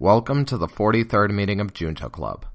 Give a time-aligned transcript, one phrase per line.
[0.00, 2.46] Welcome to the 43rd meeting of Junto Club.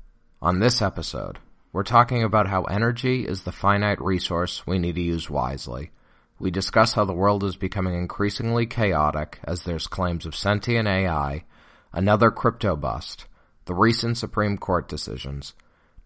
[0.41, 1.39] On this episode,
[1.73, 5.91] we're talking about how energy is the finite resource we need to use wisely.
[6.39, 11.43] We discuss how the world is becoming increasingly chaotic as there's claims of sentient AI,
[11.91, 13.25] another crypto bust,
[13.65, 15.53] the recent Supreme Court decisions,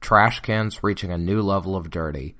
[0.02, 2.36] trash cans reaching a new level of dirty,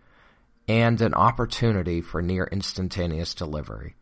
[0.68, 3.96] and an opportunity for near instantaneous delivery.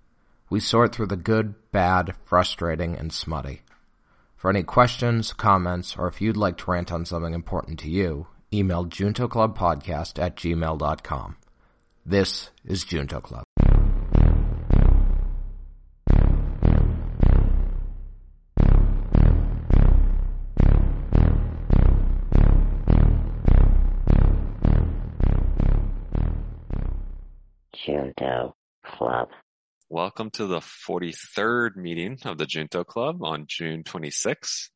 [0.50, 3.64] We sort through the good, bad, frustrating, and smutty.
[4.36, 8.28] For any questions, comments, or if you'd like to rant on something important to you,
[8.54, 11.38] email juntoclubpodcast at gmail.com.
[12.06, 13.46] This is Junto Club.
[27.74, 29.30] Junto Club.
[29.90, 34.70] Welcome to the 43rd meeting of the Junto Club on June 26th.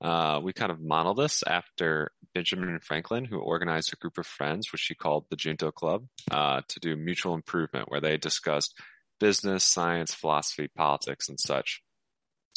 [0.00, 4.72] Uh, we kind of model this after Benjamin Franklin, who organized a group of friends,
[4.72, 8.74] which he called the Junto Club, uh, to do mutual improvement, where they discussed
[9.20, 11.80] business, science, philosophy, politics, and such.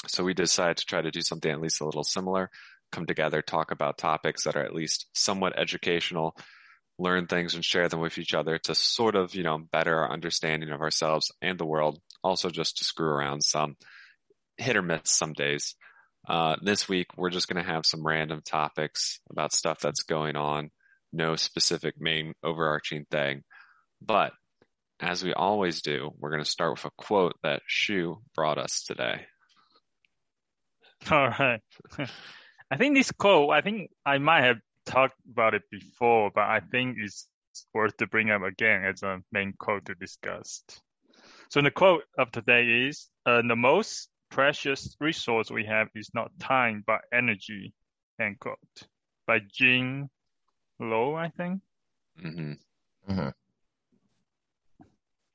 [0.07, 2.49] So we decided to try to do something at least a little similar,
[2.91, 6.35] come together, talk about topics that are at least somewhat educational,
[7.01, 10.11] learn things and share them with each other to sort of, you know, better our
[10.11, 11.99] understanding of ourselves and the world.
[12.23, 13.75] Also just to screw around some
[14.57, 15.75] hit or miss some days.
[16.27, 20.35] Uh, this week, we're just going to have some random topics about stuff that's going
[20.35, 20.69] on.
[21.11, 23.43] No specific main overarching thing.
[23.99, 24.33] But
[24.99, 28.83] as we always do, we're going to start with a quote that Shu brought us
[28.83, 29.25] today.
[31.11, 31.61] All right.
[32.71, 36.59] I think this quote, I think I might have talked about it before, but I
[36.71, 37.27] think it's
[37.73, 40.63] worth to bring up again as a main quote to discuss.
[41.49, 46.31] So the quote of today is, uh, the most precious resource we have is not
[46.39, 47.73] time, but energy,
[48.19, 48.57] end quote.
[49.27, 50.09] By Gene
[50.79, 51.61] Lowe, I think.
[52.23, 52.53] Mm-hmm.
[53.11, 53.29] Mm-hmm.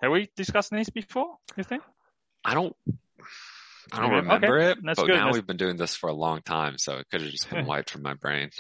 [0.03, 1.83] Have we discussed this before, you think?
[2.45, 2.75] I don't,
[3.93, 5.15] I don't Okay, remember it, that's but good.
[5.15, 7.49] now That's- we've been doing this for a long time, so it could have just
[7.51, 8.51] been wiped from my brain.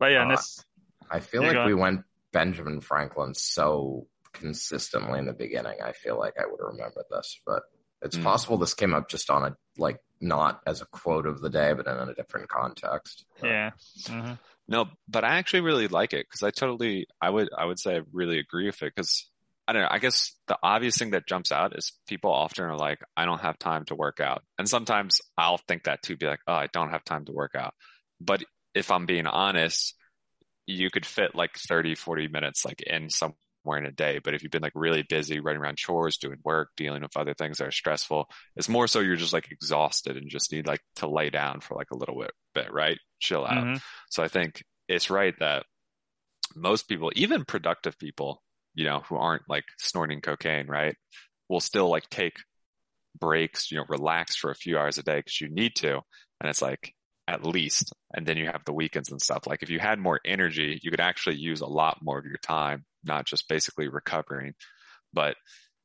[0.00, 0.64] But yeah, Uh, let's,
[1.10, 2.02] I feel like got- we went
[2.32, 5.78] Benjamin Franklin so consistently in the beginning.
[5.84, 7.62] I feel like I would remember this, but
[8.02, 8.24] it's Mm.
[8.24, 11.72] possible this came up just on a, like, not as a quote of the day,
[11.74, 13.24] but in a different context.
[13.42, 13.70] yeah.
[14.08, 14.32] hmm
[14.68, 17.96] No, but I actually really like it because I totally, I would, I would say
[17.96, 19.28] I really agree with it because
[19.66, 19.88] I don't know.
[19.90, 23.40] I guess the obvious thing that jumps out is people often are like, I don't
[23.40, 24.42] have time to work out.
[24.58, 27.54] And sometimes I'll think that too, be like, oh, I don't have time to work
[27.54, 27.74] out.
[28.20, 28.42] But
[28.80, 29.94] if I'm being honest,
[30.66, 34.20] you could fit like 30, 40 minutes like in somewhere in a day.
[34.22, 37.34] But if you've been like really busy running around chores, doing work, dealing with other
[37.34, 40.80] things that are stressful, it's more so you're just like exhausted and just need like
[40.96, 42.98] to lay down for like a little bit, bit right?
[43.20, 43.64] Chill out.
[43.64, 43.76] hmm
[44.10, 45.64] So I think it's right that
[46.56, 48.42] most people, even productive people,
[48.74, 50.96] you know, who aren't like snorting cocaine, right,
[51.48, 52.36] will still like take
[53.18, 56.00] breaks, you know, relax for a few hours a day because you need to.
[56.40, 56.94] And it's like
[57.30, 59.46] at least, and then you have the weekends and stuff.
[59.46, 62.38] Like if you had more energy, you could actually use a lot more of your
[62.42, 64.54] time, not just basically recovering.
[65.12, 65.36] But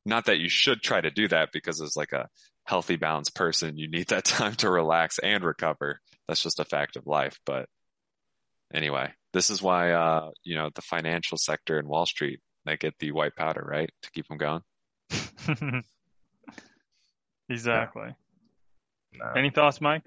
[0.04, 2.28] not that you should try to do that because as like a
[2.64, 6.00] healthy, balanced person, you need that time to relax and recover.
[6.26, 7.38] That's just a fact of life.
[7.46, 7.68] But
[8.74, 12.94] anyway, this is why, uh, you know, the financial sector and Wall Street, they get
[12.98, 13.90] the white powder, right?
[14.02, 14.62] To keep them going.
[17.48, 18.16] exactly.
[19.12, 19.32] No.
[19.36, 20.02] Any thoughts, Mike?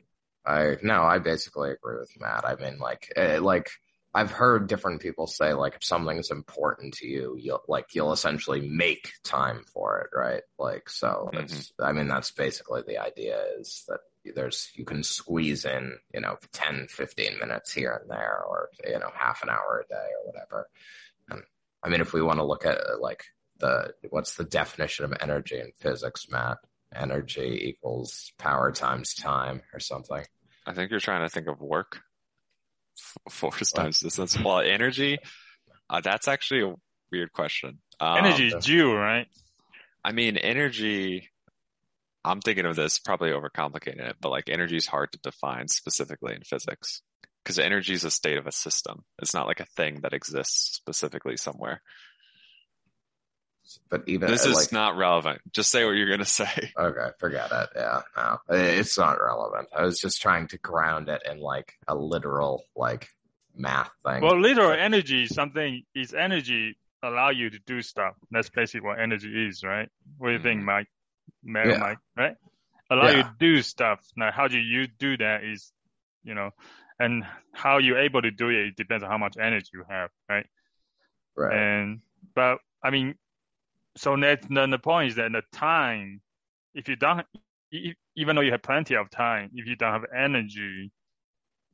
[0.49, 2.43] I no, I basically agree with Matt.
[2.43, 3.69] I mean, like, uh, like
[4.15, 8.67] I've heard different people say, like, if something's important to you, you'll like you'll essentially
[8.67, 10.41] make time for it, right?
[10.57, 11.71] Like, so it's.
[11.79, 13.99] I mean, that's basically the idea is that
[14.35, 18.97] there's you can squeeze in, you know, 10, 15 minutes here and there, or you
[18.97, 20.67] know, half an hour a day or whatever.
[21.29, 21.43] And
[21.83, 23.23] I mean, if we want to look at uh, like
[23.59, 26.57] the what's the definition of energy in physics, Matt?
[26.95, 30.23] Energy equals power times time or something.
[30.69, 32.00] I think you're trying to think of work.
[33.28, 34.38] Force times distance.
[34.40, 35.17] Well, energy,
[35.90, 36.76] uh, that's actually a
[37.11, 37.79] weird question.
[37.99, 39.26] Um, Energy is joule, right?
[40.05, 41.28] I mean, energy,
[42.23, 46.35] I'm thinking of this probably overcomplicating it, but like energy is hard to define specifically
[46.35, 47.02] in physics
[47.43, 49.03] because energy is a state of a system.
[49.20, 51.82] It's not like a thing that exists specifically somewhere.
[53.89, 55.41] But even This is like, not relevant.
[55.51, 56.71] Just say what you're going to say.
[56.77, 57.69] okay, forget it.
[57.75, 59.67] Yeah, no, it's not relevant.
[59.75, 63.09] I was just trying to ground it in like a literal like
[63.55, 64.21] math thing.
[64.21, 68.16] Well, literal energy something is energy allow you to do stuff.
[68.31, 69.89] That's basically what energy is, right?
[70.17, 70.66] What do you think, Mhm.
[70.66, 70.87] Mike?
[71.43, 71.77] Mary, Yeah.
[71.77, 72.35] Mike, right?
[72.89, 74.05] Allow you to do stuff.
[74.17, 75.71] Now, how do you do that is
[76.23, 76.51] you know,
[76.99, 77.23] and
[77.53, 80.45] how you're able to do it, it depends on how much energy you have, right?
[81.35, 81.55] Right.
[81.55, 82.01] And
[82.35, 83.16] but I mean,
[83.96, 86.22] so that then the point is that the time,
[86.74, 87.26] if you don't,
[88.16, 90.91] even though you have plenty of time, if you don't have energy,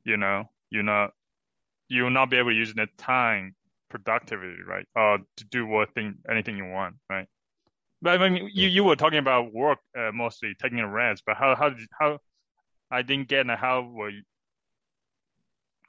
[0.04, 1.10] you know, you're not,
[1.88, 3.54] you will not be able to use the time
[3.88, 4.86] productively, right?
[4.94, 7.26] Or to do what thing, anything you want, right?
[8.02, 11.22] But I mean, you, you were talking about work uh, mostly, taking a rest.
[11.26, 12.18] But how how did, how
[12.90, 14.22] I didn't get how were you,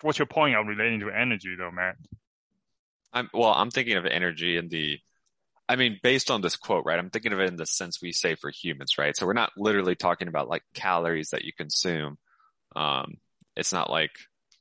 [0.01, 1.97] what's your point of relating to energy though, Matt?
[3.13, 4.99] I'm well, I'm thinking of energy in the
[5.69, 6.97] I mean, based on this quote, right?
[6.97, 9.15] I'm thinking of it in the sense we say for humans, right?
[9.15, 12.17] So we're not literally talking about like calories that you consume.
[12.75, 13.17] Um,
[13.55, 14.11] it's not like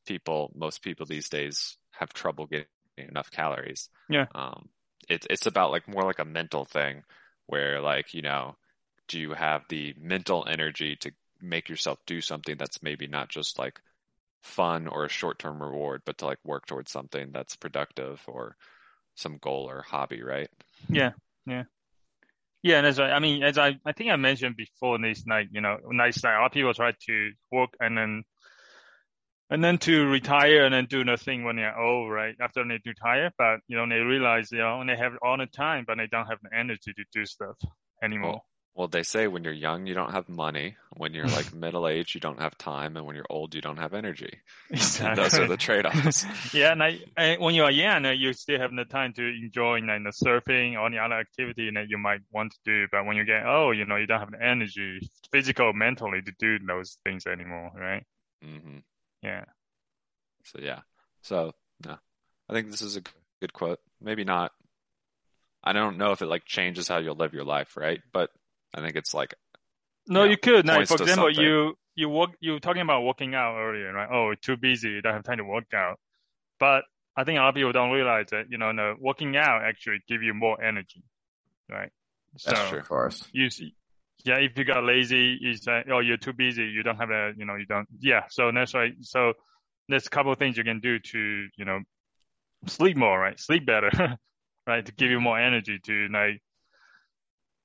[0.06, 2.67] people, most people these days have trouble getting
[2.99, 3.88] enough calories.
[4.08, 4.26] Yeah.
[4.35, 4.69] Um,
[5.08, 7.05] it's, it's about like more like a mental thing
[7.47, 8.56] where like, you know,
[9.08, 13.58] do you have the mental energy to make yourself do something that's maybe not just
[13.58, 13.81] like
[14.43, 18.56] fun or a short term reward, but to like work towards something that's productive or
[19.17, 20.49] some goal or hobby, right?
[20.89, 21.11] Yeah,
[21.47, 21.65] yeah,
[22.63, 22.79] yeah.
[22.79, 25.61] And as I, I mean, as I, I think I mentioned before, this night, you
[25.61, 28.23] know, nice night, a lot of people try to work and then,
[29.51, 32.35] and then to retire and then do nothing when they're old, right?
[32.41, 35.85] After they retire, but you know, they realize, you know, they have all the time,
[35.87, 37.57] but they don't have the energy to do stuff
[38.03, 38.31] anymore.
[38.31, 38.45] Well,
[38.88, 40.76] they say when you're young, you don't have money.
[40.99, 42.96] When you're like middle age, you don't have time.
[42.96, 44.40] And when you're old, you don't have energy.
[44.70, 45.23] Exactly.
[45.23, 46.26] Those are the trade offs.
[46.55, 49.23] yeah, and, I, and when you are young, uh, you still have the time to
[49.23, 52.87] enjoy like, the surfing or any other activity that you might want to do.
[52.93, 55.00] But when you get old, you know, you don't have the energy,
[55.32, 58.05] physical, mentally, to do those things anymore, right?
[58.43, 58.79] hmm
[59.22, 59.44] Yeah.
[60.44, 60.81] So, yeah.
[61.22, 61.52] So,
[61.82, 61.96] no,
[62.50, 63.02] I think this is a
[63.40, 63.79] good quote.
[64.02, 64.52] Maybe not.
[65.64, 68.00] I don't know if it like changes how you'll live your life, right?
[68.12, 68.31] But
[68.75, 69.35] I think it's like,
[70.07, 70.67] No, Yeah, you could.
[70.67, 71.43] Like, points for example, something.
[71.45, 74.09] you you work you were talking about working out earlier, right?
[74.11, 75.99] Oh, too busy, don't have time to work out.
[76.59, 76.85] But
[77.17, 80.01] I think a lot of people don't realize that you know, no, working out actually
[80.09, 81.03] give you more energy,
[81.71, 81.91] right?
[82.33, 82.81] That's so true.
[82.81, 83.25] Of course.
[83.33, 83.75] you see,
[84.25, 87.33] yeah, if you got lazy, you say, oh, you're too busy, you don't have a,
[87.37, 88.25] you know, you don't, yeah.
[88.29, 88.93] So that's right.
[89.01, 89.35] So
[89.89, 91.81] there's a couple of things you can do to, you know,
[92.67, 93.39] sleep more, right?
[93.39, 93.91] Sleep better,
[94.67, 94.85] right?
[94.85, 96.43] To give you more energy to like,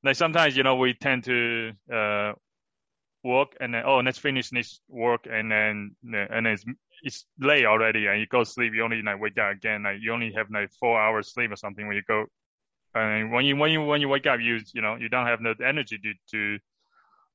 [0.04, 2.34] like sometimes, you know, we tend to, uh,
[3.24, 6.66] work and then, oh, let's finish this work and then, and it's,
[7.04, 10.14] it's late already and you go sleep, you only like wake up again, like you
[10.14, 12.26] only have like four hours sleep or something when you go
[12.96, 15.42] and when you when you when you wake up, you you know you don't have
[15.44, 16.60] the energy to to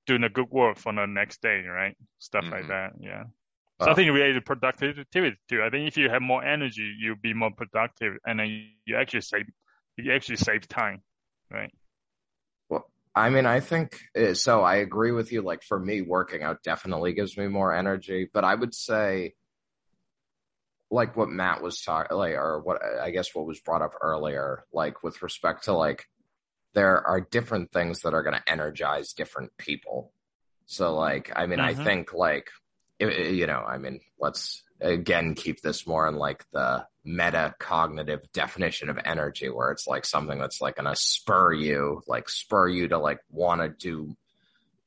[0.07, 1.97] do the good work for the next day, right?
[2.19, 2.69] Stuff like Mhm.
[2.69, 2.93] that.
[3.01, 3.25] Yeah.
[3.79, 3.97] Wow.
[3.97, 5.63] Something related to productivity too.
[5.63, 9.23] I think if you have more energy, you'll be more productive, and then you actually
[9.23, 9.47] save
[9.97, 11.03] you actually save time,
[11.51, 11.73] right?
[13.17, 14.61] I mean, I think uh, so.
[14.63, 15.41] I agree with you.
[15.41, 19.35] Like for me, working out definitely gives me more energy, but I would say,
[20.91, 24.65] like what Matt was talking, like, or what I guess what was brought up earlier,
[24.71, 26.05] like with respect to like,
[26.75, 30.13] there are different things that are going to energize different people.
[30.67, 31.85] So, like, I mean, I Mhm.
[31.85, 32.51] think like,
[33.01, 38.99] you know, I mean, let's again keep this more in like the metacognitive definition of
[39.05, 43.21] energy where it's like something that's like gonna spur you like spur you to like
[43.31, 44.17] want to do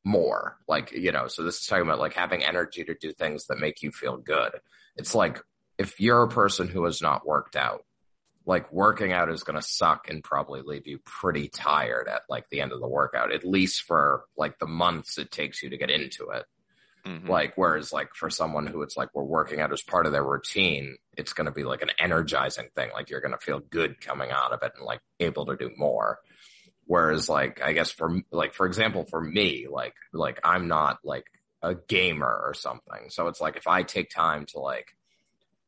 [0.03, 0.57] more.
[0.67, 3.59] Like you know so this is talking about like having energy to do things that
[3.59, 4.51] make you feel good.
[4.95, 5.41] It's like
[5.77, 7.85] if you're a person who has not worked out
[8.45, 12.49] like working out is going to suck and probably leave you pretty tired at like
[12.49, 15.77] the end of the workout at least for like the months it takes you to
[15.77, 16.45] get into it
[17.05, 17.27] Mhm.
[17.29, 20.23] like, whereas like for someone who it's like we're working out as part of their
[20.23, 22.89] routine, it's going to be like an energizing thing.
[22.93, 25.71] Like you're going to feel good coming out of it and like able to do
[25.77, 26.19] more.
[26.85, 31.25] Whereas like, I guess for like, for example, for me, like, like I'm not like
[31.61, 33.09] a gamer or something.
[33.09, 34.87] So it's like if I take time to like,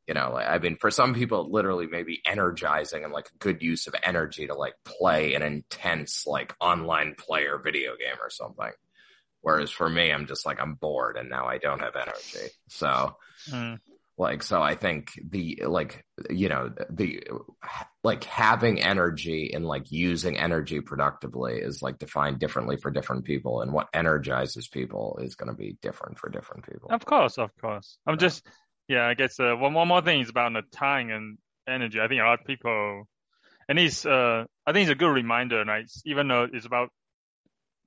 [0.07, 3.37] you know, like, I mean, for some people, it literally maybe energizing and like a
[3.37, 8.29] good use of energy to like play an intense like online player video game or
[8.29, 8.71] something.
[9.41, 12.53] Whereas for me, I'm just like, I'm bored and now I don't have energy.
[12.69, 13.15] So
[13.49, 13.79] Mm.
[14.17, 17.23] like, so I think the, like, you know, the,
[18.03, 23.61] like having energy and like using energy productively is like defined differently for different people.
[23.61, 26.91] And what energizes people is going to be different for different people.
[26.91, 27.97] Of course, of course.
[28.05, 28.45] I'm just,
[28.87, 31.99] yeah, I guess uh, one, one more thing is about the time and energy.
[31.99, 33.07] I think a lot of people,
[33.67, 36.89] and it's, uh, I think it's a good reminder, like, even though it's about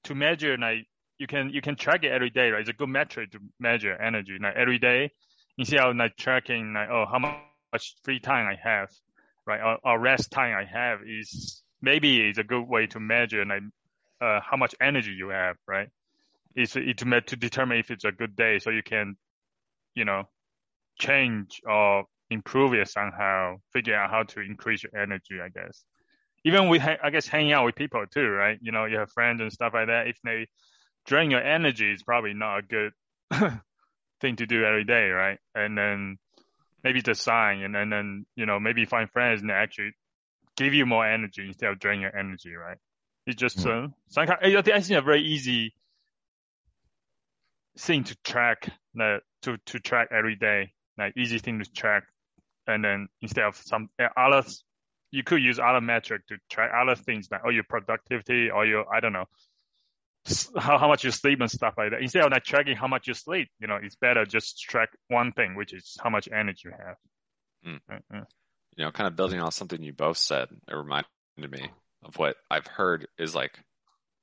[0.04, 0.87] to measure, like,
[1.18, 2.61] you can, you can track it every day, right?
[2.61, 5.11] It's a good metric to measure energy, like, every day.
[5.62, 8.90] See how, like, tracking, like, oh, how much free time I have,
[9.47, 9.61] right?
[9.61, 13.62] Or, or rest time I have is maybe it's a good way to measure, like,
[14.21, 15.88] uh, how much energy you have, right?
[16.56, 19.16] It's, it's meant to determine if it's a good day, so you can
[19.94, 20.25] you know,
[20.99, 25.85] change or improve it somehow, figure out how to increase your energy, I guess.
[26.44, 28.59] Even with, I guess, hanging out with people too, right?
[28.61, 30.09] You know, you have friends and stuff like that.
[30.09, 30.47] If they
[31.06, 32.92] drain your energy, is probably not a good
[34.20, 35.38] thing to do every day, right?
[35.54, 36.18] And then
[36.82, 39.92] maybe it's a sign, and then, you know, maybe find friends and actually
[40.56, 42.78] give you more energy instead of drain your energy, right?
[43.26, 43.87] It's just Mm.
[43.87, 44.38] uh, some kind.
[44.42, 45.75] I think it's a very easy
[47.78, 52.04] thing to track, that to to track every day, like easy thing to track,
[52.66, 54.46] and then instead of some uh, other,
[55.11, 58.84] you could use other metric to track other things like oh your productivity or your
[58.94, 59.26] I don't know
[60.59, 62.00] how how much you sleep and stuff like that.
[62.00, 65.33] Instead of like tracking how much you sleep, you know, it's better just track one
[65.33, 66.97] thing, which is how much energy you have.
[67.66, 67.81] Mm.
[67.90, 68.25] Uh, uh.
[68.76, 71.71] you know, kind of building on something you both said, it reminded me
[72.02, 73.59] of what I've heard is like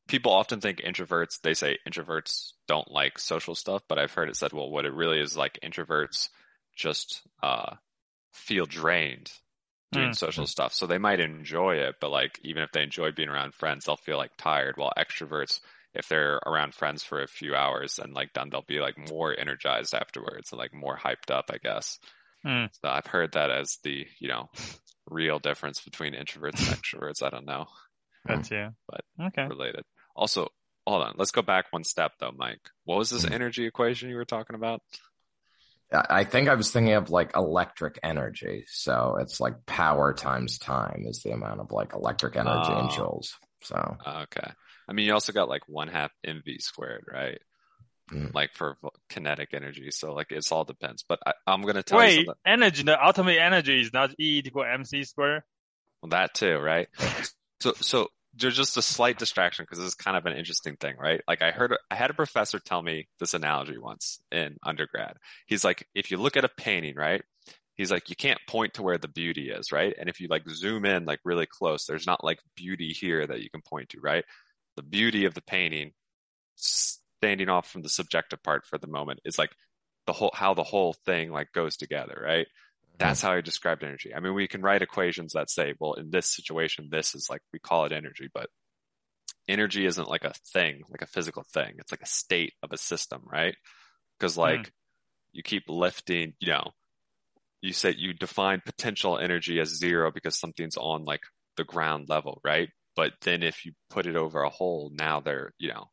[0.08, 4.36] people often think introverts, they say introverts don't like social stuff, but I've heard it
[4.36, 6.30] said, well, what it really is like introverts
[6.76, 7.76] just uh,
[8.34, 9.32] feel drained
[9.92, 10.16] doing Mm.
[10.16, 10.74] social stuff.
[10.74, 13.98] So they might enjoy it, but like even if they enjoy being around friends, they'll
[13.98, 14.78] feel like tired.
[14.78, 15.60] While extroverts,
[15.94, 19.38] if they're around friends for a few hours and like done, they'll be like more
[19.38, 22.00] energized afterwards and like more hyped up, I guess.
[22.46, 22.70] Mm.
[22.74, 24.50] So I've heard that as the, you know,
[25.10, 27.22] real difference between introverts and extroverts.
[27.22, 27.66] I don't know,
[28.26, 28.70] That's yeah.
[28.88, 29.46] But- okay.
[29.48, 29.84] related.
[30.16, 30.48] Also,
[30.88, 31.14] hold on.
[31.18, 32.62] Let's go back one step though, Mike.
[32.86, 33.32] What was this Mhm.
[33.34, 34.82] energy equation you were talking about?
[35.92, 38.64] I I think I was thinking of like electric energy.
[38.68, 42.88] So it's like power times time is the amount of like electric energy in Oh.
[42.88, 43.34] joules.
[43.62, 44.52] So Okay.
[44.92, 47.40] I mean, you also got like one half mv squared, right?
[48.12, 48.34] Mm.
[48.36, 48.76] Like for
[49.08, 49.90] kinetic energy.
[49.90, 51.06] So like it's all depends.
[51.08, 52.34] But I, I'm going to tell you Wait, something.
[52.46, 55.44] energy, the ultimate energy is not E equal mc squared?
[56.02, 56.90] Well, that too, right?
[57.62, 60.96] So, so there's just a slight distraction because this is kind of an interesting thing,
[60.98, 61.22] right?
[61.26, 65.16] Like I heard, I had a professor tell me this analogy once in undergrad.
[65.46, 67.22] He's like, if you look at a painting, right?
[67.76, 69.96] He's like, you can't point to where the beauty is, right?
[69.98, 73.42] And if you like zoom in like really close, there's not like beauty here that
[73.42, 74.26] you can point to, right?
[74.78, 75.92] The beauty of the painting,
[76.56, 79.52] standing off from the subjective part for the moment, is like
[80.08, 82.48] the whole, how the whole thing like goes together, right?
[82.48, 82.96] Mm-hmm.
[83.00, 84.14] That's how I described energy.
[84.16, 87.42] I mean, we can write equations that say, well, in this situation, this is like,
[87.54, 88.50] we call it energy, but
[89.48, 91.76] energy isn't like a thing, like a physical thing.
[91.78, 93.56] It's like a state of a system, right?
[94.18, 94.58] Because mm-hmm.
[94.60, 94.72] like
[95.34, 96.72] you keep lifting, you know,
[97.62, 101.22] you say you define potential energy as zero because something's on like
[101.58, 102.70] the ground level, right?
[102.96, 105.86] But then if you put it over a hole, now they're, you know,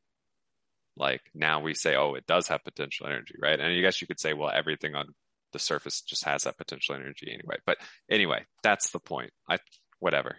[0.96, 3.58] like now we say, oh, it does have potential energy, right?
[3.58, 5.06] And I guess you could say, well, everything on
[5.52, 7.56] the surface just has that potential energy anyway.
[7.64, 7.78] But
[8.10, 9.30] anyway, that's the point.
[9.48, 9.58] I
[10.00, 10.38] whatever.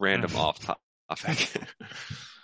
[0.00, 0.38] Random Mhm.
[0.38, 0.58] off
[1.08, 1.50] topic.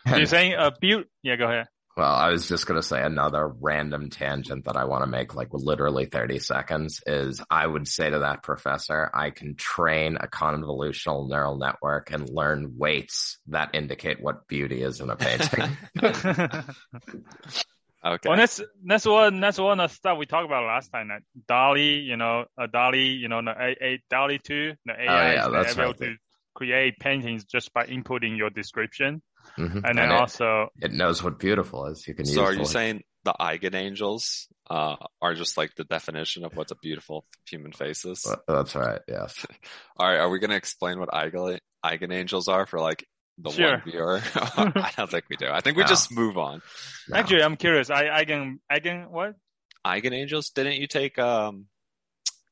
[0.06, 1.04] You're saying a build?
[1.22, 1.66] Yeah, go ahead.
[2.00, 5.34] Well, I was just going to say another random tangent that I want to make
[5.34, 10.26] like literally 30 seconds is I would say to that professor, I can train a
[10.26, 15.76] convolutional neural network and learn weights that indicate what beauty is in a painting.
[16.02, 16.64] okay.
[18.02, 21.08] Well, that's that's one that's one of the stuff we talked about last time.
[21.08, 24.92] That DALL-E, you know, uh, a DALL-E, you know, the A, A DALL-E two, the
[24.92, 25.98] AI oh, yeah, is that's able right.
[25.98, 26.16] to
[26.54, 29.20] create paintings just by inputting your description,
[29.58, 29.82] Mhm.
[29.84, 32.06] and then it, also it knows what beautiful is.
[32.06, 35.84] You can so use are the- you saying the eigenangels uh, are just like the
[35.84, 38.24] definition of what a beautiful human face is?
[38.24, 39.00] Well, That's right.
[39.08, 39.44] Yes.
[39.96, 43.04] All right, are we going to explain what eigen eigenangels are for like
[43.38, 43.70] the Sure.
[43.72, 44.20] one viewer?
[44.34, 45.48] I don't think we do.
[45.50, 45.88] I think we No.
[45.88, 46.62] just move on.
[47.08, 47.18] No.
[47.18, 47.90] actually, I'm curious.
[47.90, 49.34] I I can I can what?
[49.84, 50.52] Eigenangels?
[50.54, 51.66] Didn't you take um,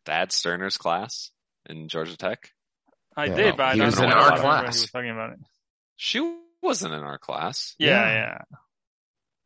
[0.07, 1.31] Thad Starner's class
[1.67, 2.51] in Georgia Tech?
[3.17, 3.35] I Yeah.
[3.37, 4.77] did, but I He don't was know in what our class.
[4.77, 5.39] He was talking about it.
[5.97, 6.21] She
[6.63, 7.75] wasn't in our class.
[7.79, 8.15] Yeah, Yeah.
[8.15, 8.39] yeah.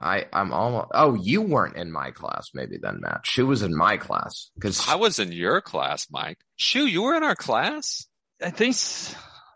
[0.05, 3.21] I, I'm almost, oh, you weren't in my class maybe then, Matt.
[3.25, 6.39] She was in my class because I was in your class, Mike.
[6.57, 8.07] Shu, you were in our class?
[8.43, 8.75] I think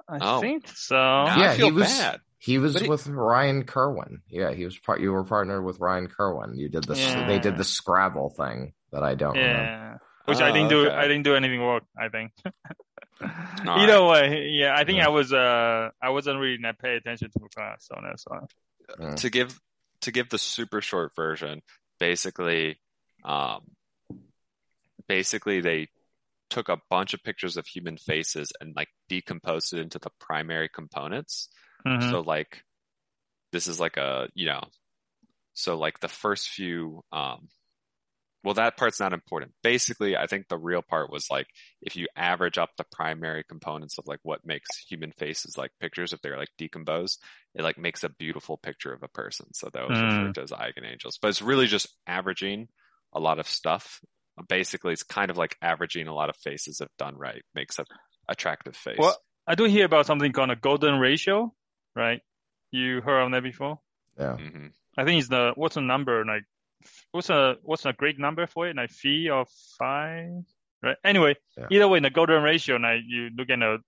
[0.09, 0.41] I Oh.
[0.41, 0.95] think so.
[0.95, 2.21] Now Yeah, I feel he was- bad.
[2.39, 4.23] he was But he- with Ryan Kerwin.
[4.29, 6.57] Yeah, he was part, you were partnered with Ryan Kerwin.
[6.57, 7.27] You did the, Yeah.
[7.27, 9.63] they did the Scrabble thing that I don't remember.
[9.63, 9.97] Yeah.
[10.27, 10.91] Which Oh, I didn't oh, do.
[10.93, 11.83] I didn't do anything work.
[11.99, 12.31] I think.
[13.21, 14.75] All Either way, yeah.
[14.77, 15.07] I think Yeah.
[15.07, 15.33] I was.
[15.33, 18.21] Uh, I wasn't really not pay attention to class on that.
[18.21, 18.47] So
[18.99, 19.17] Mm.
[19.17, 19.59] to give
[20.03, 21.63] to give the super short version,
[21.99, 22.79] basically,
[23.25, 23.63] um,
[25.09, 25.89] basically they
[26.51, 30.69] took a bunch of pictures of human faces and like decomposed it into the primary
[30.69, 31.49] components.
[31.87, 32.11] Mhm.
[32.11, 32.63] So like,
[33.53, 34.63] this is like a you know,
[35.55, 37.49] so like the first few, um,
[38.47, 39.53] well that part's not important.
[39.65, 41.49] Basically, I think the real part was like
[41.83, 46.13] if you average up the primary components of like what makes human faces like pictures,
[46.13, 47.21] if they're like decomposed,
[47.57, 49.53] it like makes a beautiful picture of a person.
[49.53, 50.21] So that was Mm.
[50.21, 51.19] referred to as eigenangels.
[51.21, 52.69] But it's really just averaging
[53.13, 54.01] a lot of stuff
[54.49, 57.85] basically it's kind of like averaging a lot of faces if done right makes a
[58.29, 58.99] attractive face.
[58.99, 61.53] Well, I do hear about something called a golden ratio,
[61.97, 62.21] right?
[62.71, 63.81] You heard of that before?
[64.19, 64.37] Yeah.
[64.37, 64.67] hmm
[64.99, 66.45] I think it's the what's the number like
[67.13, 68.77] what's a what's a great number for it?
[68.77, 69.47] Like three or
[69.79, 70.45] five?
[70.83, 70.97] Right?
[71.05, 71.67] Anyway Yeah.
[71.71, 73.79] either way in the golden ratio like you look at a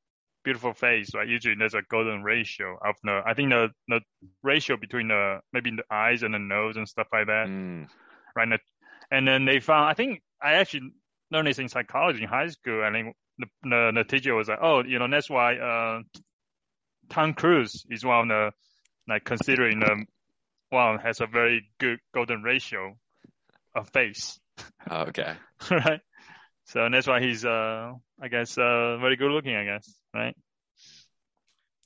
[0.45, 1.29] beautiful face right?
[1.29, 4.01] Usually there's a golden ratio of the I think the the
[4.43, 7.47] ratio between the maybe the eyes and the nose and stuff like that.
[7.49, 7.89] Mm,
[8.35, 8.61] right and,
[9.11, 10.93] and then they found I think I actually
[11.31, 12.83] learned this in psychology in high school.
[12.83, 16.01] I think the the, the teacher was like oh you know that's why uh
[17.11, 18.53] Tom Cruise is one of
[19.09, 20.07] the like considering um
[20.71, 22.97] one has a very good golden ratio
[23.75, 24.39] of face,
[24.91, 25.35] okay.
[25.71, 26.01] right?
[26.67, 30.37] So that's why he's uh I guess uh very good looking, I guess, right?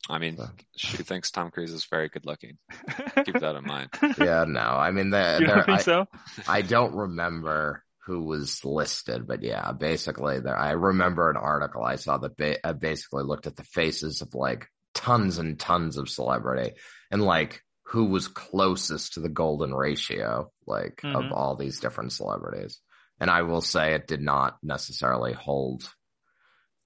[0.09, 2.59] I mean, So- she thinks Tom Cruise is very good looking.
[3.25, 3.91] Keep that in mind.
[4.19, 4.61] Yeah, no.
[4.61, 6.07] I mean, the, you there, don't think I, so?
[6.49, 11.97] I don't remember who was listed, but yeah, basically there, I remember an article I
[11.97, 16.09] saw that ba- I basically looked at the faces of like tons and tons of
[16.09, 16.75] celebrity
[17.12, 21.33] and like who was closest to the golden ratio, like of Mhm.
[21.33, 22.81] all these different celebrities.
[23.21, 25.93] And I will say it did not necessarily hold,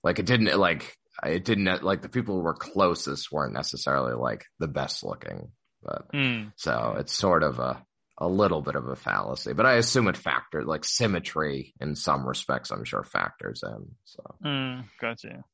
[0.03, 4.45] like it didn't, like, it didn't, like the people who were closest weren't necessarily like
[4.59, 6.49] the best looking, but Hmm.
[6.57, 7.85] so it's sort of a
[8.19, 12.27] a little bit of a fallacy, but I assume it factored like symmetry in some
[12.27, 12.71] respects.
[12.71, 13.95] I'm sure factors in.
[14.05, 14.81] So Hmm.
[14.99, 15.45] Gotcha.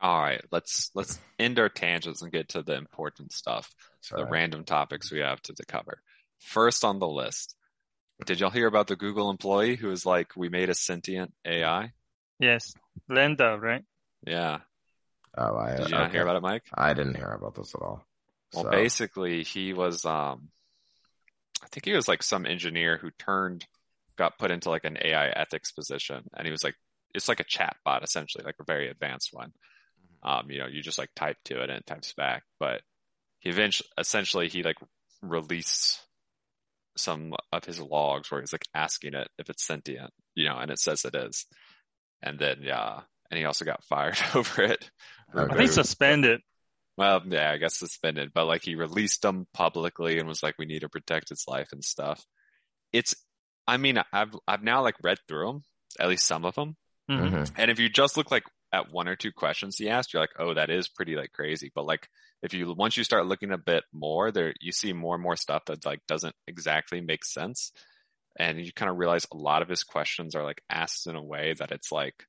[0.00, 4.16] All right, let's let's end our tangents and get to the important stuff, that's the
[4.18, 4.32] all right.
[4.32, 6.00] random topics we have to, to cover.
[6.40, 7.56] First on the list,
[8.24, 11.92] did y'all hear about the Google employee who was like, "We made a sentient AI"?
[12.38, 12.74] Yes.
[13.10, 13.84] LaMDA, right?
[14.24, 14.58] Yeah,
[15.36, 16.64] Oh, I did you not hear about it, Mike?
[16.74, 18.04] I didn't hear about this at all.
[18.52, 20.48] Well, So, basically, he was, um,
[21.62, 23.66] I think he was like some engineer who turned,
[24.16, 26.74] got put into like an AI ethics position, and he was like,
[27.14, 29.52] it's like a chat bot essentially, like a very advanced one.
[30.22, 32.82] Um, you know, you just like type to it and it types back, but
[33.40, 34.76] he eventually, essentially, he like
[35.22, 36.00] released
[36.96, 40.70] some of his logs where he's like asking it if it's sentient, you know, and
[40.70, 41.46] it says it is,
[42.22, 43.00] and then yeah,
[43.30, 44.90] and he also got fired over it.
[45.34, 45.54] Okay.
[45.54, 46.40] I think suspended.
[46.96, 50.66] Well, yeah, I guess suspended, but like he released them publicly and was like, we
[50.66, 52.24] need to protect its life and stuff.
[52.92, 53.14] It's,
[53.68, 55.62] I mean, I've, I've now like read through them,
[56.00, 56.76] at least some of them.
[57.08, 57.30] Mhm.
[57.30, 57.52] mhm.
[57.56, 60.34] And if you just look like at one or two questions he asked, you're like,
[60.38, 61.70] oh, that is pretty like crazy.
[61.74, 62.08] But like,
[62.42, 65.36] if you, once you start looking a bit more there, you see more and more
[65.36, 67.72] stuff that like doesn't exactly make sense.
[68.38, 71.22] And you kind of realize a lot of his questions are like asked in a
[71.22, 72.24] way that it's like,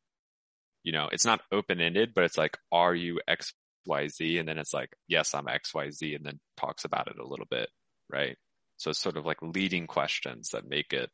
[0.83, 3.53] you know, it's not open ended, but it's like, are you X,
[3.85, 4.37] Y, Z?
[4.37, 7.27] And then it's like, yes, I'm X, Y, Z, and then talks about it a
[7.27, 7.69] little bit,
[8.09, 8.37] right?
[8.77, 11.09] So it's sort of like leading questions that make it,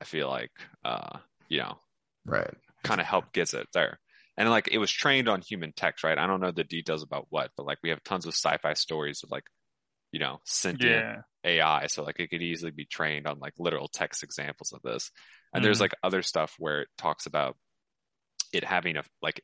[0.00, 0.52] I feel like,
[0.84, 1.78] uh, you know,
[2.24, 2.54] Right.
[2.82, 4.00] kind of help gets it there.
[4.40, 6.16] And like it was trained on human text, right?
[6.18, 9.22] I don't know the details about what, but like we have tons of sci-fi stories
[9.22, 9.44] of like,
[10.12, 11.22] you know, sentient Yeah.
[11.44, 11.88] AI.
[11.88, 15.10] So like it could easily be trained on like literal text examples of this.
[15.54, 15.82] And there's Mhm.
[15.82, 17.58] like other stuff where it talks about
[18.52, 19.42] it having a like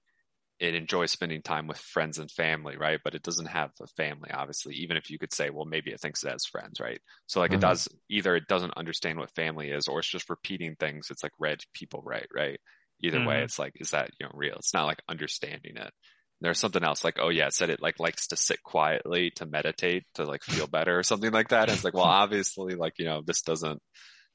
[0.61, 3.01] it enjoys spending time with friends and family, right?
[3.05, 6.01] But it doesn't have a family, obviously, even if you could say, well, maybe it
[6.01, 7.01] thinks it has friends, right?
[7.27, 7.55] So like Mhm.
[7.55, 11.11] it does either it doesn't understand what family is or it's just repeating things.
[11.11, 12.61] It's like read people right, right?
[13.03, 13.45] Either way, Mhm.
[13.45, 14.57] it's like, is that, you know, real?
[14.57, 15.93] It's not like understanding it.
[16.41, 19.47] There's something else like, oh yeah, it said it like likes to sit quietly to
[19.47, 21.69] meditate to like feel better or something like that.
[21.69, 23.81] And it's like, well, obviously, like, you know, this doesn't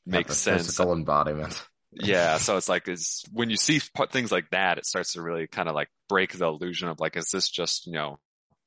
[0.05, 0.67] make a sense.
[0.67, 1.63] Physical embodiment.
[1.91, 3.79] Yeah, so it's like it's when you see
[4.11, 7.17] things like that, it starts to really kind of like break the illusion of like,
[7.17, 8.19] is this just you know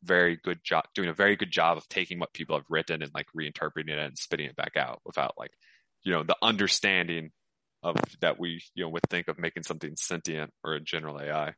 [0.02, 3.10] very good job doing a very good job of taking what people have written and
[3.14, 5.50] like reinterpreting it and spitting it back out without like
[6.02, 7.30] you know the understanding
[7.84, 11.54] of that we you know would think of making something sentient or a general AI.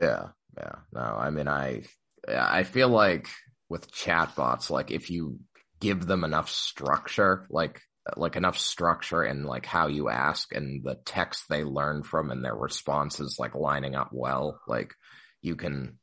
[0.00, 0.28] Yeah.
[0.56, 0.76] Yeah.
[0.92, 1.82] No, I mean, I,
[2.28, 3.28] I feel like
[3.68, 5.40] with chatbots, like if you
[5.80, 7.80] give them enough structure, like,
[8.16, 12.44] like enough structure and like how you ask and the text they learn from and
[12.44, 14.94] their responses like lining up well, like
[15.40, 15.98] you can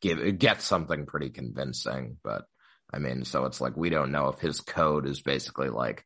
[0.00, 2.18] give, get something pretty convincing.
[2.22, 2.44] But
[2.92, 6.04] I mean, so it's like, we don't know if his code is basically like,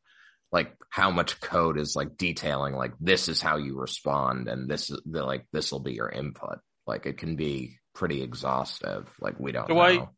[0.52, 4.90] like how much code is like detailing like this is how you respond and this
[4.90, 9.38] is the like this will be your input like it can be pretty exhaustive like
[9.38, 10.08] we don't So why- know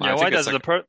[0.00, 0.14] Yeah.
[0.16, 0.84] Why does like- the per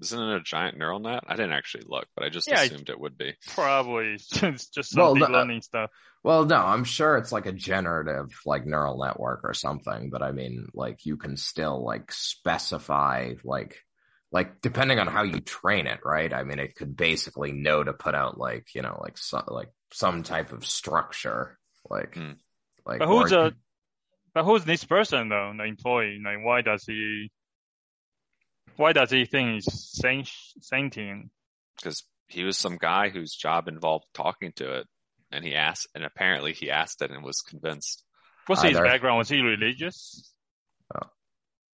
[0.00, 1.22] Isn't it a giant neural net?
[1.28, 3.34] I didn't actually look, but I just Yeah, assumed it would be.
[3.48, 5.90] probably it's just some Well, deep no, uh, learning stuff?
[6.24, 10.30] well no i'm sure it's like a generative like neural network or something but i
[10.30, 13.78] mean like you can still like specify like
[14.32, 16.32] like depending on how you train it, right?
[16.32, 19.68] I mean, it could basically know to put out like you know like some like
[19.92, 22.32] some type of structure, like Hmm.
[22.86, 22.98] like.
[23.00, 23.52] But who's or- a
[24.34, 25.52] but who's this person though?
[25.56, 26.18] The employee?
[26.24, 27.30] Like why does he
[28.76, 31.30] why does he think he's sent- sentient?
[31.76, 34.86] because he was some guy whose job involved talking to it,
[35.30, 38.02] and he asked, and apparently he asked it and was convinced.
[38.46, 39.18] What's his background?
[39.18, 40.32] Was he religious?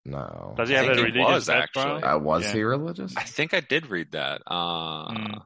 [0.09, 0.53] No?
[0.57, 2.03] Does he I have a he religious was, background?
[2.03, 2.09] actually.
[2.11, 2.53] Uh, was Yeah.
[2.53, 3.13] he religious?
[3.17, 4.41] I think I did read that.
[4.47, 5.41] Uh, Mm.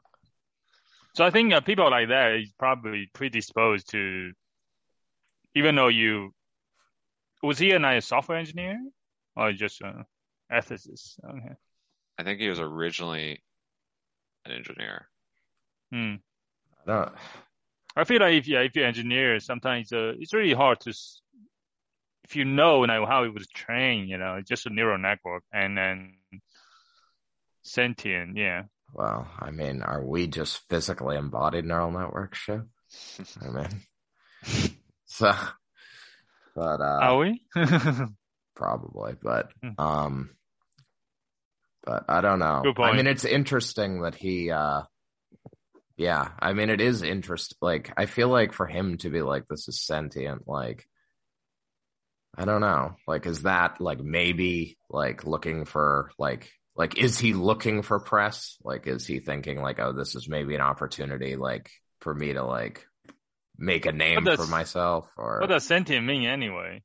[1.16, 4.32] So I think uh, people like that is probably predisposed to,
[5.54, 6.34] even though you,
[7.44, 8.80] was he a nice software engineer
[9.36, 10.06] or just a
[10.52, 11.20] ethicist?
[11.24, 11.54] Okay.
[12.18, 13.44] I think he was originally
[14.46, 15.08] an engineer.
[15.92, 16.16] Hmm.
[16.88, 17.12] I don't.
[17.96, 20.90] I feel like if you if you're an engineer, sometimes uh, it's really hard to,
[20.90, 21.22] s-
[22.24, 25.44] if you know like, how it was trained, you know, it's just a neural network
[25.52, 26.14] and then
[27.64, 28.64] sentient, yeah.
[28.94, 32.38] Well, I mean, are we just physically embodied neural networks?
[32.38, 32.62] Shit.
[33.42, 33.70] I mean,
[35.06, 35.34] so,
[36.56, 37.42] but uh, Are we?
[38.56, 39.84] probably, but Hmm.
[39.84, 40.30] um,
[41.84, 42.62] but I don't know.
[42.64, 44.84] Good I mean, it's interesting that he, uh,
[45.98, 47.56] yeah, I mean, it is interest.
[47.62, 50.88] Like, I feel like for him to be like, this is sentient, like,
[52.36, 52.96] I don't know.
[53.08, 58.58] Like, is that like maybe like looking for like like is he looking for press?
[58.64, 61.70] Like, is he thinking like, oh, this is maybe an opportunity like
[62.00, 62.88] for me to like
[63.58, 66.82] make a name for myself or what does sentient mean anyway?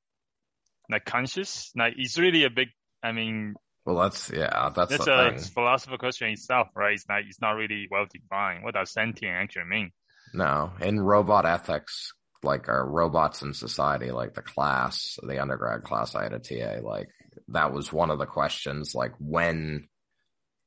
[0.91, 1.71] Like conscious?
[1.77, 2.69] Like it's really a big.
[3.03, 5.39] I mean, well, that's yeah, that's that's a thing.
[5.39, 6.93] philosophical question itself, right?
[6.93, 7.23] It's not.
[7.27, 8.65] It's not really well defined.
[8.65, 9.93] What does sentient actually mean?
[10.35, 16.15] No, in robot ethics, like our robots in society, like the class, the undergrad class
[16.15, 17.09] I had at TA, like
[17.49, 19.89] that was one of the questions, like when,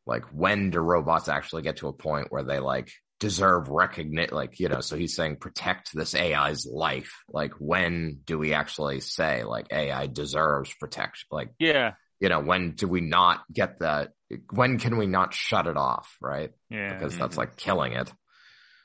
[0.06, 4.36] like when do robots actually get to a point where they like deserve recognition?
[4.36, 7.14] Like, you know, so he's saying protect this AI's life.
[7.30, 11.28] Like when do we actually say like AI deserves protection?
[11.32, 11.94] Like, Yeah.
[12.20, 14.12] you know, when do we not get that?
[14.52, 16.18] When can we not shut it off?
[16.20, 16.52] Right.
[16.70, 16.94] Yeah.
[16.94, 17.40] Because that's Mhm.
[17.40, 18.12] like killing it.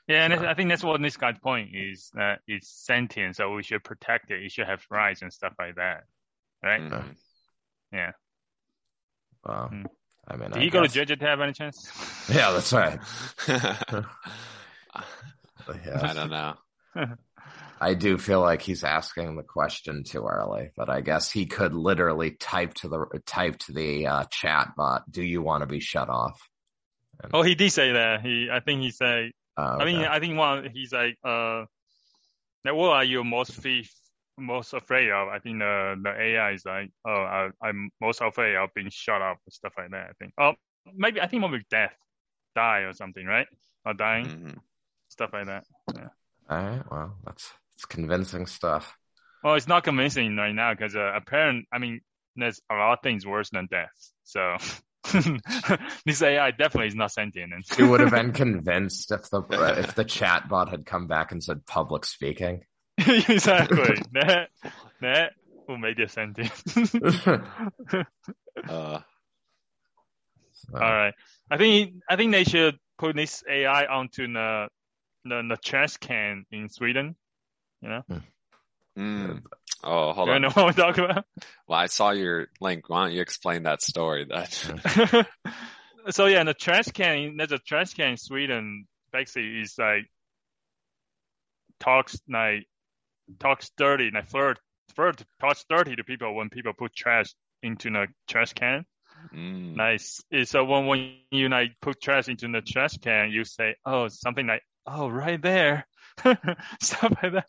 [0.07, 3.63] Yeah, and I think that's what this guy's point is that it's sentient, so we
[3.63, 4.41] should protect it.
[4.41, 6.05] It should have rights and stuff like that,
[6.63, 6.81] right?
[6.81, 7.15] Mhm.
[7.91, 8.11] Yeah.
[9.45, 9.83] Well, Hmm.
[10.29, 11.91] I mean, Did I he go to guess- Georgia Tech any chance?
[12.29, 12.99] Yeah, that's right.
[14.95, 16.55] I don't know.
[17.79, 21.73] I do feel like he's asking the question too early, but I guess he could
[21.73, 25.79] literally type to the type to the uh, chat bot, "Do you want to be
[25.79, 26.39] shut off?"
[27.33, 28.21] oh, he did say that.
[28.21, 29.31] He, I think he said.
[29.57, 30.05] Uh, I mean.
[30.05, 30.69] I think one.
[30.73, 31.65] He's like, uh,
[32.63, 33.89] like, what are you most fe-
[34.37, 35.27] most afraid of?
[35.29, 39.21] I think the the AI is like, oh, I, I'm most afraid of being shut
[39.21, 40.09] up and stuff like that.
[40.09, 40.33] I think.
[40.37, 40.53] Oh,
[40.95, 41.95] maybe I think maybe death,
[42.55, 43.47] die or something, right?
[43.85, 44.57] Or dying, Mhm.
[45.09, 45.63] stuff like that.
[46.49, 48.95] All right, well, that's it's convincing stuff.
[49.43, 51.67] Well, it's not convincing right now because uh, apparent.
[51.71, 52.01] I mean,
[52.35, 53.91] there's a lot of things worse than death.
[54.23, 54.57] So
[56.05, 57.53] this AI definitely is not sentient.
[57.55, 59.41] And He would have been convinced if the
[59.77, 62.63] if the chat bot had come back and said public speaking.
[62.97, 64.49] exactly that
[65.01, 65.33] that
[65.67, 66.51] will make it sentient.
[68.67, 68.99] Uh,
[70.71, 71.13] So, All right,
[71.51, 74.67] I think I think they should put this AI onto the
[75.23, 77.15] the, the trash can in Sweden.
[77.81, 78.23] You know, mm.
[78.97, 80.41] Oh, hold you on.
[80.41, 81.25] know what I'm talking about.
[81.67, 82.89] Well, I saw your link.
[82.89, 84.25] Why don't you explain that story?
[84.25, 85.27] That
[86.09, 87.37] so yeah, in the trash can.
[87.37, 88.87] There's a trash can in Sweden.
[89.11, 90.09] Basically, is like
[91.79, 92.67] talks like
[93.39, 94.59] talks dirty, like flirt,
[94.95, 98.85] flirt talks dirty to people when people put trash into the trash can.
[99.33, 99.75] Mm.
[99.75, 100.21] Nice.
[100.45, 104.47] So when when you like put trash into the trash can, you say, "Oh, something
[104.47, 105.87] like, oh, right there,"
[106.81, 107.47] stuff like that,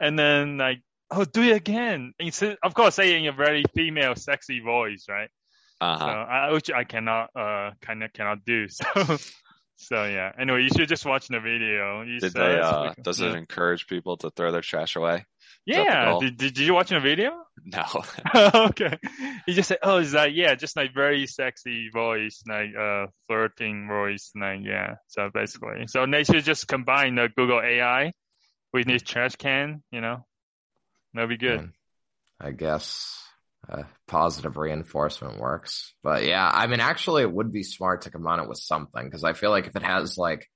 [0.00, 4.14] and then like, "Oh, do it again." It's, of course, say in a very female,
[4.16, 5.30] sexy voice, right?
[5.80, 6.04] Uh-huh.
[6.04, 8.68] I, which I cannot, uh, kind of cannot do.
[8.94, 9.16] So,
[9.76, 10.30] so yeah.
[10.38, 12.04] Anyway, you should just watch the video.
[12.04, 12.60] He Did says they?
[12.60, 13.38] Uh, does it yeah.
[13.38, 15.24] encourage people to throw their trash away?
[15.66, 16.18] Is that the Yeah.
[16.20, 17.32] Did, did did you watch the video?
[17.64, 17.84] No.
[18.66, 18.98] okay.
[19.46, 23.86] He just said, "Oh, is that yeah?" Just like very sexy voice, like uh, flirting
[23.88, 24.96] voice, like yeah.
[25.08, 28.12] So basically, so they should just combine the Google AI
[28.72, 29.82] with this trash can.
[29.92, 30.26] You know,
[31.14, 31.60] that'd be good.
[31.60, 31.72] and
[32.40, 33.22] I guess
[33.68, 35.94] uh, positive reinforcement works.
[36.02, 39.24] But yeah, I mean, actually, it would be smart to combine it with something because
[39.24, 40.48] I feel like if it has like,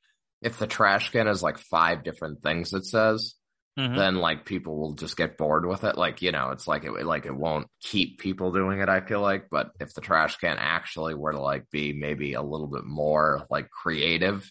[0.43, 3.35] if the trash can has like five different things it says,
[3.79, 3.97] Mhm.
[3.97, 5.99] then like people will just get bored with it.
[5.99, 9.21] Like, you know, it's like it like it won't keep people doing it, I feel
[9.21, 9.49] like.
[9.51, 13.47] But if the trash can actually were to like be maybe a little bit more
[13.51, 14.51] like creative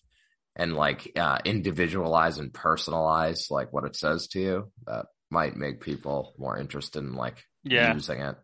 [0.55, 5.81] and like uh individualize and personalize like what it says to you, that might make
[5.81, 8.35] people more interested in like Yeah, using it.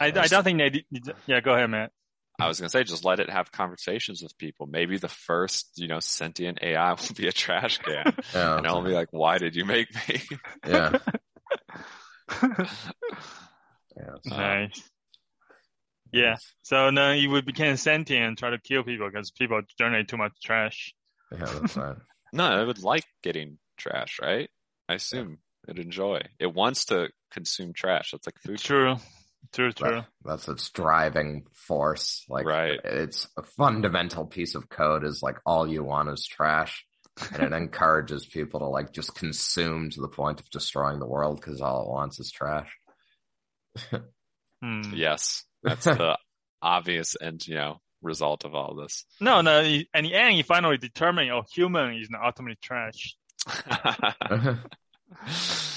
[0.00, 0.84] I, I don't think they.
[1.26, 1.90] Yeah, go ahead, man.
[2.40, 4.66] I was gonna say, just let it have conversations with people.
[4.66, 8.58] Maybe the first, you know, sentient AI will be a trash can, Yeah.
[8.58, 10.20] and I'll be like, "Why did you make me?"
[10.66, 10.98] yeah.
[12.42, 14.16] yeah.
[14.30, 14.90] Uh, nice.
[16.12, 16.36] Yeah.
[16.62, 20.16] So then you would become sentient and try to kill people because people generate too
[20.16, 20.94] much trash.
[21.32, 21.96] Yeah, that's right.
[22.32, 24.48] No, it would like getting trash, right?
[24.88, 26.22] I assume it'd enjoy.
[26.38, 28.10] It wants to consume trash.
[28.12, 28.58] That's like food.
[28.58, 28.96] True.
[29.52, 29.72] True.
[29.72, 29.90] True.
[29.96, 32.24] That- that's its driving force.
[32.28, 32.80] Like, Right.
[32.82, 36.84] it's a fundamental piece of code is like all you want is trash.
[37.32, 41.40] and it encourages people to like just consume to the point of destroying the world
[41.40, 42.70] because all it wants is trash.
[44.60, 44.82] Hmm.
[44.92, 46.18] Yes, that's the
[46.62, 49.04] obvious and you know result of all this.
[49.20, 49.60] No, no.
[49.62, 53.16] In the end, you finally determine, oh, human is not ultimately trash.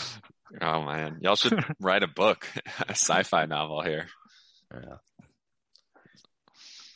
[0.61, 2.47] oh man, y'all should write a book,
[2.87, 4.07] a sci-fi novel here.
[4.73, 4.95] yeah.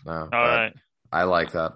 [0.05, 0.73] No, All but right.
[1.11, 1.73] I like that.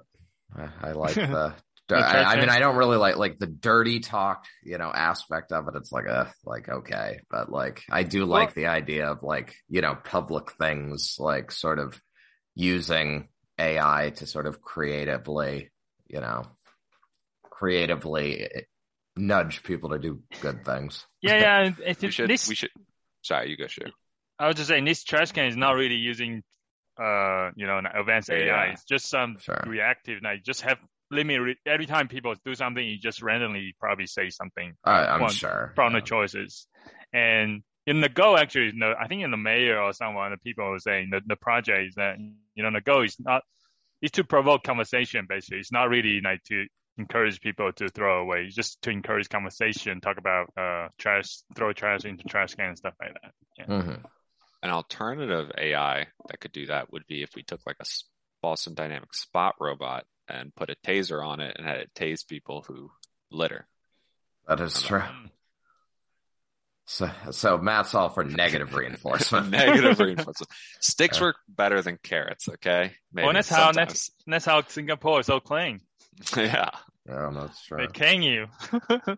[0.55, 1.53] I, I like the.
[1.87, 5.51] The I, I mean, I don't really like like the dirty talk, you know, aspect
[5.51, 5.75] of it.
[5.75, 9.53] It's like a like okay, but like I do like Well- the idea of like
[9.69, 12.01] you know public things, like sort of
[12.55, 13.27] using
[13.59, 15.69] AI to sort of creatively,
[16.07, 16.45] you know,
[17.43, 18.49] creatively
[19.17, 21.05] nudge people to do good things.
[21.21, 21.71] Yeah, yeah.
[21.85, 22.29] It's, We should.
[22.29, 22.71] this, We should.
[23.21, 23.67] Sorry, you go.
[23.67, 23.87] Sure.
[24.37, 26.43] I was just saying, this trash can is not really using,
[27.01, 28.45] uh, you know, an advanced AI.
[28.45, 28.71] Yeah.
[28.73, 29.63] It's just some Sure.
[29.65, 30.19] reactive.
[30.21, 30.77] Like, just have
[31.09, 31.41] limit.
[31.41, 35.31] Re- every time people do something, you just randomly probably say something I, I'm One
[35.31, 35.71] sure.
[35.75, 35.99] from yeah.
[35.99, 36.67] the choices.
[37.13, 40.69] And in the Go, actually, no, I think in the mayor or someone, the people
[40.69, 42.17] were saying that the project is that,
[42.55, 43.43] you know, the Go is not,
[44.01, 45.59] it's to provoke conversation, basically.
[45.59, 46.65] It's not really like to
[46.97, 48.47] encourage people to throw away.
[48.47, 52.93] Just to encourage conversation, talk about, uh, trash, throw trash into trash can and stuff
[52.99, 53.33] like that.
[53.57, 53.65] Yeah.
[53.65, 54.05] Mhm.
[54.63, 57.85] An alternative AI that could do that would be if we took like a
[58.41, 62.63] Boston Dynamics spot robot and put a taser on it and had it tase people
[62.67, 62.91] who
[63.29, 63.67] litter.
[64.47, 65.03] That is true.
[66.87, 69.49] So, so Matt's all for negative reinforcement.
[69.51, 70.51] Negative reinforcement.
[70.79, 72.47] Sticks work better than carrots.
[72.47, 72.93] Okay.
[73.11, 74.11] Maybe Well, that's how sometimes.
[74.27, 75.81] And that's how Singapore is so clean.
[76.37, 76.69] yeah.
[77.07, 77.77] Yeah, that's true.
[77.77, 78.47] They can you,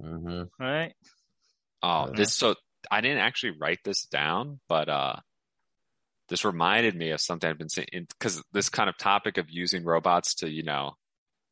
[0.00, 0.94] hmm right?
[1.82, 2.12] Oh, Yeah.
[2.16, 2.54] this so
[2.90, 5.16] I didn't actually write this down, but uh
[6.28, 9.84] this reminded me of something I've been saying because this kind of topic of using
[9.84, 10.92] robots to, you know,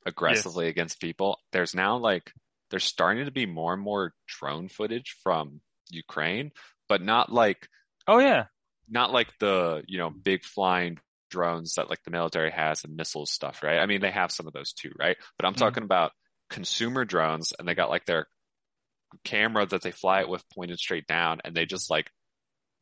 [0.05, 1.39] aggressively against people.
[1.53, 2.33] There's now like
[2.71, 6.53] there's starting to be more and more drone footage from Ukraine,
[6.89, 7.69] but not like
[8.07, 8.47] Oh yeah.
[8.89, 10.99] not like the, you know, big flying
[11.37, 13.79] drones that like the military has and missiles stuff, right?
[13.79, 15.17] I mean, they have some of those too, right?
[15.39, 15.59] But I'm Mhm.
[15.59, 16.13] talking about
[16.49, 18.27] consumer drones and they got like their
[19.25, 22.11] camera that they fly it with pointed straight down and they just like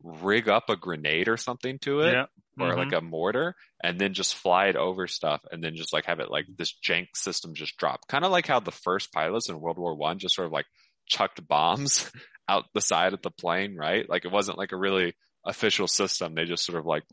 [0.02, 2.26] rig up a grenade or something to it Yeah.
[2.60, 2.76] or Mhm.
[2.76, 6.20] like a mortar and then just fly it over stuff and then just like have
[6.20, 8.06] it like this jank system just drop.
[8.08, 10.66] Kind of like how the first pilots in World War One just sort of like
[11.06, 12.10] chucked bombs
[12.48, 14.08] out the side of the plane, right?
[14.08, 15.14] Like it wasn't like a really
[15.44, 16.34] official system.
[16.34, 17.04] They just sort of like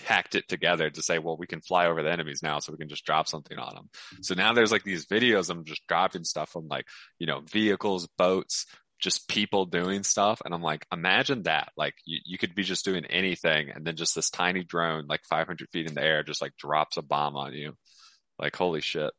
[0.00, 2.78] hacked it together to say, well, we can fly over the enemies now, so we
[2.78, 3.88] can just drop something on them.
[4.22, 6.86] So now there's like these videos I'm just dropping stuff from like,
[7.18, 8.66] you know, vehicles, boats,
[9.00, 10.40] just people doing stuff.
[10.44, 11.72] And I'm like, imagine that.
[11.76, 15.22] Like you, you could be just doing anything and then just this tiny drone, like
[15.28, 17.74] 500 feet in the air, just like drops a bomb on you.
[18.38, 19.12] Like, holy shit.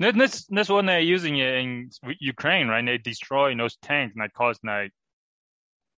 [0.00, 2.84] That- That's that's what they're using in Ukraine, right?
[2.84, 4.92] They destroy those tanks and that cost like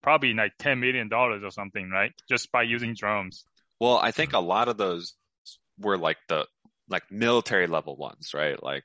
[0.03, 2.13] probably like ten million dollars or something, right?
[2.29, 3.45] Just by using drones.
[3.83, 5.14] Well, I think a lot of those
[5.77, 6.47] were like the,
[6.88, 8.62] like military level ones, right?
[8.62, 8.85] Like,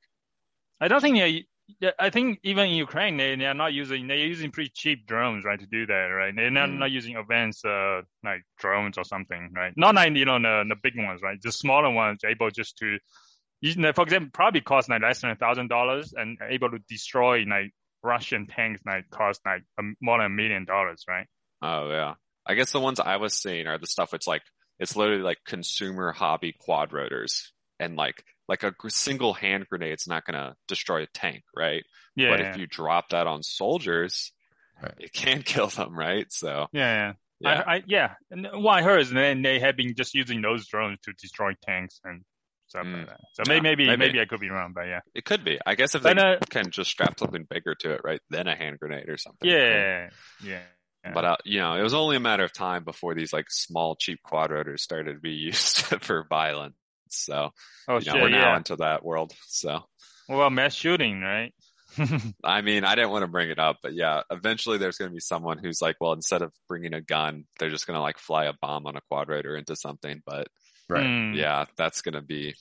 [0.81, 1.45] I don't think they.
[1.79, 4.07] yeah, I think even in Ukraine, they they are not using.
[4.07, 6.33] They're using pretty cheap drones, right, to do that, right?
[6.35, 6.79] They're not, Mm.
[6.79, 9.73] not using advanced uh like drones or something, right?
[9.75, 11.39] Not like you know the the big ones, right?
[11.39, 12.97] The smaller ones able just to,
[13.93, 17.69] for example, probably cost like less than a thousand dollars and able to destroy like
[18.01, 19.61] Russian tanks like cost like
[20.01, 21.27] more than a million dollars, right?
[21.61, 22.13] oh yeah.
[22.49, 24.41] I guess the ones I was seeing are the stuff it's like,
[24.79, 30.25] it's literally like consumer hobby quad rotors and like, like a single hand grenade's not
[30.25, 31.83] going to destroy a tank, right?
[32.15, 34.31] Yeah, but yeah, if you drop that on soldiers,
[34.81, 34.93] Right.
[34.99, 36.31] it can kill them, right?
[36.31, 37.13] So yeah.
[37.39, 37.51] yeah.
[37.51, 38.13] yeah, I, I, yeah.
[38.29, 41.53] And what I heard is they, they have been just using those drones to destroy
[41.65, 42.21] tanks and
[42.67, 42.93] stuff Mm.
[42.99, 43.19] like that.
[43.33, 43.97] So Yeah, maybe, maybe.
[43.97, 45.57] maybe I could be wrong, but yeah, It could be.
[45.65, 48.19] I guess if they But, uh, can just strap something bigger to it, right?
[48.29, 49.49] Then a hand grenade or something.
[49.49, 50.09] yeah,
[50.43, 50.61] yeah.
[51.07, 51.13] Yeah.
[51.13, 53.95] But uh, you know, it was only a matter of time before these like small,
[53.95, 56.75] cheap quad rotors started to be used for violence.
[57.09, 57.51] So
[57.87, 58.57] oh you know, shit, we're now yeah.
[58.57, 59.33] into that world.
[59.47, 59.83] So
[60.27, 61.53] Well, mass shooting, right?
[62.43, 65.15] I mean, I didn't want to bring it up, but yeah, eventually there's going to
[65.15, 68.19] be someone who's like, well, instead of bringing a gun, they're just going to like
[68.19, 70.21] fly a bomb on a quad rotor into something.
[70.25, 70.47] But
[70.89, 71.05] Right.
[71.05, 71.33] Hmm.
[71.33, 72.55] yeah, that's going to be.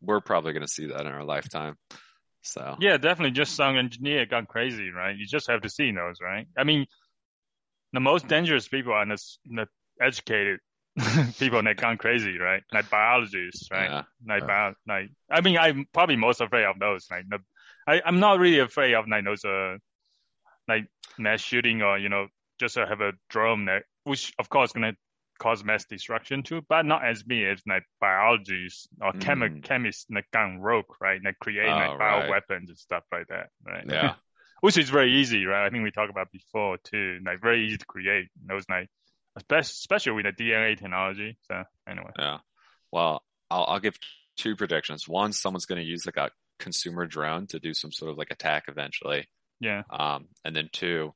[0.00, 1.76] We're probably going to see that in our lifetime.
[2.42, 3.32] So Yeah, definitely.
[3.32, 5.16] Just some engineer gone crazy, right?
[5.16, 6.46] You just have to see those, right?
[6.58, 6.86] I mean,
[7.92, 9.68] the most dangerous people are the,
[10.00, 10.60] educated
[11.38, 12.62] people that gone crazy, right?
[12.72, 13.90] Like biologists, right?
[13.90, 14.46] yeah, Like, Uh.
[14.46, 17.06] bio, like, I mean, I'm probably most afraid of those.
[17.10, 17.38] Like, the,
[17.86, 19.76] I, I'm not really afraid of like those, uh,
[20.68, 20.86] like
[21.18, 22.28] mass shooting or you know,
[22.58, 24.94] just to have a drone that, which of course gonna
[25.38, 29.62] cause mass destruction too, but not as me as like biologists or chemi- Mm.
[29.62, 31.20] chemists that gone rogue, right?
[31.24, 31.98] That create Oh, like right.
[31.98, 33.84] bioweapons and stuff like that, right?
[33.88, 34.14] yeah,
[34.62, 35.66] which is very easy, right?
[35.66, 37.18] I think we talked about before too.
[37.26, 38.88] Like very easy to create those like,
[39.36, 41.36] especially especially with the DNA technology.
[41.48, 42.38] So anyway, yeah.
[42.92, 43.98] Well, I'll, I'll give
[44.36, 45.08] two predictions.
[45.08, 48.30] One, someone's going to use like a consumer drone to do some sort of like
[48.30, 49.26] attack eventually.
[49.60, 51.12] yeah, Um, and then two,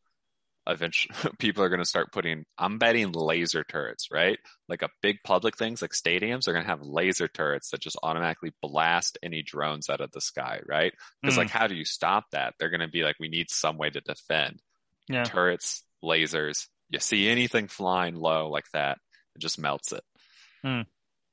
[0.67, 4.39] eventually people are going to start putting, I'm betting laser turrets, right?
[4.69, 7.99] Like a big public things like stadiums are going to have laser turrets that just
[8.03, 10.93] automatically blast any drones out of the sky, right?
[11.23, 11.39] Because Mm.
[11.39, 12.55] like, how do you stop that?
[12.59, 14.61] They're going to be like, we need some way to defend
[15.09, 16.67] yeah, turrets, lasers.
[16.91, 18.99] You see anything flying low like that,
[19.35, 20.03] it just melts it.
[20.63, 20.83] Hmm.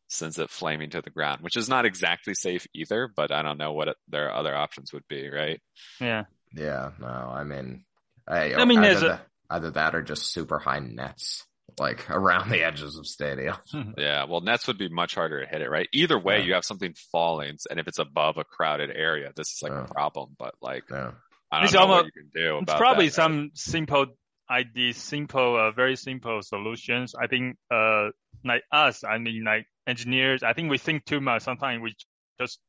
[0.09, 3.57] Sends it flaming to the ground, which is not exactly safe either, but I don't
[3.57, 5.59] know what it, their other options would be, right?
[5.99, 6.25] yeah.
[6.55, 7.83] Yeah, no, I mean,
[8.27, 11.43] I, I mean, either, there's a- that, either that or just super high nets,
[11.79, 13.55] like around the edges of stadium.
[13.97, 15.89] Yeah, well, nets would be much harder to hit it, right?
[15.93, 16.45] Either way, Yeah.
[16.45, 19.83] you have something falling, and if it's above a crowded area, this is like Yeah.
[19.85, 20.35] a problem.
[20.39, 21.11] But like, Yeah,
[21.51, 23.25] I don't It's know what almost- you can do It's probably that, right?
[23.31, 24.05] some simple
[24.49, 27.15] ideas, simple, uh, very simple solutions.
[27.15, 28.09] I think, uh,
[28.43, 31.43] like us, I mean, like engineers, I think we think too much.
[31.43, 31.95] Sometimes we
[32.39, 32.59] just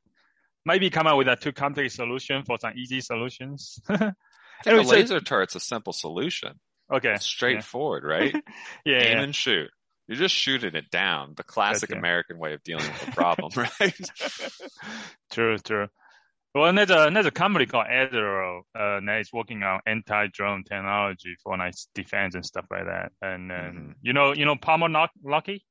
[0.64, 3.80] maybe come up with a too complex solution for some easy solutions.
[4.60, 6.58] I think Anyway, a so- laser turret's a simple solution.
[6.92, 7.12] okay.
[7.14, 8.34] It's straightforward, right?
[8.84, 8.98] Yeah.
[8.98, 9.22] Aim yeah.
[9.22, 9.70] and shoot.
[10.06, 11.32] You're just shooting it down.
[11.36, 11.98] The classic Gotcha.
[11.98, 13.98] American way of dealing with the problem, right?
[15.32, 15.88] true, true.
[16.54, 21.34] Well, there's a there's a company called Anduril uh, that is working on anti-drone technology
[21.42, 23.10] for like defense and stuff like that.
[23.22, 23.94] And then Mhm.
[24.02, 25.62] you know, you know, Palmer Lock- Luckey.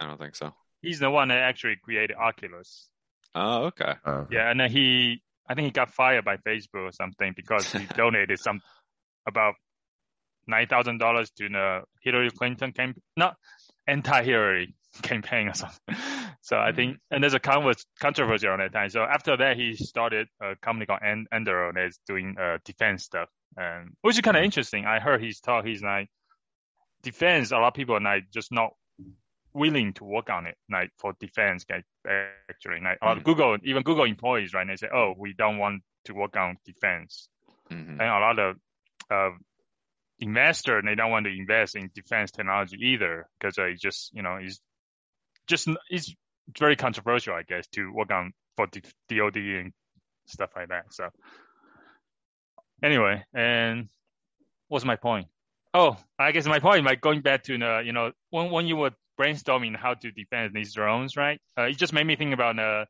[0.00, 0.54] I don't think so.
[0.80, 2.88] He's the one that actually created Oculus.
[3.34, 3.94] Oh, okay.
[4.04, 7.70] uh, Yeah, and then he, I think he got fired by Facebook or something because
[7.72, 8.60] he donated some
[9.26, 9.54] about
[10.46, 13.36] nine thousand dollars to the Hillary Clinton campaign, not
[13.86, 15.96] anti-Hillary campaign or something.
[16.40, 18.88] So I think, and there's a con- controversy on that time.
[18.90, 23.28] So after that, he started a company called An- Anduril that's doing uh, defense stuff,
[23.56, 24.86] and which is kind of interesting.
[24.86, 25.66] I heard he's talk.
[25.66, 26.08] He's like
[27.02, 27.50] defense.
[27.50, 28.70] A lot of people are like just not
[29.54, 31.64] willing to work on it, like for defense.
[31.70, 33.24] Like, actually, like a lot of Mhm.
[33.24, 34.66] Google, even Google employees, right?
[34.66, 37.28] They say, "Oh, we don't want to work on defense,"
[37.70, 38.56] hmm and a lot of
[39.10, 39.30] uh,
[40.20, 44.22] investor they don't want to invest in defense technology either because uh, it's just you
[44.22, 44.60] know it's
[45.48, 46.14] just it's
[46.58, 49.72] very controversial, I guess, to work on for D- DoD and
[50.26, 50.92] stuff like that.
[50.92, 51.10] So
[52.82, 53.88] anyway, and
[54.68, 55.28] what's my point?
[55.74, 58.76] Oh, I guess my point, like going back to the, you know, when when you
[58.76, 61.40] were brainstorming how to defend these drones, right?
[61.58, 62.84] Uh, it just made me think about uh,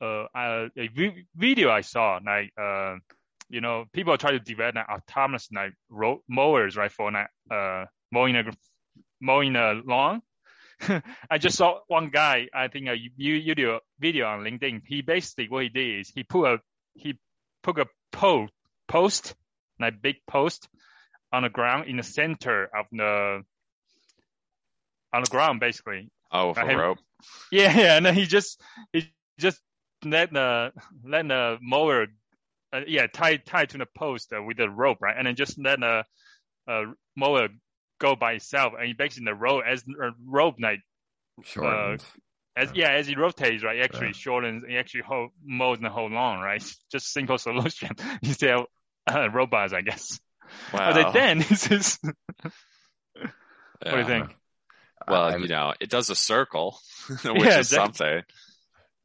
[0.00, 0.90] uh, uh, a
[1.36, 2.96] video I saw, like, uh,
[3.48, 7.84] you know, people try to develop like, autonomous like ro- mowers, right, for like, uh,
[8.10, 8.44] mowing a
[9.20, 10.22] mowing a lawn.
[11.30, 14.82] I just saw one guy, I think a video video on LinkedIn.
[14.86, 16.58] He basically what he did is he put a
[16.94, 17.18] he
[17.62, 18.48] put a pole
[18.88, 19.34] post,
[19.78, 20.68] like big post,
[21.32, 23.42] on the ground in the center of the
[25.12, 26.08] on the ground basically.
[26.32, 26.98] Oh, a rope.
[27.52, 28.60] Yeah, yeah, and then he just
[28.92, 29.60] he just
[30.04, 30.72] let the
[31.04, 32.06] let the mower,
[32.72, 35.58] uh, yeah, tie tied to the post uh, with the rope, right, and then just
[35.58, 36.04] let the
[36.66, 36.82] uh,
[37.16, 37.48] mower
[38.00, 40.80] go by itself, and he basically the rope as uh, rope like
[41.42, 42.02] shortened.
[42.56, 44.12] as yeah as it rotates, right, actually Yeah.
[44.12, 46.62] shortens, it actually hold, mows the whole lawn, right?
[46.92, 47.90] Just simple solution
[48.22, 48.66] instead of
[49.06, 50.20] uh, robots, I guess.
[50.72, 50.92] Wow.
[50.92, 51.98] But then this is
[53.84, 53.92] Yeah.
[53.92, 54.36] what do you think?
[55.10, 57.74] Well, I'm- you know, it does a circle, which Yeah, is exactly.
[57.74, 58.22] something.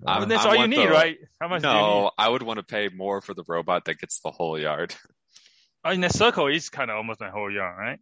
[0.07, 1.17] I'm- But that's I all you need, the- right?
[1.39, 1.79] How much do you need?
[1.79, 4.93] No, I would want to pay more for the robot that gets the whole yard.
[5.83, 7.99] Oh, in a circle, it's kind of almost a whole yard, right?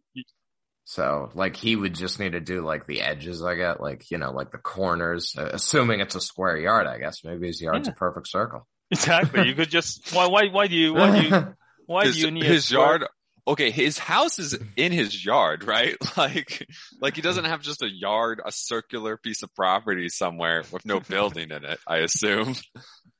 [0.86, 4.18] So like he would just need to do like the edges, I get like, you
[4.18, 7.24] know, like the corners, uh, assuming it's a square yard, I guess.
[7.24, 7.92] Maybe his yard's Yeah.
[7.92, 8.66] a perfect circle.
[8.90, 9.48] Exactly.
[9.48, 11.54] You could just why why why do you why do you
[11.86, 13.04] why his, do you need a his square- yard
[13.46, 16.66] okay his house is in his yard right like
[17.00, 21.00] like he doesn't have just a yard a circular piece of property somewhere with no
[21.08, 22.54] building in it i assume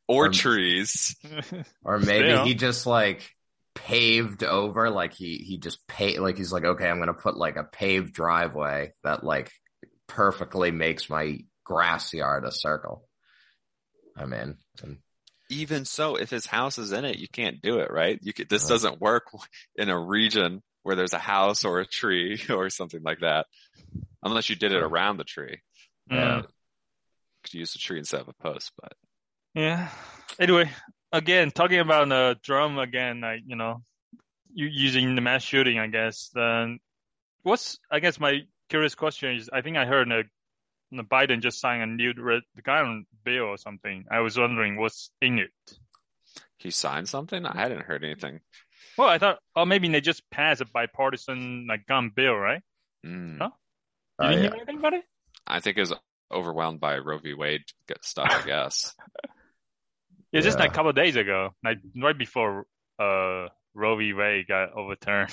[0.09, 1.17] or Um, trees
[1.85, 2.45] Or maybe Still.
[2.45, 3.31] he just like
[3.75, 7.37] paved over, like he, he just pay, like he's like, okay, I'm going to put
[7.37, 9.51] like a paved driveway that like
[10.07, 13.09] perfectly makes my grass yard a circle.
[14.17, 14.57] I'm in.
[14.83, 14.99] And
[15.51, 18.49] even so if his house is in it you can't do it right you could,
[18.49, 19.27] this doesn't work
[19.77, 23.47] in a region where there's a house or a tree or something like that
[24.23, 25.59] unless you did it around the tree
[26.11, 26.43] Yeah.
[26.43, 26.47] Mm,
[27.43, 28.93] could use a tree instead of a post but
[29.55, 29.89] yeah.
[30.39, 30.71] Anyway,
[31.13, 33.83] again, talking about the drum again, like you know,
[34.53, 36.31] you using the mass shooting, I guess.
[36.35, 36.81] Then
[37.43, 40.31] what's I guess my curious question is, I think I heard that the
[41.03, 44.05] Biden just signed a new red gun bill or something.
[44.11, 45.51] I was wondering what's in it.
[46.59, 48.41] he signed something i hadn't heard anything
[48.97, 52.63] Well, I thought, oh, maybe they just passed a bipartisan like gun bill, right?
[53.05, 53.39] Mm.
[53.39, 53.51] Huh?
[54.19, 54.49] Oh, You didn't yeah.
[54.51, 55.05] hear anything about it?
[55.47, 55.93] I think it was
[56.33, 57.35] overwhelmed by Roe v.
[57.35, 57.63] Wade
[58.03, 58.95] stuff, I guess.
[60.33, 62.67] It's just like a couple of days ago, like right before
[62.99, 64.13] uh Roe v.
[64.15, 65.31] Wade got overturned.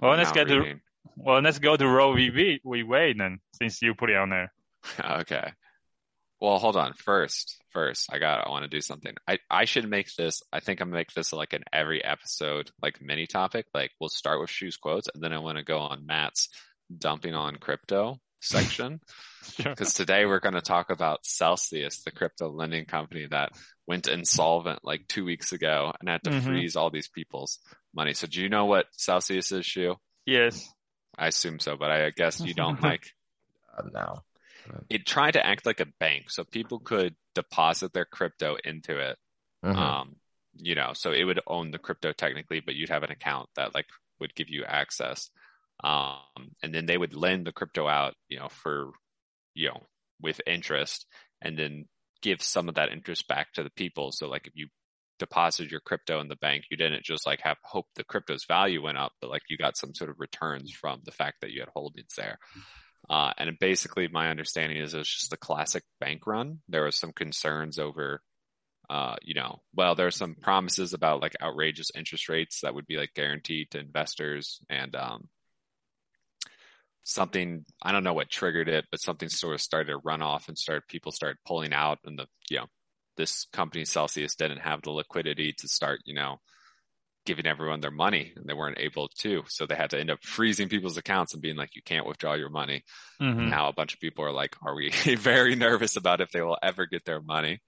[0.00, 0.74] Well, let's get to
[1.16, 2.60] well, let's go to Roe v.
[2.64, 2.82] We.
[2.82, 4.52] Wade then, since you put it on there.
[5.20, 5.52] okay.
[6.40, 6.92] Well, hold on.
[6.92, 8.46] First, first, I got.
[8.46, 9.14] I want to do something.
[9.26, 10.42] I I should make this.
[10.52, 13.66] I think I'm gonna make this like an every episode, like mini topic.
[13.72, 16.48] Like we'll start with Shu's quotes, and then I want to go on Matt's
[16.96, 19.00] dumping on crypto section.
[19.46, 19.70] Sure.
[19.70, 23.52] because today we're going to talk about Celsius, the crypto lending company that
[23.86, 26.42] went insolvent like two weeks ago and had to Mhm.
[26.42, 27.60] freeze all these people's
[27.96, 28.14] money.
[28.14, 29.96] So do you know what Celsius is, Shu?
[30.26, 30.68] Yes.
[31.18, 33.04] I assume so, but I guess you don't like
[33.76, 34.20] uh, no.
[34.90, 39.16] it tried to act like a bank so people could deposit their crypto into it.
[39.64, 39.76] Mhm.
[39.76, 40.16] Um,
[40.58, 43.74] you know, so it would own the crypto technically, but you'd have an account that
[43.74, 43.86] like
[44.20, 45.30] would give you access.
[45.82, 48.90] Um, and then they would lend the crypto out, you know, for,
[49.54, 49.82] you know,
[50.20, 51.06] with interest
[51.42, 51.86] and then
[52.22, 54.12] give some of that interest back to the people.
[54.12, 54.68] So like if you
[55.18, 58.82] deposited your crypto in the bank, you didn't just like have hope the crypto's value
[58.82, 61.60] went up, but like you got some sort of returns from the fact that you
[61.60, 62.38] had holdings there.
[63.08, 66.60] Uh, and basically my understanding is it was just the classic bank run.
[66.68, 68.20] There was some concerns over,
[68.90, 72.86] uh, you know, well, there are some promises about like outrageous interest rates that would
[72.86, 75.28] be like guaranteed to investors and, um,
[77.04, 80.48] something, I don't know what triggered it, but something sort of started to run off
[80.48, 82.66] and started, people started pulling out and the, you know,
[83.16, 86.40] this company Celsius didn't have the liquidity to start, you know,
[87.24, 89.42] giving everyone their money and they weren't able to.
[89.48, 92.34] So they had to end up freezing people's accounts and being like, you can't withdraw
[92.34, 92.84] your money.
[93.20, 96.42] hmm Now a bunch of people are like, are we very nervous about if they
[96.42, 97.60] will ever get their money?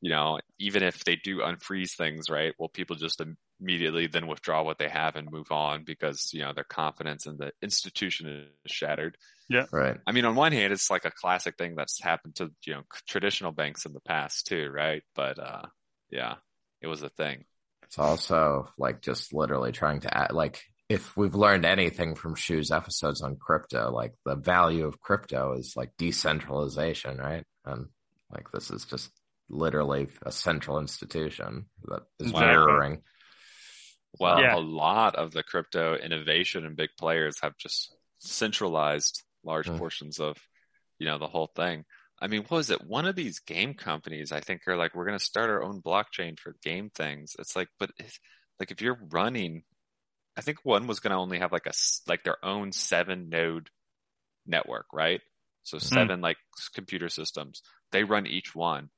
[0.00, 2.54] You know, even if they do unfreeze things, right?
[2.58, 3.22] Will people just
[3.60, 7.36] immediately then withdraw what they have and move on because, you know, their confidence in
[7.38, 9.16] the institution is shattered?
[9.72, 9.98] Right.
[10.06, 12.82] I mean, on one hand, it's like a classic thing that's happened to, you know,
[13.08, 15.02] traditional banks in the past too, right?
[15.14, 15.62] But, uh,
[16.10, 16.36] yeah,
[16.80, 17.44] it was a thing.
[17.84, 22.70] It's also like just literally trying to add, like, if we've learned anything from Shu's
[22.72, 27.44] episodes on crypto, like the value of crypto is like decentralization, right?
[27.64, 27.86] And
[28.32, 29.10] like this is just
[29.48, 32.46] literally a central institution that is Exactly.
[32.46, 33.02] mirroring.
[34.18, 34.56] Well, Yeah.
[34.56, 39.78] a lot of the crypto innovation and big players have just centralized large Mm.
[39.78, 40.36] portions of,
[40.98, 41.84] you know, the whole thing.
[42.20, 42.86] I mean, what was it?
[42.86, 45.80] One of these game companies, I think, are like, we're going to start our own
[45.80, 47.34] blockchain for game things.
[47.38, 48.18] It's like, but if,
[48.58, 49.62] like if you're running,
[50.36, 51.72] I think one was going to only have like a
[52.06, 53.70] like their own seven node
[54.46, 55.20] network, right?
[55.62, 56.36] So seven like
[56.74, 57.62] computer systems.
[57.92, 58.90] They run each one,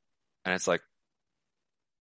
[0.45, 0.82] and it's like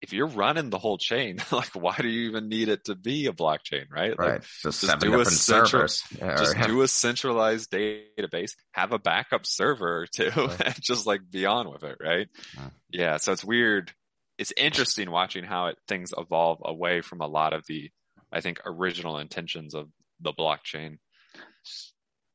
[0.02, 3.28] if you're running the whole chain, like why do you even need it to be
[3.28, 4.18] a blockchain, right?
[4.18, 4.42] Like, Right.
[4.64, 5.88] Just just do a central-
[6.18, 10.62] Yeah, just or- do a centralized database, have a backup server or two, Right.
[10.62, 12.28] and just like be on with it, right?
[12.56, 12.70] Yeah.
[12.92, 13.18] Yeah.
[13.18, 13.92] So it's weird.
[14.38, 17.92] It's interesting watching how it, things evolve away from a lot of the,
[18.32, 19.88] I think, original intentions of
[20.20, 20.98] the blockchain.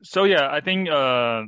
[0.03, 1.43] So yeah, I think uh,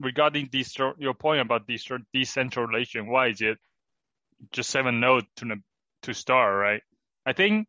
[0.00, 3.58] regarding this, your point about this decentralization, why is it
[4.52, 5.56] just seven nodes to
[6.02, 6.82] to start, right?
[7.26, 7.68] I think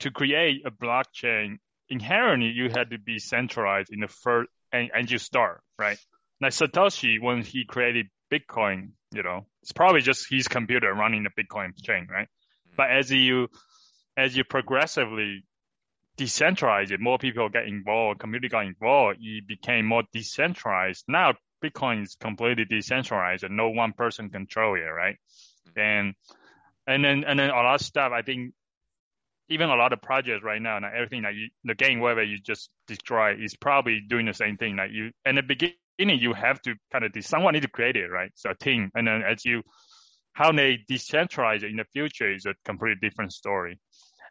[0.00, 5.10] to create a blockchain, inherently you had to be centralized in the first and, and
[5.10, 5.98] you start, right?
[6.40, 11.42] Like Satoshi, when he created Bitcoin, you know, it's probably just his computer running the
[11.42, 12.28] Bitcoin chain, right?
[12.28, 12.76] Mm-hmm.
[12.76, 13.48] But as you
[14.16, 15.44] as you progressively
[16.18, 21.04] decentralize it, more people get involved, community got involved, it became more decentralized.
[21.08, 25.16] Now Bitcoin is completely decentralized and no one person control it, right?
[25.76, 26.14] And
[26.86, 28.54] and then and then a lot of stuff I think
[29.50, 32.38] even a lot of projects right now and everything that you the game whether you
[32.38, 34.76] just destroy is probably doing the same thing.
[34.76, 38.08] Like you in the beginning you have to kind of someone need to create it,
[38.08, 38.30] right?
[38.34, 38.90] So a team.
[38.94, 39.62] And then as you
[40.32, 43.78] how they decentralize it in the future is a completely different story.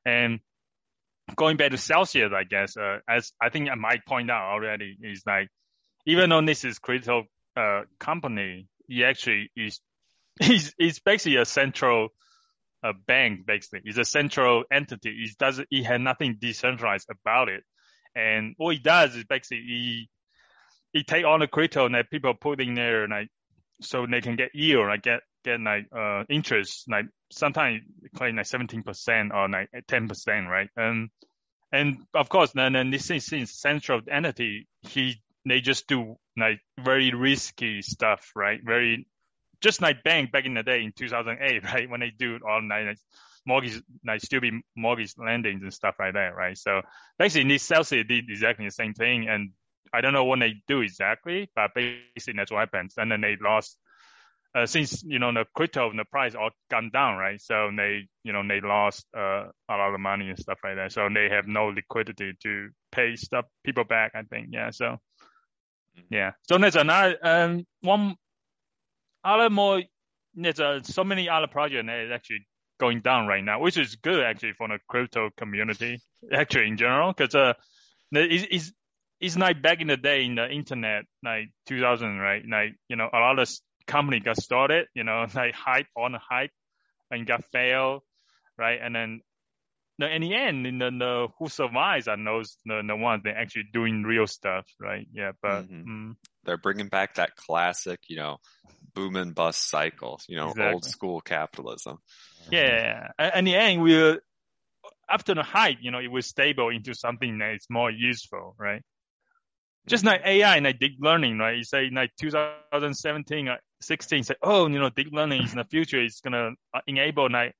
[0.05, 0.39] And
[1.35, 4.95] going back to Celsius, I guess, uh, as I think I might point out already,
[5.01, 5.49] is like
[6.05, 7.25] even though this is crypto
[7.57, 9.81] uh, company, it actually is
[10.41, 12.09] is is basically a central
[12.83, 13.45] uh, bank.
[13.45, 15.09] Basically, it's a central entity.
[15.09, 17.63] It does it has nothing decentralized about it,
[18.15, 20.07] and what it does is basically
[20.93, 23.29] it, it take all the crypto that people put in there, like
[23.81, 27.81] so they can get yield, like get get like uh interest, like sometimes
[28.15, 30.69] claim like seventeen percent or like ten percent, right?
[30.75, 31.09] And
[31.71, 34.67] and of course, then, then this is central entity.
[34.81, 38.59] He they just do like very risky stuff, right?
[38.63, 39.07] Very
[39.61, 41.89] just like bank back in the day in 2008, right?
[41.89, 42.97] When they do all like
[43.45, 46.57] mortgage, like still be mortgage lendings and stuff like that, right?
[46.57, 46.81] So
[47.17, 49.51] basically, this Celsius did exactly the same thing, and
[49.93, 52.95] I don't know what they do exactly, but basically that's what happens.
[52.97, 53.77] And then they lost
[54.55, 57.39] uh, since you know the crypto and the price all gone down, right?
[57.41, 60.91] So they you know they lost uh, a lot of money and stuff like that.
[60.91, 64.13] So they have no liquidity to pay stuff people back.
[64.15, 64.71] I think yeah.
[64.71, 66.01] So mm-hmm.
[66.09, 66.31] yeah.
[66.49, 68.15] So there's another um one
[69.23, 69.81] other more
[70.35, 72.45] there's uh, so many other projects that is actually
[72.79, 75.99] going down right now, which is good actually for the crypto community
[76.31, 77.53] actually in general because uh
[78.11, 78.73] it's, it's
[79.19, 83.09] it's like back in the day in the internet like 2000 right like you know
[83.11, 83.49] a lot of
[83.87, 86.51] company got started, you know, like hype on hype
[87.09, 88.03] and got failed,
[88.57, 88.79] right?
[88.81, 89.21] And then
[89.99, 93.65] in the end, in the, the who survives are those the, the ones that actually
[93.73, 95.07] doing real stuff, right?
[95.11, 96.09] Yeah, but mm-hmm.
[96.09, 96.15] mm,
[96.47, 98.37] they're bringing back that classic, you know,
[98.95, 100.73] boom and bust cycle, you know, exactly.
[100.73, 101.97] old school capitalism.
[102.49, 104.17] Yeah, in the end, we
[105.09, 108.81] after the hype, you know, it was stable into something that is more useful, right?
[109.87, 111.57] Just like AI and like deep learning, right?
[111.57, 113.49] You say like 2017,
[113.81, 117.29] 16 say, oh, you know, deep learning is in the future It's gonna uh, enable
[117.29, 117.53] like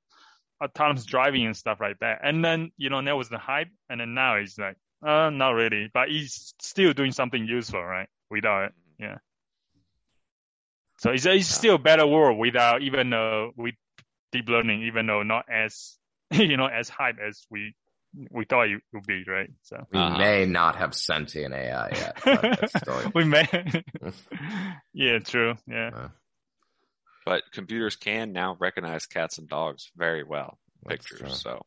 [0.62, 2.20] autonomous driving and stuff like that.
[2.22, 4.76] And then you know that was the hype, and then now it's like,
[5.06, 8.08] uh, not really, but he's still doing something useful, right?
[8.30, 9.16] Without it, yeah.
[10.98, 13.74] So it's, it's still a better world without even uh with
[14.32, 15.96] deep learning, even though not as
[16.30, 17.74] you know as hype as we
[18.30, 19.50] we thought it would be, right?
[19.62, 20.18] So we uh-huh.
[20.18, 22.70] may not have sentient AI yet.
[22.76, 23.02] Still...
[23.14, 23.46] we may.
[24.94, 25.54] yeah, true.
[25.66, 25.90] Yeah.
[25.94, 26.08] Uh,
[27.26, 30.58] but computers can now recognize cats and dogs very well.
[30.88, 31.28] Pictures, true.
[31.30, 31.62] so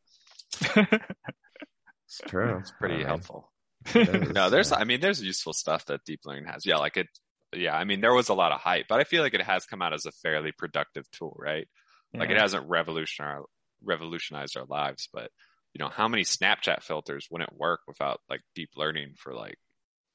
[0.66, 2.57] it's true.
[2.57, 3.51] It's pretty I mean, helpful.
[4.34, 4.72] No, there's.
[4.72, 6.66] I mean, there's useful stuff that deep learning has.
[6.66, 7.08] Yeah, like it.
[7.54, 9.66] Yeah, I mean, there was a lot of hype, but I feel like it has
[9.66, 11.68] come out as a fairly productive tool, right?
[12.14, 12.22] Yeah.
[12.22, 13.46] Like it hasn't revolutionized
[13.84, 15.32] revolutionized our lives, but
[15.74, 19.58] you know, how many Snapchat filters wouldn't work without like deep learning for like,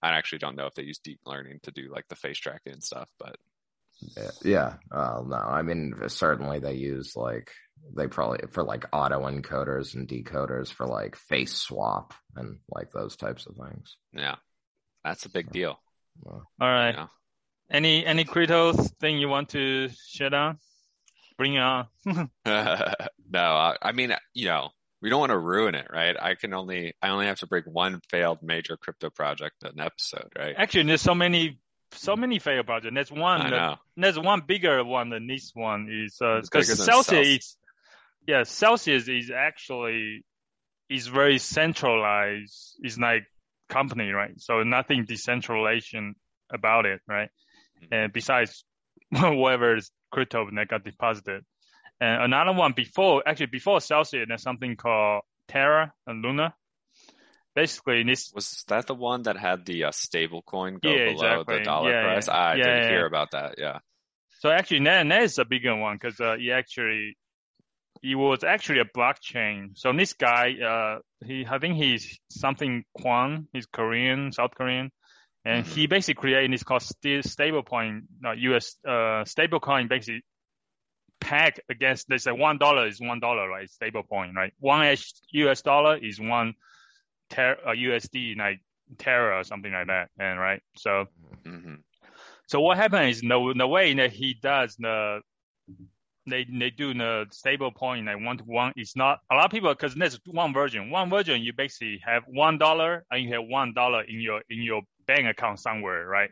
[0.03, 2.75] I actually don't know if they use deep learning to do like the face tracking
[2.75, 3.37] and stuff, but.
[4.17, 4.31] Yeah.
[4.45, 4.75] yeah.
[4.93, 7.51] Uh, no, I mean, certainly they use like,
[7.95, 13.16] they probably for like auto encoders and decoders for like face swap and like those
[13.16, 13.97] types of things.
[14.12, 14.37] Yeah.
[15.05, 15.79] That's a big deal.
[16.27, 16.95] All right.
[16.95, 17.07] Yeah.
[17.70, 20.59] Any, any crypto thing you want to share down?
[21.37, 21.87] Bring it on.
[22.47, 24.70] no, I, I mean, you know,
[25.03, 26.16] we don't want to ruin it, right?
[26.20, 30.33] I can only I only have to break one failed major crypto project an episode,
[30.39, 30.55] right?
[30.57, 31.61] Actually, there's so many
[31.93, 32.95] so many failed projects.
[32.95, 37.57] There's one that, there's one bigger one than this one is because uh, Celsius is
[38.27, 40.24] yeah Celsius is actually
[40.89, 42.77] is very centralized.
[42.81, 43.24] It's like
[43.68, 44.41] company, right?
[44.41, 46.14] So nothing decentralization
[46.53, 47.29] about it, right?
[47.83, 47.95] Mm-hmm.
[47.95, 48.64] And besides
[49.11, 51.45] whatever is crypto that got deposited.
[52.01, 56.55] And another one before, actually before Celsius, there's something called Terra and Luna.
[57.55, 61.41] Basically, this was that the one that had the uh, stable coin go yeah, below
[61.41, 61.59] exactly.
[61.59, 62.29] the dollar yeah, price.
[62.29, 62.37] Yeah.
[62.37, 63.55] I didn't hear about that.
[63.57, 63.79] Yeah.
[64.41, 67.16] So actually, that, that is a bigger one because uh, he actually
[68.03, 69.76] he was actually a blockchain.
[69.76, 73.47] So this guy, uh, he I think he's something Kwon.
[73.53, 74.90] He's Korean, South Korean,
[75.44, 75.74] and mm-hmm.
[75.74, 80.22] he basically created this called stablecoin, uh, US uh, stablecoin, basically
[81.20, 83.68] peg against let's say one dollar is one dollar, right?
[83.70, 84.53] Stable point, right?
[84.61, 84.97] One
[85.32, 86.55] US dollar is one
[87.30, 88.61] ter- uh, USD like
[88.99, 90.62] Terra or something like that, and right.
[90.76, 91.07] So,
[91.44, 91.74] mm-hmm.
[92.47, 95.20] so what happens is the the way that he does the
[96.27, 98.72] they they do the stable point like one to one.
[98.77, 100.91] It's not a lot of people because there's one version.
[100.91, 104.62] One version you basically have one dollar and you have one dollar in your in
[104.62, 106.31] your bank account somewhere, right?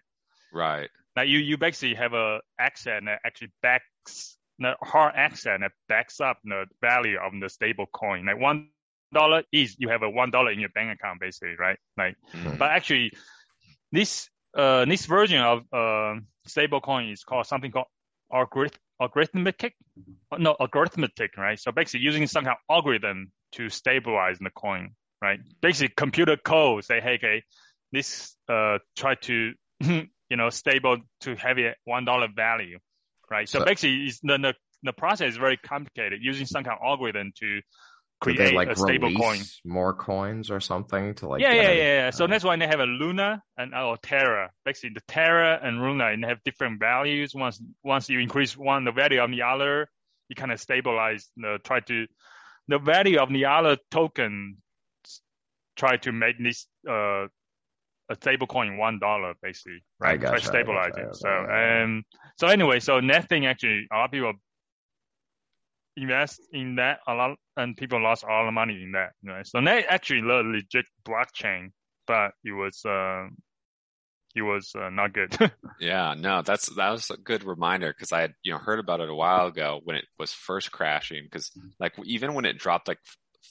[0.53, 0.91] Right.
[1.17, 6.21] Now you you basically have a asset that actually backs the hard asset that backs
[6.21, 8.27] up the value of the stable coin.
[8.27, 11.37] Like one dollar is you have a one dollar in your bank account basically, right?
[11.55, 12.27] Like, Mhm.
[12.27, 12.83] but actually
[13.69, 16.15] this uh this version of uh
[16.47, 17.87] stable coin is called something called
[18.33, 19.73] algorithm algorithmic
[20.39, 21.59] no algorithmic right?
[21.59, 24.91] So basically using some kind of algorithm to stabilize the coin
[25.23, 25.41] right?
[25.61, 27.43] Basically computer code say hey okay
[27.93, 32.79] this uh try to you know stable to have a one dollar value
[33.31, 33.49] right?
[33.49, 36.87] So, So- basically it's, the, the the process is very complicated using some kind of
[36.87, 37.61] algorithm to
[38.21, 41.41] create they like a stable coin more coins or something to like?
[41.41, 42.11] yeah, yeah, yeah.
[42.11, 44.51] So uh, that's why they have a Luna and or Terra.
[44.65, 47.35] Basically, the Terra and Luna and they have different values.
[47.35, 49.89] Once once you increase one the value of the other,
[50.29, 52.07] you kind of stabilize the try to
[52.69, 54.59] the value of the other token.
[55.77, 57.27] Try to make this uh
[58.11, 60.21] a stable coin one dollar basically, I right?
[60.21, 61.17] Try gotcha, to I stabilize it.
[61.17, 62.05] So um
[62.39, 64.33] so anyway, so that thing actually a lot of people
[65.97, 69.13] invest in that a lot and people lost all the money in that.
[69.23, 69.41] Know?
[69.45, 71.69] So that actually a legit blockchain,
[72.07, 73.29] but it was uh,
[74.35, 75.37] it was uh, not good.
[75.81, 79.01] Yeah, no, that's that was a good reminder because I had you know heard about
[79.01, 82.87] it a while ago when it was first crashing because like even when it dropped
[82.87, 83.01] like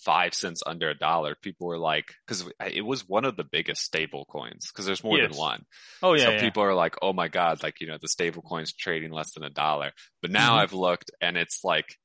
[0.06, 3.84] five cents under a dollar, people were like because it was one of the biggest
[3.84, 5.32] stable coins because there's more Yes.
[5.32, 5.64] than one.
[6.02, 6.40] oh yeah, so yeah.
[6.40, 9.44] people are like, oh my god, like you know the stable coins trading less than
[9.44, 9.92] a dollar.
[10.22, 10.60] But now Mhm.
[10.60, 11.98] I've looked and it's like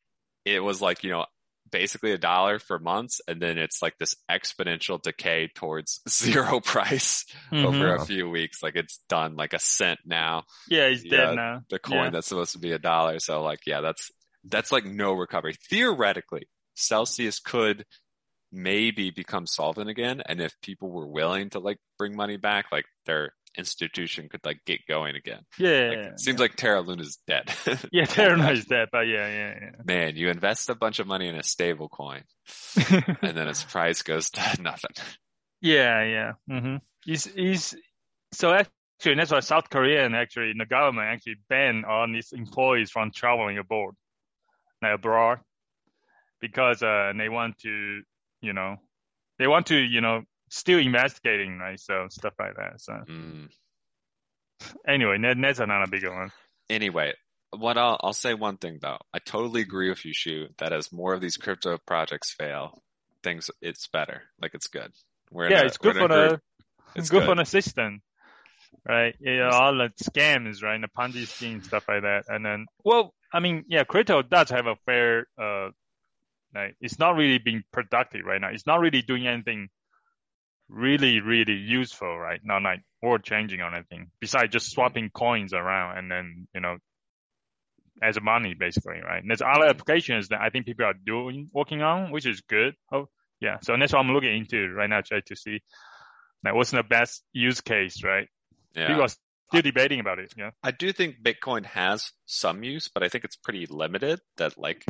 [0.55, 1.26] it was like you know
[1.70, 7.26] basically a dollar for months and then it's like this exponential decay towards zero price
[7.53, 7.64] Mhm.
[7.66, 8.07] over a Mhm.
[8.07, 11.61] few weeks like it's done like a cent now yeah, it's Yeah, dead now.
[11.68, 12.11] the coin Yeah.
[12.11, 13.18] that's supposed to be a dollar.
[13.18, 14.11] So like, yeah, that's
[14.44, 15.55] that's like no recovery.
[15.68, 17.84] Theoretically, Celsius could
[18.51, 22.86] maybe become solvent again, and if people were willing to like bring money back, like
[23.05, 25.40] their institution could like get going again.
[25.59, 27.51] Yeah, Like, yeah, it seems like Terra Luna's dead.
[27.92, 28.05] yeah.
[28.05, 31.34] Terra Luna is dead, but yeah, yeah, Man, you invest a bunch of money in
[31.36, 32.22] a stable coin,
[32.90, 34.90] and then its price goes to nothing.
[35.61, 36.32] Yeah, yeah.
[36.51, 36.76] Mm-hmm.
[37.07, 37.76] Is is
[38.32, 42.90] so actually that's why South Korea and actually the government actually banned all these employees
[42.90, 43.94] from traveling abroad,
[44.82, 45.38] like abroad,
[46.40, 48.03] because uh they want to,
[48.40, 48.76] you know,
[49.38, 51.78] they want to, you know, still investigating, right?
[51.80, 52.80] So stuff like that.
[52.80, 53.49] So Mm.
[54.86, 56.30] anyway, that, that's another bigger one.
[56.70, 57.14] Anyway,
[57.51, 58.99] what I'll I'll say one thing though.
[59.12, 62.82] I totally agree with you, Shu, that as more of these crypto projects fail,
[63.22, 64.22] things it's better.
[64.40, 64.92] Like it's good.
[65.30, 66.40] We're Yeah, a- it's good for the
[66.96, 67.26] it's good, good.
[67.26, 68.03] for the system,
[68.86, 69.14] right?
[69.20, 70.80] Yeah, all the scams, right?
[70.80, 72.24] The Ponzi scheme stuff like that.
[72.28, 75.70] And then, well, I mean, yeah, crypto does have a fair, uh,
[76.55, 78.49] like it's not really being productive right now.
[78.49, 79.68] It's not really doing anything
[80.69, 82.41] really, really useful, right?
[82.45, 86.77] Not like world changing or anything besides just swapping coins around and then, you know,
[88.03, 89.23] as money basically, right?
[89.23, 92.75] And there's other applications that I think people are doing, working on, which is good.
[92.93, 93.09] Oh,
[93.41, 93.59] yeah.
[93.62, 95.61] So that's what I'm looking into right now, try to see
[96.45, 98.29] like what's the best use case, right?
[98.75, 98.89] Yeah.
[98.89, 100.33] People are still debating about it.
[100.37, 100.51] Yeah.
[100.62, 104.85] I do think Bitcoin has some use, but I think it's pretty limited that like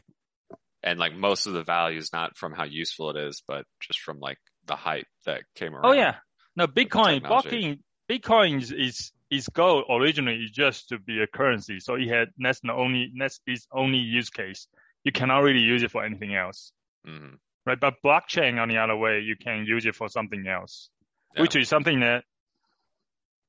[0.82, 4.00] and like most of the value is not from how useful it is, but just
[4.00, 5.86] from like the hype that came around.
[5.86, 6.16] Oh yeah.
[6.56, 7.78] No, Bitcoin blocking
[8.10, 11.80] Bitcoin is, is its goal originally is just to be a currency.
[11.80, 14.68] So it had that's the only that's its only use case.
[15.04, 16.72] You cannot really use it for anything else.
[17.06, 17.38] Mhm.
[17.66, 17.78] Right.
[17.78, 20.90] But blockchain on the other way, you can use it for something else.
[21.34, 21.42] Yeah.
[21.42, 22.24] Which is something that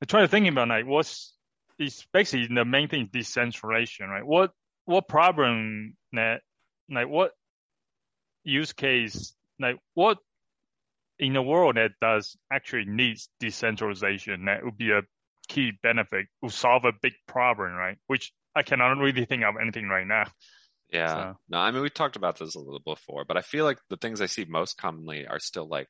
[0.01, 1.33] I try to think about like what's
[1.77, 4.25] is basically the main thing is decentralization, right?
[4.25, 4.51] What
[4.85, 6.41] what problem that
[6.89, 7.31] like what
[8.43, 10.17] use case like what
[11.19, 15.01] in a world that does actually needs decentralization that would be a
[15.47, 17.97] key benefit would solve a big problem, right?
[18.07, 20.25] Which I cannot really think of anything right now.
[20.91, 21.13] Yeah.
[21.33, 23.79] So- No, I mean we talked about this a little before, but I feel like
[23.89, 25.87] the things I see most commonly are still like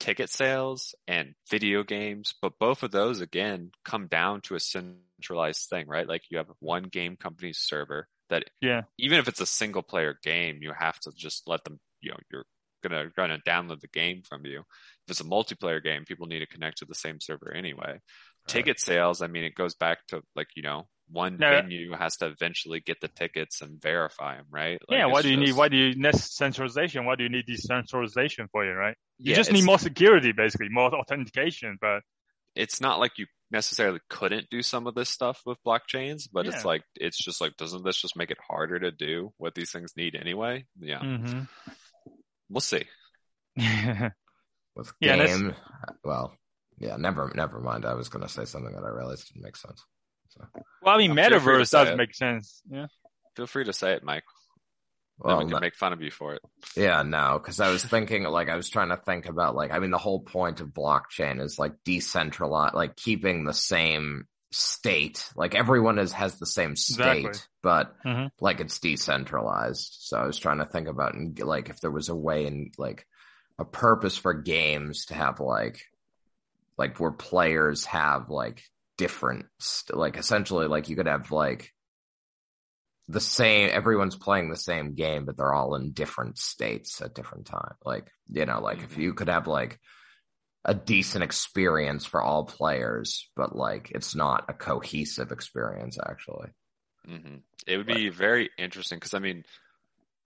[0.00, 5.68] ticket sales and video games, but both of those again come down to a centralized
[5.70, 6.08] thing, right?
[6.08, 8.82] Like you have one game company's server that Yeah.
[8.98, 12.18] even if it's a single player game, you have to just let them, you know,
[12.32, 12.44] you're
[12.84, 14.60] gonna gonna download the game from you.
[14.60, 18.00] If it's a multiplayer game, people need to connect to the same server anyway.
[18.48, 21.48] Ticket sales, I mean, it goes back to like, you know, one No.
[21.48, 24.80] venue has to eventually get the tickets and verify them, right?
[24.88, 27.04] Like, yeah, why do you need why do you need centralization?
[27.06, 28.96] Why do you need decentralization for it, right?
[29.22, 32.02] You Yeah, just need more security basically, more authentication, but
[32.56, 36.64] it's not like you necessarily couldn't do some of this stuff with blockchains, but it's
[36.64, 39.94] like it's just like doesn't this just make it harder to do what these things
[39.96, 40.66] need anyway?
[40.80, 41.46] Yeah, hmm
[42.48, 42.84] we'll see.
[43.56, 45.54] With Yeah, that's- game,
[46.02, 46.34] well,
[46.78, 47.84] yeah, never, never mind.
[47.86, 49.82] I was going to say something that I realized didn't make sense.
[50.30, 50.44] So,
[50.82, 51.96] well, I mean, Feel free to metaverse does it.
[51.96, 52.60] make sense.
[52.68, 52.86] Yeah.
[53.36, 54.24] Feel free to say it, Mike.
[55.24, 56.42] Then we can no- make fun of you for it.
[56.76, 59.78] yeah, no, because I was thinking, like, I was trying to think about, like, I
[59.78, 65.28] mean, the whole point of blockchain is like decentralized, like keeping the same state.
[65.36, 67.40] Like everyone is has the same state, Exactly.
[67.62, 68.30] but Mhm.
[68.40, 69.96] like it's decentralized.
[70.00, 72.70] So I was trying to think about and like if there was a way in
[72.78, 73.06] like
[73.58, 75.80] a purpose for games to have like
[76.76, 78.62] like where players have like
[78.96, 81.70] different st- like essentially like you could have like
[83.08, 87.46] the same everyone's playing the same game but they're all in different states at different
[87.46, 89.78] time like you know like if you could have like
[90.64, 96.50] a decent experience for all players but like it's not a cohesive experience actually
[97.06, 97.36] hmm
[97.66, 99.44] It would be very interesting because I mean,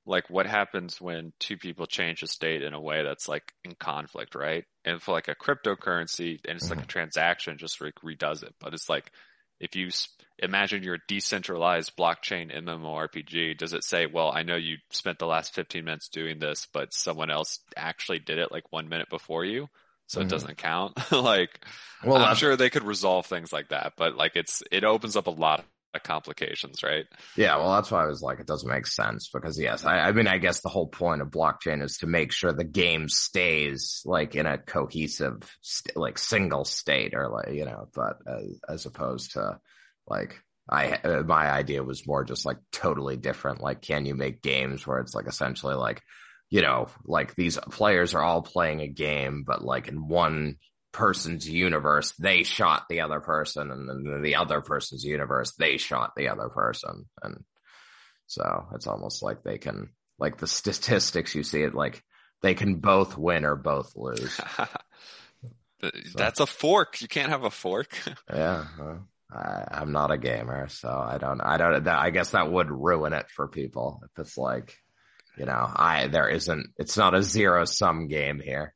[0.06, 3.74] like, what happens when two people change a state in a way that's like in
[3.74, 4.64] conflict, right?
[4.84, 8.54] And for like a cryptocurrency, and it's like a transaction, just like redoes it.
[8.60, 9.12] But it's like
[9.60, 9.90] if you
[10.38, 15.54] imagine your decentralized blockchain MMORPG, does it say, well, I know you spent the last
[15.54, 19.68] 15 minutes doing this, but someone else actually did it like one minute before you?
[20.08, 20.24] So Mhm.
[20.24, 20.96] it doesn't count.
[21.12, 21.64] like,
[22.02, 25.14] well I'm that's- sure they could resolve things like that, but like it's, it opens
[25.16, 27.06] up a lot of complications, right?
[27.36, 30.12] Yeah, well, that's why I was like, it doesn't make sense because yes, I, I
[30.12, 34.02] mean, I guess the whole point of blockchain is to make sure the game stays
[34.04, 38.84] like in a cohesive, st- like single state or like, you know, but uh, as
[38.86, 39.58] opposed to
[40.06, 40.38] like,
[40.70, 43.62] I, uh, my idea was more just like totally different.
[43.62, 46.02] Like, can you make games where it's like essentially like,
[46.50, 50.56] you know, like these players are all playing a game, but like in one
[50.92, 56.12] person's universe, they shot the other person, and then the other person's universe, they shot
[56.16, 57.04] the other person.
[57.22, 57.44] And
[58.26, 62.02] so it's almost like they can, like the statistics you see it, like
[62.42, 64.40] they can both win or both lose.
[65.80, 67.00] Th- That's a fork.
[67.00, 67.90] You can't have a fork.
[68.32, 68.64] yeah.
[68.78, 72.50] well, I, I'm not a gamer, so I don't, I don't, that, I guess that
[72.50, 74.76] would ruin it for people if it's like,
[75.38, 78.74] you know, I, there isn't, it's not a zero sum game here.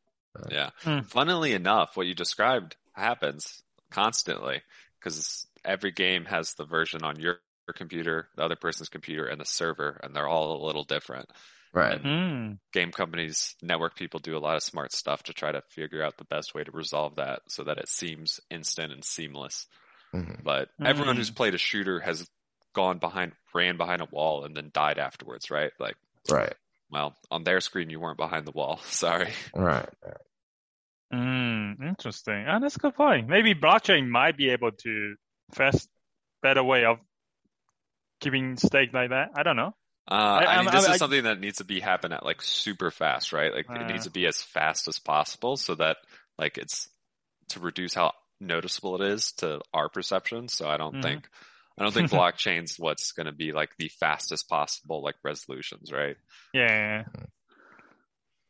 [0.50, 0.70] yeah.
[0.82, 1.00] Hmm.
[1.00, 4.62] Funnily enough, what you described happens constantly
[5.00, 7.40] because every game has the version on your
[7.74, 11.28] computer, the other person's computer, and the server, and they're all a little different.
[11.74, 12.02] Right.
[12.02, 12.58] Mm.
[12.72, 16.18] Game companies, network people do a lot of smart stuff to try to figure out
[16.18, 19.66] the best way to resolve that so that it seems instant and seamless.
[20.14, 20.42] Mhm.
[20.44, 21.18] But everyone Mm.
[21.18, 22.28] who's played a shooter has
[22.74, 25.72] gone behind, ran behind a wall, and then died afterwards, right?
[25.78, 25.96] Like,
[26.30, 26.54] Right.
[26.90, 28.78] well, on their screen, you weren't behind the wall.
[28.84, 29.30] Sorry.
[29.54, 29.88] Right.
[31.12, 32.44] Mm, interesting.
[32.48, 33.28] Ah, that's a good point.
[33.28, 35.14] Maybe blockchain might be able to
[35.52, 35.88] fast
[36.42, 36.98] better way of
[38.20, 39.30] keeping stake like that.
[39.34, 39.74] I don't know.
[40.10, 42.24] Uh, I, I'm- mean, this I'm- is I- something that needs to be happen at
[42.24, 43.52] like super fast, right?
[43.52, 43.86] Like it Uh.
[43.86, 45.98] needs to be as fast as possible so that
[46.38, 46.88] like it's
[47.50, 50.48] to reduce how noticeable it is to our perception.
[50.48, 51.02] So I don't Mhm.
[51.02, 51.28] think,
[51.78, 56.16] I don't think blockchain's what's going to be like the fastest possible like resolutions, right?
[56.52, 57.04] Yeah.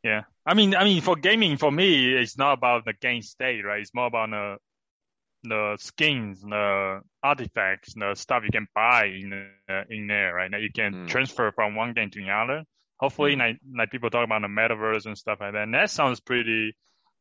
[0.03, 0.23] Yeah.
[0.45, 3.79] I mean, I mean, for gaming, for me, it's not about the game state, right?
[3.81, 4.57] It's more about the
[5.45, 9.33] the skins, the artifacts, the stuff you can buy in
[9.69, 10.51] uh, in there, right?
[10.51, 11.07] That you can Mm.
[11.07, 12.63] transfer from one game to the other.
[12.99, 13.39] Hopefully, Mm.
[13.39, 15.63] like like people talk about the metaverse and stuff like that.
[15.63, 16.75] And that sounds pretty,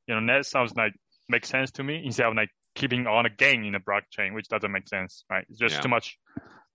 [0.06, 0.92] you know, that sounds like
[1.28, 4.48] makes sense to me instead of like keeping on a game in the blockchain, which
[4.48, 5.44] doesn't make sense, right?
[5.48, 5.80] It's just Yeah.
[5.82, 6.18] too much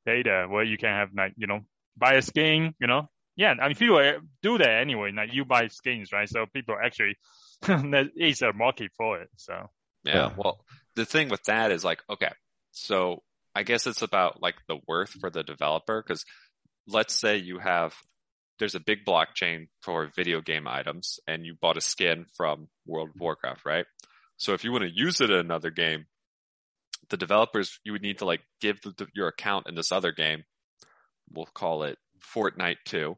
[0.05, 1.61] data where you can have like you know
[1.97, 5.11] buy a skin, you know, yeah, I mean, people uh, do that anyway.
[5.15, 6.27] Like you buy skins, right?
[6.27, 7.15] So people actually,
[7.67, 9.29] there is a market for it.
[9.37, 9.53] So
[10.03, 10.15] Yeah.
[10.15, 10.29] Yeah.
[10.35, 10.59] Well,
[10.95, 12.31] the thing with that is like, okay,
[12.71, 13.21] so
[13.53, 16.25] I guess it's about like the worth for the developer because
[16.87, 17.93] let's say you have
[18.59, 23.09] there's a big blockchain for video game items and you bought a skin from World
[23.13, 23.85] of Warcraft, right?
[24.37, 26.05] So if you want to use it in another game,
[27.09, 30.43] the developers you would need to like give the, your account in this other game.
[31.31, 31.97] We'll call it
[32.35, 33.15] Fortnite 2.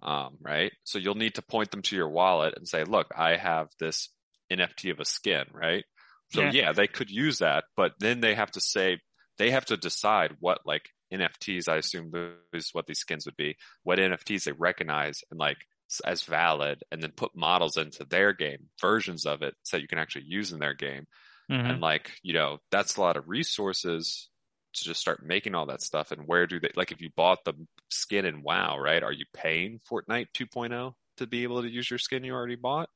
[0.00, 0.70] Um, right?
[0.84, 4.10] So you'll need to point them to your wallet and say, look, I have this
[4.52, 5.84] NFT of a skin, right?
[6.32, 6.50] So Yeah.
[6.52, 6.72] yeah.
[6.72, 9.00] they could use that, but then they have to say,
[9.38, 12.12] they have to decide what like NFTs, I assume
[12.52, 15.58] is what these skins would be, what NFTs they recognize and like
[16.04, 19.98] as valid and then put models into their game, versions of it so you can
[19.98, 21.06] actually use in their game.
[21.50, 21.58] mhm.
[21.64, 24.28] And like, you know, that's a lot of resources
[24.74, 26.12] to just start making all that stuff.
[26.12, 27.54] And where do they, like, if you bought the
[27.90, 29.02] skin in WoW, right?
[29.02, 32.88] Are you paying Fortnite 2.0 to be able to use your skin you already bought?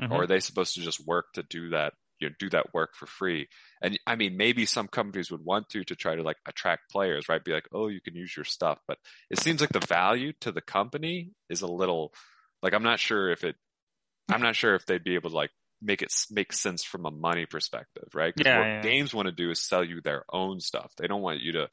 [0.00, 0.10] Mhm.
[0.10, 2.96] Or are they supposed to just work to do that you know, do that work
[2.96, 3.46] for free.
[3.80, 7.28] And I mean, maybe some companies would want to to try to like attract players,
[7.28, 7.44] right?
[7.44, 8.98] Be like, oh, you can use your stuff, but
[9.30, 12.12] it seems like the value to the company is a little
[12.62, 13.56] like I'm not sure if it.
[14.30, 15.50] I'm not sure if they'd be able to like
[15.80, 18.34] make it make sense from a money perspective, right?
[18.34, 18.80] Because Yeah, what yeah.
[18.82, 20.92] games want to do is sell you their own stuff.
[20.98, 21.68] They don't want you to,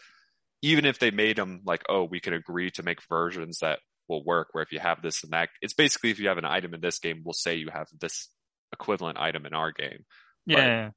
[0.61, 4.23] even if they made them like, oh, we can agree to make versions that will
[4.23, 4.49] work.
[4.51, 6.81] Where if you have this and that, it's basically if you have an item in
[6.81, 8.29] this game, we'll say you have this
[8.71, 10.05] equivalent item in our game.
[10.45, 10.91] Yeah,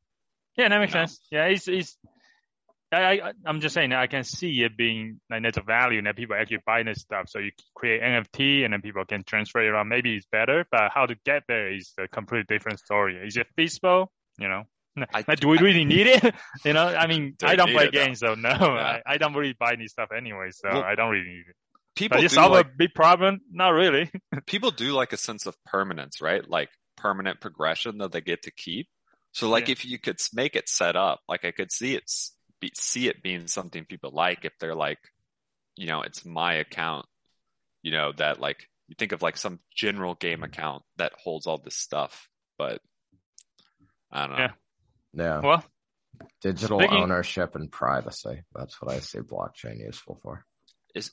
[0.57, 1.07] yeah, that makes you know.
[1.07, 1.21] sense.
[1.33, 1.97] Yeah, he's, it's.
[2.91, 5.99] I, I I'm just saying that I can see it being like there's a value
[5.99, 7.29] and that people actually buy this stuff.
[7.29, 9.89] So you create NFT and then people can transfer it around.
[9.89, 13.17] Maybe it's better, but how to get there is a completely different story.
[13.27, 14.11] Is it feasible?
[14.39, 14.63] You know,
[15.13, 16.35] I- like, do we really need it?
[16.65, 18.05] you know, I mean, Do I don't play it, though?
[18.05, 21.11] games, so no, I, I don't really buy any stuff anyway, so Well, I don't
[21.11, 21.57] really need it.
[21.97, 23.41] People But solve like, a big problem?
[23.51, 24.11] Not really.
[24.47, 26.49] people do like a sense of permanence, right?
[26.49, 28.89] Like permanent progression that they get to keep.
[29.33, 29.73] So like Yeah.
[29.73, 33.09] if you could make it set up, like I could see it s- be, see
[33.09, 34.99] it being something people like if they're like,
[35.77, 37.07] you know, it's my account,
[37.83, 41.59] you know, that like you think of like some general game account that holds all
[41.59, 42.81] this stuff, but
[44.11, 44.39] I don't know.
[44.39, 44.51] Yeah.
[45.15, 45.41] Yeah.
[45.41, 45.65] well,
[46.41, 48.43] Digital Speaking- ownership and privacy.
[48.55, 50.45] That's what I see blockchain useful for.
[50.95, 51.13] Is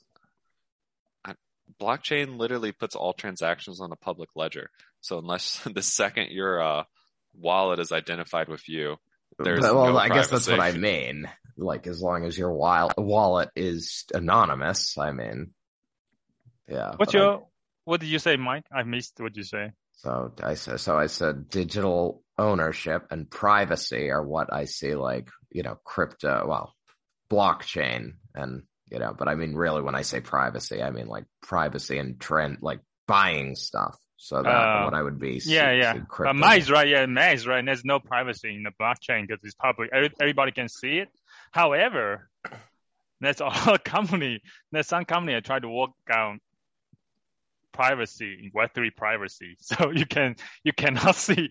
[1.24, 1.34] I,
[1.80, 4.70] blockchain literally puts all transactions on a public ledger.
[5.00, 6.84] So unless the second your uh,
[7.34, 8.96] wallet is identified with you,
[9.38, 11.28] There's But- well, no I guess that's what I mean.
[11.58, 15.54] Like, as long as your wallet is anonymous, I mean,
[16.68, 16.94] yeah.
[16.96, 17.46] what's but I- your,
[17.84, 18.66] what did you say, Mike?
[18.72, 19.72] I missed what you say.
[19.92, 25.30] so I said, so I said digital ownership and privacy are what I see like,
[25.50, 26.74] you know, crypto, well,
[27.30, 31.24] blockchain and, you know, but I mean, really when I say privacy, I mean like
[31.42, 33.98] privacy and trend, like buying stuff.
[34.18, 35.40] So that Uh, what I would be.
[35.44, 35.92] Yeah, yeah.
[35.94, 36.32] But crypto.
[36.34, 36.88] Mike's right.
[36.88, 37.64] Yeah, Mike's right.
[37.64, 39.90] There's no privacy in the blockchain because it's public.
[39.92, 41.08] Every- Everybody can see it.
[41.52, 42.28] However,
[43.20, 44.40] there's a company.
[44.72, 46.38] There's some company that try to work out
[47.72, 49.56] privacy, in Web3 privacy.
[49.60, 51.50] So you can you cannot see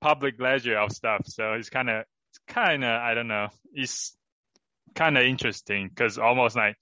[0.00, 1.22] public ledger of stuff.
[1.26, 3.48] So it's kind of it's kind of I don't know.
[3.72, 4.14] It's
[4.94, 6.76] kind of interesting because almost like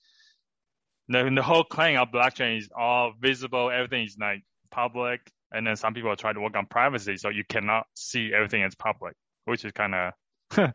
[1.09, 3.71] the the whole claim of blockchain is all visible.
[3.71, 5.21] Everything is like public,
[5.53, 8.75] and then some people try to work on privacy, so you cannot see everything as
[8.75, 9.15] public,
[9.45, 10.13] which is kind of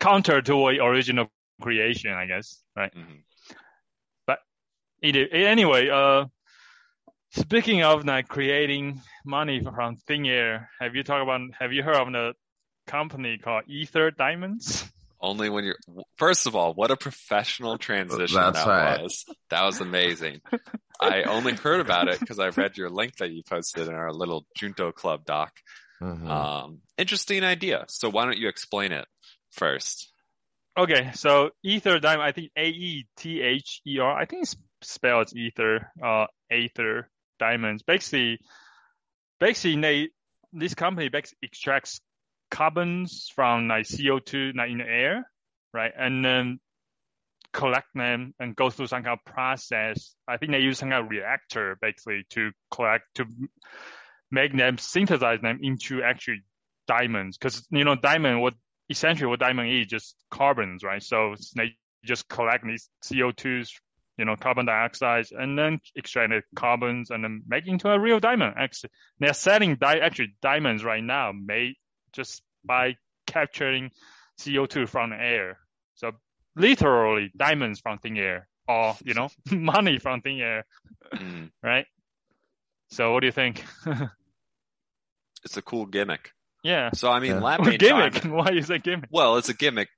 [0.00, 1.28] counter to original
[1.60, 2.92] creation, I guess, right?
[2.94, 3.22] Mhm.
[5.02, 6.24] Either, anyway, uh,
[7.32, 11.42] speaking of like creating money from thin air, have you talked about?
[11.60, 12.32] Have you heard of the
[12.86, 14.90] company called Aether Diamonds?
[15.20, 15.78] Only when you're,
[16.18, 19.02] first of all, what a professional transition That's that right.
[19.02, 19.24] was.
[19.50, 20.40] That was amazing.
[21.00, 24.12] I only heard about it because I read your link that you posted in our
[24.12, 25.52] little Junto Club doc.
[26.02, 26.28] Mhm.
[26.28, 27.84] Um, interesting idea.
[27.88, 29.06] So why don't you explain it
[29.52, 30.12] first?
[30.76, 34.56] Okay, so Aether Diamond, I think A E T H E R, I think it's
[34.82, 37.08] spelled Ether, uh, Aether
[37.38, 37.82] Diamonds.
[37.84, 38.40] Basically,
[39.38, 40.08] basically they,
[40.52, 42.00] this company basically extracts
[42.50, 45.30] carbons from like CO2 like in the air,
[45.72, 45.92] right?
[45.96, 46.60] And then
[47.52, 50.14] collect them and go through some kind of process.
[50.28, 53.24] I think they use some kind of reactor basically to collect, to
[54.30, 56.42] make them, synthesize them into actually
[56.86, 57.38] diamonds.
[57.38, 58.54] Cause, you know, diamond, what
[58.90, 61.02] essentially what diamond is just carbons, right?
[61.02, 63.70] So they just collect these CO2s,
[64.18, 68.20] you know, carbon dioxide, and then extract the carbons and then make into a real
[68.20, 68.54] diamond.
[68.58, 71.74] Actually, they're selling di- actually diamonds right now made
[72.14, 72.96] just by
[73.26, 73.90] capturing
[74.40, 75.58] CO2 from the air.
[75.94, 76.12] So
[76.56, 80.64] literally diamonds from thin air or, you know, money from thin air,
[81.14, 81.86] Mm, right?
[82.88, 83.64] So what do you think?
[85.44, 86.30] it's a cool gimmick.
[86.62, 86.90] yeah.
[86.94, 87.40] So I mean, Yeah.
[87.40, 88.14] lab made gimmick.
[88.14, 89.08] diamond- Why is it gimmick?
[89.12, 89.88] Well, it's a gimmick.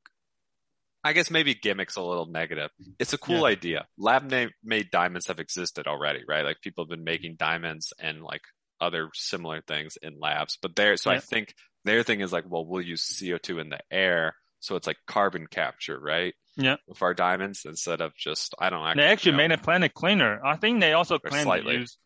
[1.04, 2.70] I guess maybe gimmick's a little negative.
[2.98, 3.54] It's a cool Yeah.
[3.56, 3.86] idea.
[3.96, 4.32] Lab
[4.64, 6.44] made diamonds have existed already, right?
[6.44, 8.42] Like people have been making diamonds and like
[8.80, 10.58] other similar things in labs.
[10.60, 11.54] But there, so I think
[11.86, 14.34] their thing is like, well, we'll use CO2 in the air.
[14.60, 16.34] So it's like carbon capture, right?
[16.56, 16.76] Yeah.
[16.88, 19.36] With our diamonds instead of just, I don't actually They actually know.
[19.38, 20.40] made a planet cleaner.
[20.44, 21.74] I think they also claim slightly.
[21.74, 21.98] to use.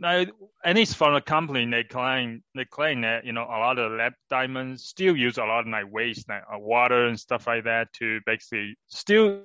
[0.00, 0.24] Now,
[0.64, 3.90] at least from the company, they claim they claim that you know a lot of
[3.92, 7.64] lab diamonds still use a lot of like waste, like uh, water and stuff like
[7.64, 9.42] that, to basically still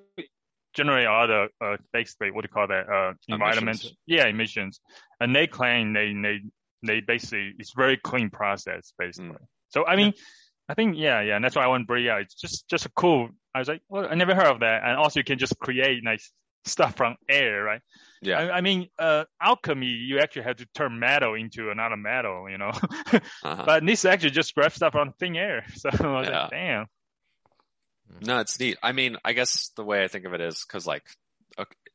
[0.75, 3.97] generate a lot of uh, basically what do you call that uh, environmental Emissions.
[4.05, 4.79] yeah emissions.
[5.19, 6.41] And they claim they they
[6.83, 9.31] they basically it's very clean process basically.
[9.31, 9.45] Mm.
[9.69, 10.13] So I mean,
[10.69, 12.21] I think yeah yeah, and that's why I want to bring it out.
[12.21, 13.29] It's just just a cool.
[13.55, 16.03] I was like, well, I never heard of that, and also you can just create
[16.03, 16.31] nice
[16.65, 17.81] stuff from air, right?
[18.21, 18.39] Yeah.
[18.39, 22.57] I, I mean, uh, alchemy, you actually have to turn metal into another metal, you
[22.57, 22.71] know.
[23.43, 23.63] Uh-huh.
[23.65, 25.65] but this actually just grabs stuff from thin air.
[25.75, 26.41] So I was Yeah.
[26.43, 26.85] like, damn.
[28.21, 28.77] No, it's neat.
[28.81, 31.03] I mean, I guess the way I think of it is because like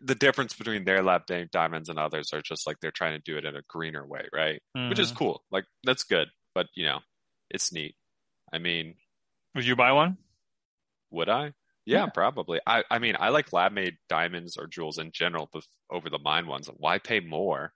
[0.01, 3.23] the difference between their lab di- diamonds and others are just like they're trying to
[3.25, 4.63] do it in a greener way, right?
[4.75, 5.17] Which is Mhm.
[5.17, 5.45] cool.
[5.51, 7.01] Like that's good, but you know,
[7.51, 7.97] it's neat.
[8.53, 8.97] I mean,
[9.55, 10.19] Would you buy one?
[11.11, 11.55] would I?
[11.85, 12.07] Yeah, Yeah.
[12.11, 12.61] probably.
[12.67, 16.19] I I mean, I like lab made diamonds or jewels in general bef- over the
[16.19, 16.69] mine ones.
[16.69, 17.75] Why pay more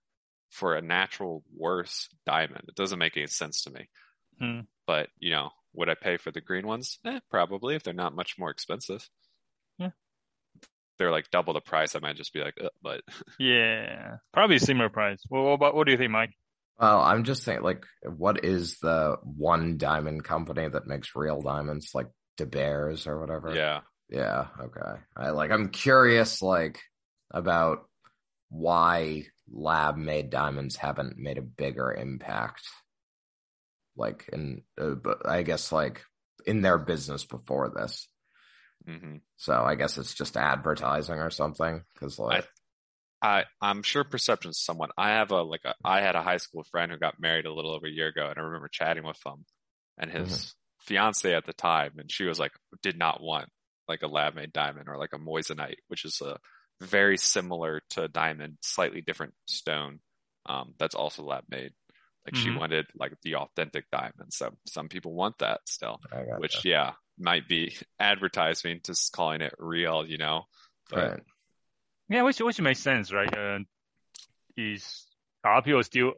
[0.50, 2.66] for a natural worse diamond?
[2.68, 3.88] It doesn't make any sense to me.
[4.38, 4.60] Hmm.
[4.86, 6.98] But you know, would I pay for the green ones?
[7.06, 9.08] Eh, probably if they're not much more expensive.
[11.02, 11.06] Yeah.
[11.06, 11.94] They're like double the price.
[11.94, 13.02] I might just be like, but
[13.38, 15.22] Yeah, probably similar price.
[15.28, 16.30] Well, what about what do you think, Mike?
[16.78, 21.90] Well, I'm just saying, like, what is the one diamond company that makes real diamonds,
[21.94, 23.54] like De Beers or whatever?
[23.54, 24.46] yeah, Yeah.
[24.60, 25.00] Okay.
[25.16, 25.50] I like.
[25.50, 26.80] I'm curious, like,
[27.30, 27.84] about
[28.48, 32.62] why lab made diamonds haven't made a bigger impact.
[33.96, 36.02] Like, in, uh, but I guess, like,
[36.46, 38.08] in their business before this.
[38.86, 41.84] Hmm So I guess it's just advertising or something.
[41.94, 42.48] Because, like,
[43.22, 44.90] I I'm sure perception's somewhat.
[44.98, 47.52] I have a like a I had a high school friend who got married a
[47.52, 49.44] little over a year ago, and I remember chatting with him
[49.98, 52.52] and his fiance at the time, and she was like,
[52.82, 53.48] did not want
[53.88, 56.38] like a lab made diamond or like a moissanite, which is a
[56.80, 60.00] very similar to a diamond, slightly different stone.
[60.46, 61.72] Um, that's also lab made.
[62.26, 62.58] Like she Mhm.
[62.58, 64.32] wanted like the authentic diamond.
[64.32, 69.40] So some people want that still, I got which yeah might be advertising just calling
[69.40, 70.44] it real, you know.
[70.90, 71.20] But right.
[72.08, 73.32] Yeah, which which makes sense, right?
[73.34, 73.60] Uh,
[74.56, 75.06] is
[75.44, 76.12] a lot of people still,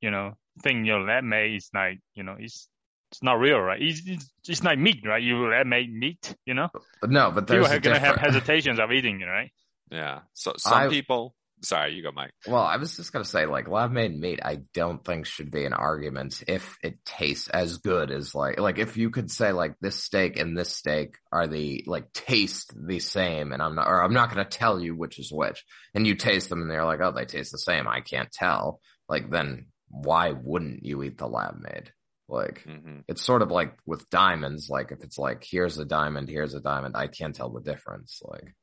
[0.00, 2.68] you know, think you know lab made is like you know it's
[3.12, 3.80] it's not real, right?
[3.80, 5.22] It's it's, it's like meat, right?
[5.22, 6.68] You lab made meat, you know,
[7.00, 9.50] But no, but people are gonna have hesitations of eating it, right?
[9.90, 10.20] Yeah.
[10.32, 11.34] So some I- people.
[11.62, 12.30] Sorry, you go, Mike.
[12.46, 15.64] Well, I was just gonna say, like, lab made meat, I don't think should be
[15.64, 19.74] an argument if it tastes as good as like, like if you could say like
[19.80, 24.02] this steak and this steak are the like taste the same, and I'm not, or
[24.02, 27.00] I'm not gonna tell you which is which, and you taste them and they're like,
[27.00, 28.80] oh, they taste the same, I can't tell.
[29.08, 31.92] Like, then why wouldn't you eat the lab made?
[32.28, 36.28] Like, hmm it's sort of like with diamonds, like if it's like here's a diamond,
[36.28, 38.20] here's a diamond, I can't tell the difference.
[38.22, 38.54] Like,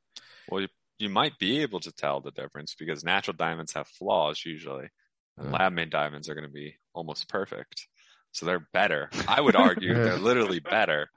[0.50, 0.66] Well,
[1.00, 4.90] you, you might be able to tell the difference because natural diamonds have flaws usually,
[5.38, 5.54] and Mm.
[5.54, 7.88] lab-made diamonds are going to be almost perfect.
[8.32, 9.10] So they're better.
[9.28, 11.10] I would argue they're literally better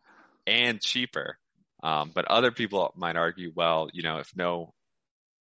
[0.47, 1.39] and cheaper.
[1.83, 4.73] Um, but other people might argue, well, you know, if no,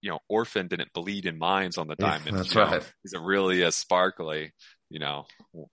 [0.03, 2.93] you know, orphan didn't bleed in mines on the Yeah, diamond, that's you know, right.
[3.05, 4.53] is it really as sparkly?
[4.91, 5.25] You know,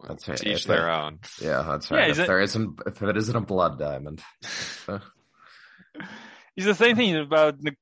[0.08, 0.38] That's right.
[0.38, 1.20] to each If their it- own.
[1.42, 2.10] yeah, that's right.
[2.10, 4.24] is if it- there isn't, if it isn't a blood diamond.
[6.56, 7.76] It's the same thing about the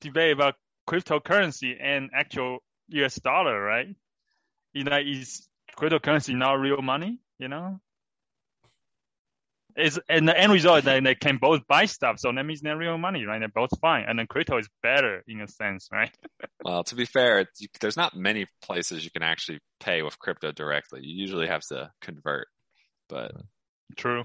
[0.00, 0.54] debate about
[0.88, 2.58] cryptocurrency and actual
[2.88, 3.16] U.S.
[3.16, 3.88] dollar, right?
[4.72, 7.18] You know, is cryptocurrency not real money?
[7.38, 7.80] You know,
[9.76, 12.60] is and the end result is that they can both buy stuff, so that means
[12.60, 13.38] they're real money, right?
[13.38, 16.10] They're both fine, and then crypto is better in a sense, right?
[16.64, 20.50] Well, to be fair, you, there's not many places you can actually pay with crypto
[20.50, 21.00] directly.
[21.02, 22.46] You usually have to convert,
[23.08, 23.32] but
[23.96, 24.24] True.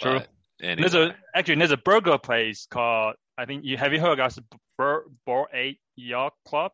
[0.00, 0.20] True.
[0.20, 0.28] but
[0.60, 0.80] anyway.
[0.80, 4.38] There's a actually there's a burger place called I think you have you heard of
[4.76, 6.72] Bur Bored Ape Yacht Club?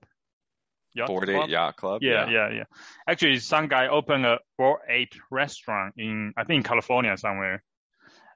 [0.95, 1.45] Yacht Board Club?
[1.45, 2.03] Ape Yacht Club.
[2.03, 2.65] Yeah, yeah, yeah.
[3.09, 7.63] Actually, some guy opened a Bored Ape restaurant in I think California somewhere,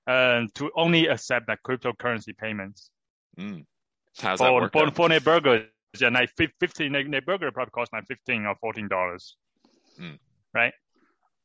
[0.07, 2.91] um, to only accept like cryptocurrency payments
[3.39, 3.65] Mm.
[4.19, 4.73] How's that for work?
[4.73, 5.67] for, for their burgers.
[5.99, 6.31] Yeah, like
[6.61, 6.93] fifteen.
[6.93, 9.37] Their, their burger probably cost like fifteen or fourteen dollars.
[10.01, 10.19] Mm.
[10.53, 10.73] Right.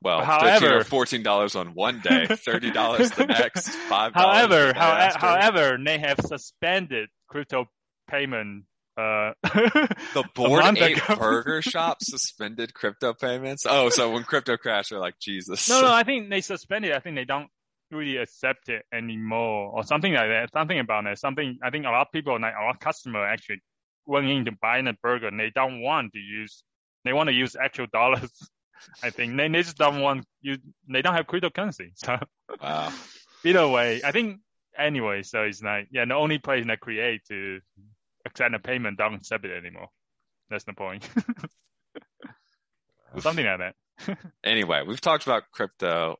[0.03, 4.37] Well, However- thirteen or fourteen dollars on one day, thirty dollars the next, five dollars.
[4.37, 7.69] However, the how, however, they have suspended crypto
[8.09, 8.65] payment.
[8.95, 11.15] Uh, the Board ago.
[11.15, 13.65] Burger Shop suspended crypto payments.
[13.67, 15.67] Oh, so when crypto crashed, they're like, Jesus.
[15.67, 16.91] No, no, I think they suspended.
[16.91, 17.47] I think they don't
[17.89, 20.51] really accept it anymore, or something like that.
[20.53, 21.17] Something about that.
[21.17, 21.57] Something.
[21.63, 23.63] I think a lot of people, like a lot of customer, actually
[24.05, 26.63] went in to buy a burger, and they don't want to use.
[27.05, 28.29] They want to use actual dollars.
[29.01, 30.57] I think they, they just don't want you.
[30.89, 31.91] They don't have cryptocurrency.
[31.95, 32.17] So
[32.61, 32.93] Wow.
[33.43, 34.39] either way, I think
[34.77, 35.23] anyway.
[35.23, 37.59] So it's like yeah, the only place that create to
[38.25, 39.87] accept a payment don't accept it anymore.
[40.49, 41.07] That's the point.
[43.19, 43.75] something like that.
[44.43, 46.17] Anyway, we've talked about crypto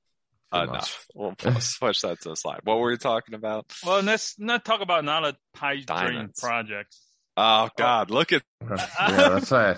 [0.53, 1.05] Too enough.
[1.16, 2.61] We'll let's push that to the slide.
[2.64, 3.66] What were we talking about?
[3.86, 6.95] Well, let's not talk about another pipe dream project.
[7.36, 9.78] Oh God, look at yeah, that's right.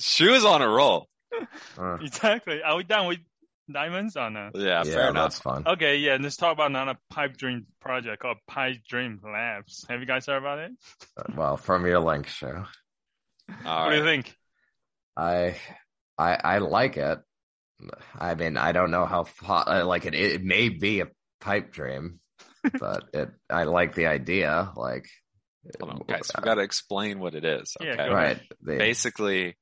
[0.00, 1.08] she was on a roll.
[1.78, 2.62] Uh, Exactly.
[2.62, 3.18] Are we done with
[3.72, 4.50] diamonds on a.
[4.54, 5.24] Yeah, yeah, fair enough.
[5.24, 5.62] that's fun.
[5.66, 9.84] Okay, yeah, let's talk about another pipe dream project called Pipe Dream Labs.
[9.88, 10.72] Have you guys heard about it?
[11.36, 12.64] Well, from your link show,
[13.64, 14.36] All what do you think?
[15.16, 15.56] I,
[16.18, 17.18] I, I like it.
[18.18, 20.14] I mean, I don't know how fa- uh, like it.
[20.14, 21.06] It may be a
[21.40, 22.20] pipe dream,
[22.78, 23.30] but it.
[23.48, 24.70] I like the idea.
[24.76, 25.06] Like,
[25.80, 26.30] Hold on, guys.
[26.36, 27.76] We got to explain what it is.
[27.80, 28.06] Yeah, Okay.
[28.08, 28.40] go right.
[28.62, 29.56] The, Basically,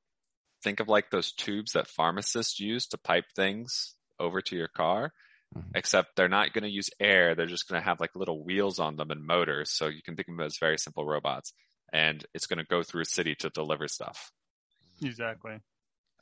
[0.63, 5.11] think of like those tubes that pharmacists use to pipe things over to your car,
[5.55, 5.75] Mhm.
[5.75, 7.35] except they're not going to use air.
[7.35, 9.71] They're just going to have like little wheels on them and motors.
[9.71, 11.53] So you can think of them as very simple robots.
[11.91, 14.31] And it's going to go through a city to deliver stuff.
[15.01, 15.59] Exactly.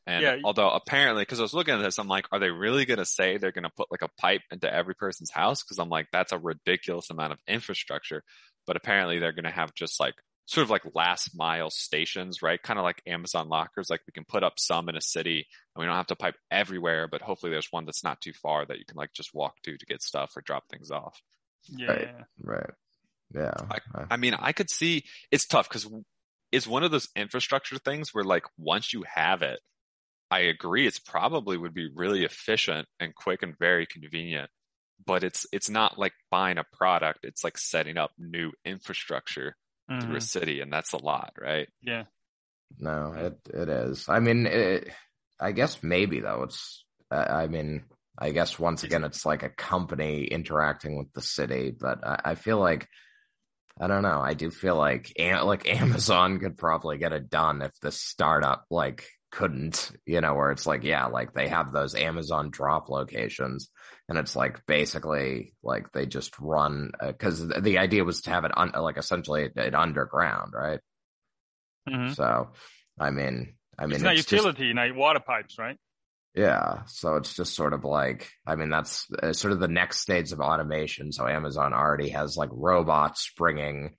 [0.06, 0.38] And Yeah.
[0.44, 3.06] although apparently, because I was looking at this, I'm like, are they really going to
[3.06, 5.64] say they're going to put like a pipe into every person's house?
[5.64, 8.24] Because I'm like, that's a ridiculous amount of infrastructure.
[8.66, 10.16] But apparently, they're going to have just like
[10.48, 12.62] sort of like last mile stations, right?
[12.62, 13.90] Kind of like Amazon lockers.
[13.90, 15.46] Like we can put up some in a city,
[15.76, 17.08] and we don't have to pipe everywhere.
[17.08, 19.78] But hopefully, there's one that's not too far that you can like just walk to
[19.78, 21.22] to get stuff or drop things off.
[21.70, 21.88] Yeah.
[21.92, 22.10] Right.
[22.42, 22.70] right.
[23.36, 23.52] Yeah.
[23.70, 25.88] I- I mean, I could see it's tough because
[26.52, 29.60] it's one of those infrastructure things where like once you have it,
[30.32, 34.50] I agree it's probably would be really efficient and quick and very convenient.
[35.06, 39.56] But it's it's not like buying a product, it's like setting up new infrastructure
[40.02, 40.24] through a Mhm.
[40.24, 41.68] city and that's a lot, right?
[41.82, 42.06] Yeah.
[42.80, 44.08] No, it it is.
[44.10, 44.90] I mean, it,
[45.40, 46.44] I guess maybe though.
[46.44, 46.86] It's.
[47.10, 47.86] I I mean,
[48.18, 52.36] I guess once again, it's like a company interacting with the city, but I, I
[52.36, 52.88] feel like.
[53.80, 54.20] I don't know.
[54.22, 59.08] I do feel like like Amazon could probably get it done if the startup like
[59.32, 63.70] couldn't, you know, where it's like, yeah, like they have those Amazon drop locations
[64.08, 68.52] and it's like basically like they just run because the idea was to have it
[68.58, 70.80] un- like essentially it underground, right?
[71.90, 72.16] Mhm.
[72.16, 72.50] So,
[73.00, 75.78] I mean, I mean, it's not just- utility, like water pipes, right?
[76.36, 76.84] yeah.
[76.86, 80.32] So it's just sort of like, I mean, that's uh, sort of the next stage
[80.32, 81.12] of automation.
[81.12, 83.96] So Amazon already has like robots bringing,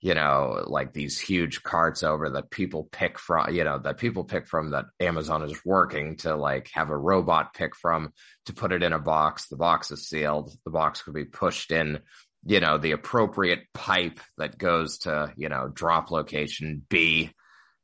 [0.00, 4.24] you know, like these huge carts over that people pick from, you know, that people
[4.24, 8.12] pick from that Amazon is working to like have a robot pick from
[8.44, 9.48] to put it in a box.
[9.48, 10.54] The box is sealed.
[10.64, 12.00] The box could be pushed in,
[12.44, 17.30] you know, the appropriate pipe that goes to, you know, drop location B.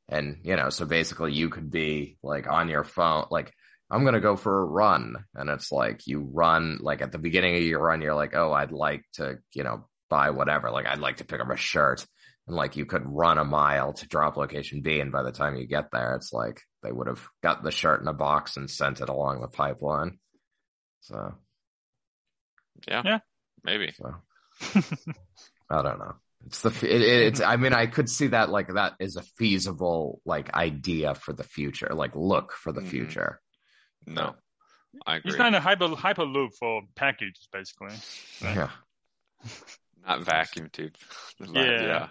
[0.08, 3.52] And, you know, so basically you could be like on your phone, like,
[3.90, 5.16] I'm going to go for a run.
[5.34, 8.52] And it's like you run, like at the beginning of your run, you're like, oh,
[8.52, 10.70] I'd like to, you know, buy whatever.
[10.70, 12.06] Like I'd like to pick up a shirt.
[12.46, 15.00] And like you could run a mile to drop location B.
[15.00, 18.00] And by the time you get there, it's like they would have got the shirt
[18.02, 20.18] in a box and sent it along the pipeline.
[21.00, 21.34] So,
[22.88, 23.02] Yeah.
[23.04, 23.18] Yeah.
[23.64, 23.92] Maybe.
[23.96, 24.14] so
[25.70, 26.14] I don't know.
[26.46, 30.20] It's the, it, it's, I mean, I could see that like that is a feasible
[30.26, 32.88] like idea for the future, like look for the Mhm.
[32.88, 33.40] future.
[34.06, 34.34] No.
[35.06, 35.28] I agree.
[35.30, 37.94] It's kind of hyper hyperloop for packages, basically.
[38.42, 38.56] Right.
[38.56, 38.70] Yeah.
[40.06, 40.94] Not vacuum tube.
[41.52, 42.08] Yeah.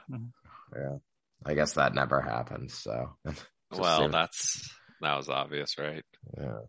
[0.75, 0.97] Yeah.
[1.45, 2.71] I guess that never happened.
[2.71, 3.17] So,
[3.71, 4.69] Well, seemed- that's
[5.01, 6.03] that was obvious, right?
[6.37, 6.59] yeah,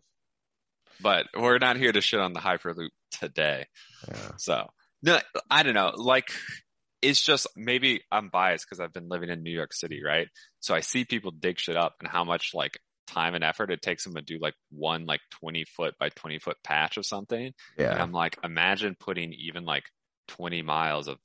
[1.01, 3.67] But we're not here to shit on the Hyperloop today.
[4.07, 4.67] yeah, So
[5.01, 5.19] no,
[5.49, 5.91] I don't know.
[5.95, 6.29] Like
[7.01, 10.27] it's just maybe I'm biased because I've been living in New York City, right?
[10.61, 13.81] So I see people dig shit up and how much like time and effort it
[13.81, 17.45] takes them to do like one like 20 foot by 20 foot patch of something.
[17.47, 19.83] And yeah, I'm like, imagine putting even like
[20.27, 21.17] 20 miles of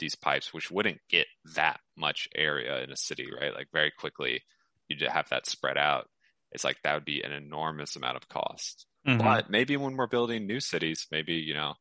[0.00, 3.54] these pipes, which wouldn't get that much area in a city, right?
[3.54, 4.42] Like very quickly,
[4.88, 6.08] you just have that spread out.
[6.52, 8.86] It's like that would be an enormous amount of cost.
[9.06, 9.18] Mhm.
[9.18, 11.74] But maybe when we're building new cities, maybe, you know,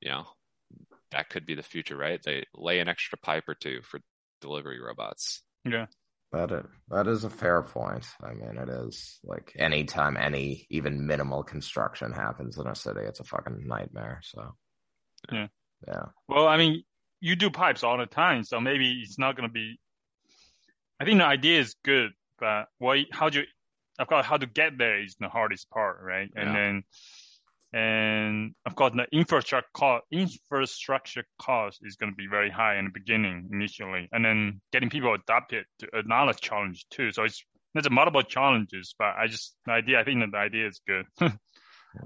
[0.00, 0.26] you know,
[1.10, 2.22] that could be the future, right?
[2.22, 4.00] They lay an extra pipe or two for
[4.40, 5.42] delivery robots.
[5.64, 5.86] Yeah.
[6.32, 8.06] that is, that is a fair point.
[8.22, 13.20] I mean, it is like anytime any even minimal construction happens in a city, it's
[13.20, 14.20] a fucking nightmare.
[14.22, 14.56] So,
[15.32, 15.48] Yeah.
[15.86, 16.82] Yeah, Well, I mean,
[17.20, 19.78] you do pipes all the time, so maybe it's not going to be.
[21.00, 23.44] I think the idea is good, but what, how do you,
[23.98, 26.30] of course, how to get there is the hardest part, right?
[26.34, 26.82] And then,
[27.72, 32.86] and of course, the infrastructure cost, infrastructure cost is going to be very high in
[32.86, 37.12] the beginning initially, and then getting people adopted to another challenge too.
[37.12, 37.44] So it's
[37.74, 40.80] there's a multiple challenges, but I just the idea, I think that the idea is
[40.86, 41.06] good.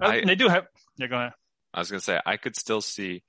[0.00, 0.66] I- they do have,
[0.96, 1.32] yeah, go ahead.
[1.72, 3.22] I was going to say, I could still see,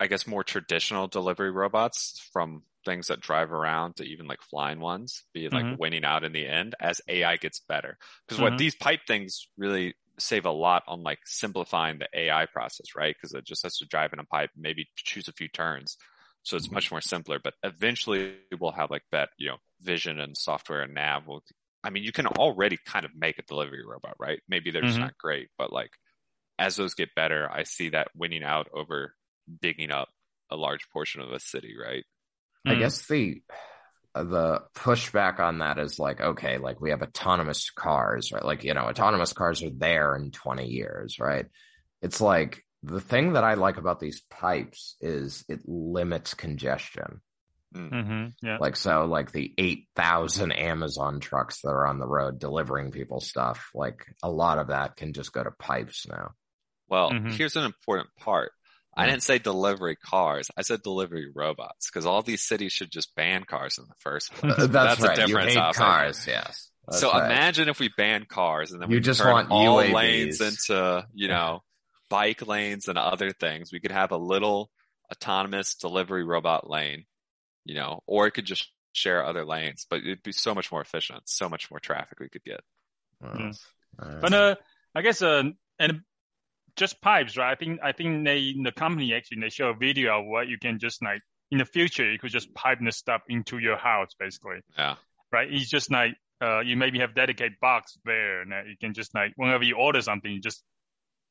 [0.00, 4.78] I guess, more traditional delivery robots from things that drive around to even like flying
[4.78, 5.76] ones be like Mhm.
[5.76, 7.98] winning out in the end as AI gets better.
[8.26, 8.40] Because Mhm.
[8.40, 13.14] what these pipe things really save a lot on like simplifying the AI process, right?
[13.16, 15.96] Because it just has to drive in a pipe, maybe choose a few turns.
[16.42, 16.86] So it's Mhm.
[16.86, 20.94] much more simpler, but eventually we'll have like that, you know, vision and software and
[20.94, 21.42] nav will
[21.84, 24.40] I mean, you can already kind of make a delivery robot, right?
[24.48, 25.10] Maybe they're just Mhm.
[25.10, 25.90] not great, but like
[26.58, 29.15] as those get better, I see that winning out over
[29.60, 30.08] digging up
[30.50, 32.04] a large portion of a city, right?
[32.66, 32.78] I Mm.
[32.78, 33.42] guess the
[34.14, 38.44] the pushback on that is like, okay, like we have autonomous cars, right?
[38.44, 41.46] Like, you know, autonomous cars are there in 20 years, right?
[42.00, 47.20] It's like the thing that I like about these pipes is it limits congestion.
[47.72, 48.58] hmm Yeah.
[48.58, 53.70] Like, so like the 8,000 Amazon trucks that are on the road delivering people stuff,
[53.74, 56.30] like a lot of that can just go to pipes now.
[56.88, 57.32] Well, Mhm.
[57.32, 58.52] here's an important part.
[58.96, 59.10] I Mm.
[59.10, 60.50] didn't say delivery cars.
[60.56, 64.32] I said delivery robots because all these cities should just ban cars in the first
[64.32, 64.54] place.
[64.58, 65.18] Uh, That's, a right.
[65.18, 65.52] You difference.
[65.54, 66.70] hate I'll cars, yes.
[66.88, 67.26] That's so right.
[67.26, 69.92] imagine if we ban cars and then You we just turn want all UAVs.
[69.92, 71.62] lanes into, you know,
[72.08, 73.70] bike lanes and other things.
[73.72, 74.70] We could have a little
[75.12, 77.04] autonomous delivery robot lane,
[77.64, 80.80] you know, or it could just share other lanes, but it'd be so much more
[80.80, 82.60] efficient, so much more traffic we could get.
[83.20, 83.50] Well,
[83.98, 84.54] uh, But uh,
[84.94, 85.42] I guess uh,
[85.78, 86.00] and
[86.76, 87.50] just pipes, right?
[87.52, 90.48] I think I think they in the company actually they show a video of what
[90.48, 91.20] you can just like
[91.50, 94.96] in the future you could just pipe the stuff into your house basically, Yeah.
[95.32, 95.52] right?
[95.52, 96.12] It's just like
[96.42, 100.02] uh, you maybe have dedicated box there, and you can just like whenever you order
[100.02, 100.62] something, you just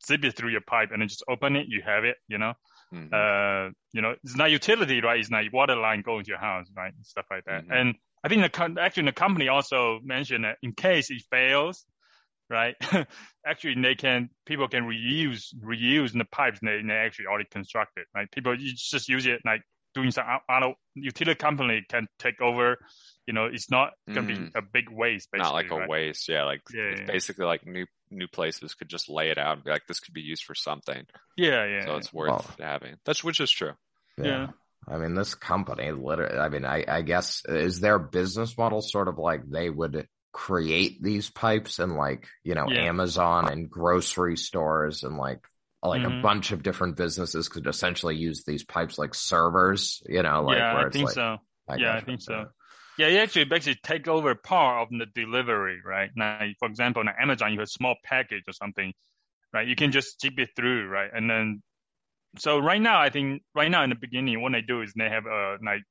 [0.06, 2.54] zip it through your pipe and then just open it, you have it, you know.
[2.94, 3.12] Mhm.
[3.14, 5.20] Uh, you know, it's not utility, right?
[5.20, 6.94] It's not water line going to your house, right?
[7.04, 7.66] Stuff like that.
[7.66, 7.72] Mhm.
[7.80, 11.86] And I think the actually the company also mentioned that in case it fails,
[12.50, 12.76] right?
[13.46, 18.32] actually, they can people can reuse reuse the pipes they they actually already constructed, right?
[18.32, 19.62] People you just use it like
[19.94, 22.78] doing some out- out utility company can take over.
[23.28, 24.52] You know, it's not gonna be Mhm.
[24.56, 25.30] a big waste.
[25.32, 26.28] Basically, Not like a waste.
[26.30, 26.44] Yeah.
[26.44, 27.08] Like Yeah, it's yeah.
[27.08, 30.14] basically like new, new places could just lay it out and be like, this could
[30.14, 31.06] be used for something.
[31.36, 32.98] Yeah, yeah, So it's worth Well- having.
[33.06, 33.72] That's, which is true.
[34.18, 34.50] yeah.
[34.88, 39.08] I mean, this company literally, I mean, I, I guess is their business model sort
[39.08, 42.82] of like they would create these pipes and like, you know, Yeah.
[42.82, 45.40] Amazon and grocery stores and like,
[45.82, 46.22] like a Mhm.
[46.22, 50.76] bunch of different businesses could essentially use these pipes like servers, you know, like yeah,
[50.76, 51.38] I think like, so.
[51.70, 52.46] I yeah, I think so.
[52.98, 56.10] Yeah, you actually basically take over part of the delivery, right?
[56.16, 58.94] Now, for example, on Amazon, you have a small package or something,
[59.54, 59.68] right?
[59.68, 61.12] You can just zip it through, right?
[61.14, 61.64] And then,
[62.40, 65.10] so right now, I think right now in the beginning, what they do is they
[65.10, 65.84] have uh, like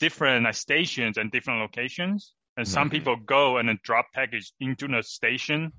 [0.00, 2.92] different like stations and different locations, and some Mhm.
[2.92, 5.72] people go and then drop package into the station,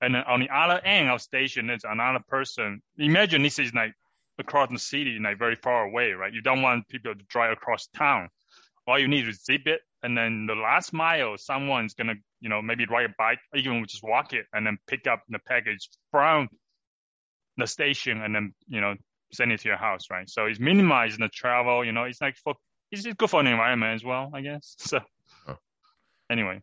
[0.00, 2.82] and then on the other end of station, there's another person.
[2.98, 3.94] Imagine this is like
[4.38, 6.32] across the city, like very far away, right?
[6.32, 8.28] You don't want people to drive across town.
[8.86, 12.60] All you need is zip it, and then the last mile, someone's gonna, you know,
[12.60, 15.88] maybe ride a bike, or even just walk it, and then pick up the package
[16.10, 16.48] from
[17.56, 18.94] the station, and then you know
[19.32, 20.28] send it to your house, right?
[20.28, 21.84] So it's minimizing the travel.
[21.84, 22.54] You know, it's like for
[22.90, 24.76] it's good for the environment as well, I guess.
[24.78, 25.00] So
[26.30, 26.62] Anyway,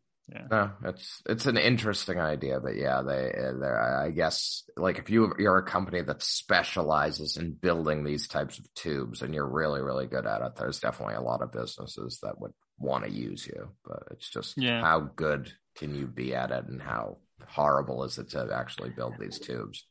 [0.49, 5.09] No, it's it's an interesting idea, but yeah, they uh, they I guess like if
[5.09, 9.81] you you're a company that specializes in building these types of tubes and you're really
[9.81, 13.45] really good at it, there's definitely a lot of businesses that would want to use
[13.45, 14.81] you, but it's just Yeah.
[14.81, 17.17] how good can you be at it and how
[17.47, 19.85] horrible is it to actually build these tubes?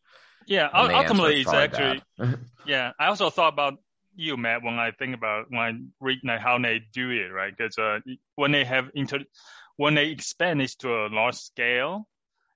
[0.47, 0.69] yeah.
[0.73, 2.03] And the answer ultimately, it's actually.
[2.67, 3.79] Yeah, I also thought about
[4.21, 7.53] you, Matt, when I think about when I read like, how they do it, right?
[7.57, 7.99] Because uh,
[8.37, 9.21] when they have inter,
[9.77, 12.07] when they expand this to a large scale,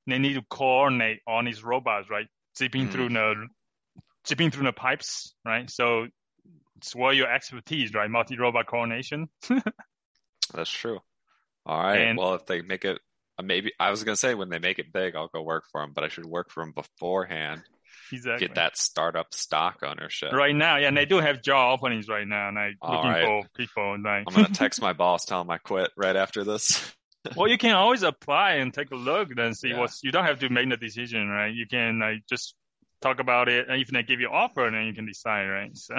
[0.06, 2.26] they need to coordinate on these robots, right?
[2.58, 2.92] Zipping Mm.
[2.92, 3.46] through the
[4.28, 5.70] zipping through the pipes, right?
[5.70, 6.06] So
[6.76, 8.10] it's where your expertise, right?
[8.10, 9.28] Multi-robot coordination.
[10.54, 11.00] That's true.
[11.66, 12.00] All right.
[12.00, 12.98] And- well, if they make it,
[13.38, 15.80] uh, maybe I was gonna say when they make it big, I'll go work for
[15.80, 17.62] them, but I should work for them beforehand.
[18.18, 18.46] Exactly.
[18.48, 20.32] Get that startup stock ownership.
[20.32, 23.24] Right now, yeah, and they do have job openings right now, and All looking right.
[23.24, 23.96] for people.
[24.02, 26.82] Like, I'm gonna text my boss, tell him I quit right after this.
[27.36, 29.78] well, you can always apply and take a look and see Yeah.
[29.78, 30.02] what's.
[30.02, 31.54] You don't have to make the decision, right?
[31.54, 32.54] You can like just
[33.02, 35.76] talk about it, and if they give you an offer, then you can decide, right?
[35.76, 35.94] So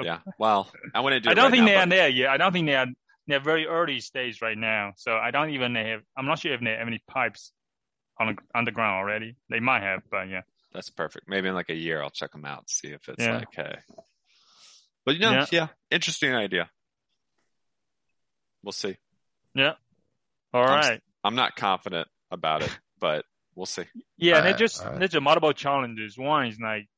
[0.00, 0.18] yeah.
[0.38, 1.30] Well, I want to do.
[1.30, 2.30] I don't right think now, they are but- there yet.
[2.30, 2.86] I don't think they are.
[3.28, 6.00] They're very early stage right now, so I don't even have.
[6.16, 7.52] I'm not sure if they have any pipes
[8.18, 9.36] on the underground already.
[9.48, 10.40] They might have, but yeah.
[10.74, 11.28] That's perfect.
[11.28, 13.38] Maybe in like a year, I'll check them out, see if it's Yeah.
[13.38, 13.76] like, hey.
[15.04, 15.46] But you know, Yeah.
[15.52, 15.68] yeah.
[15.90, 16.70] interesting idea.
[18.62, 18.96] We'll see.
[20.54, 21.00] All I'm right.
[21.24, 23.24] I'm not confident about it, but
[23.54, 23.84] we'll see.
[24.18, 24.98] Yeah, Alright, there's just alright.
[24.98, 26.18] there's a multiple challenges.
[26.18, 26.88] One is like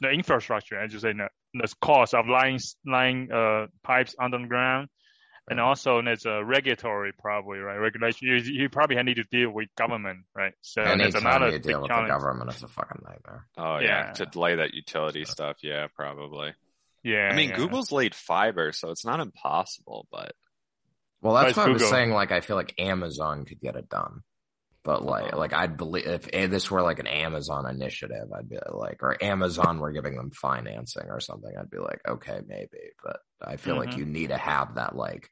[0.00, 4.88] the infrastructure, as you say, the, the cost of laying laying uh pipes underground,
[5.50, 8.28] and also there's a regulatory probably right regulation.
[8.28, 10.54] You, you probably need to deal with government, right?
[10.62, 13.46] So there's Anytime another you deal with the government, it's a fucking nightmare.
[13.58, 14.12] Oh yeah, Yeah.
[14.12, 16.54] to delay that utility stuff, yeah, probably.
[17.02, 17.56] Yeah, I mean, yeah.
[17.56, 20.32] Google's laid fiber, so it's not impossible, but
[21.22, 22.10] Well, that's Besides what I was saying.
[22.12, 24.22] Like, I feel like Amazon could get it done,
[24.84, 25.38] but like, Uh-huh.
[25.38, 29.78] like I'd believe if this were like an Amazon initiative, I'd be like, or Amazon
[29.80, 32.92] were giving them financing or something, I'd be like, okay, maybe.
[33.02, 33.96] But I feel like Mhm.
[33.96, 35.30] you need to have that like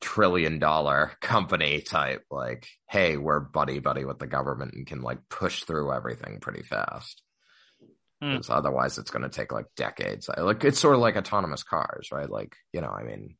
[0.00, 5.18] trillion dollar company type, like, hey, we're buddy buddy with the government and can like
[5.28, 7.22] push through everything pretty fast.
[8.22, 8.32] Hmm.
[8.32, 10.28] Because otherwise, it's going to take like decades.
[10.36, 12.30] Like it's sort of like autonomous cars, right?
[12.30, 13.36] Like you know, I mean,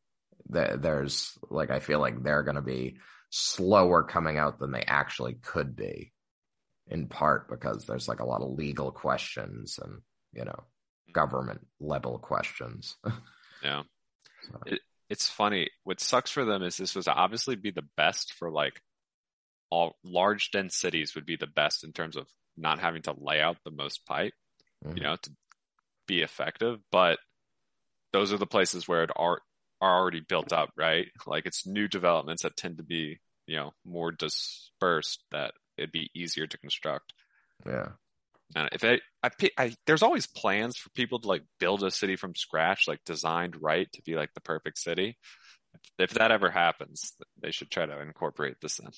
[0.53, 2.99] th- there's like I feel like they're going to be
[3.31, 6.13] slower coming out than they actually could be,
[6.89, 10.01] in part because there's like a lot of legal questions and
[10.33, 10.65] you know
[11.13, 12.97] government level questions.
[13.63, 13.83] Yeah.
[14.45, 15.71] So, It- It's funny.
[15.85, 18.81] What sucks for them is this was obviously be the best for like
[19.71, 22.27] all large dense cities would be the best in terms of
[22.57, 24.35] not having to lay out the most pipe,
[24.85, 24.97] mhm.
[24.97, 25.31] you know, to
[26.07, 26.81] be effective.
[26.91, 27.19] But
[28.13, 29.41] those are the places where it are
[29.81, 31.09] are already built up, right?
[31.27, 36.11] Like it's new developments that tend to be, you know, more dispersed that it'd be
[36.15, 37.13] easier to construct.
[37.67, 37.91] yeah,
[38.55, 42.17] And if I, I, I, there's always plans for people to like build a city
[42.17, 45.19] from scratch, like designed right to be like the perfect city.
[45.99, 48.89] If that ever happens, they should try to incorporate this in.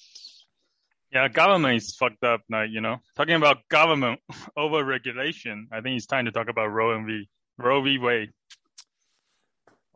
[1.12, 2.43] Yeah, government is fucked up.
[2.51, 4.20] Like you know, talking about government
[4.57, 5.69] over regulation.
[5.73, 7.29] I think it's time to talk about Roe v.
[7.57, 7.99] Roe v.
[7.99, 8.31] Wade.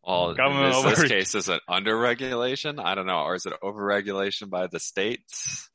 [0.05, 2.81] All in Government this, this over- case is it under regulation?
[2.81, 5.69] I don't know, or is it over regulation by the states?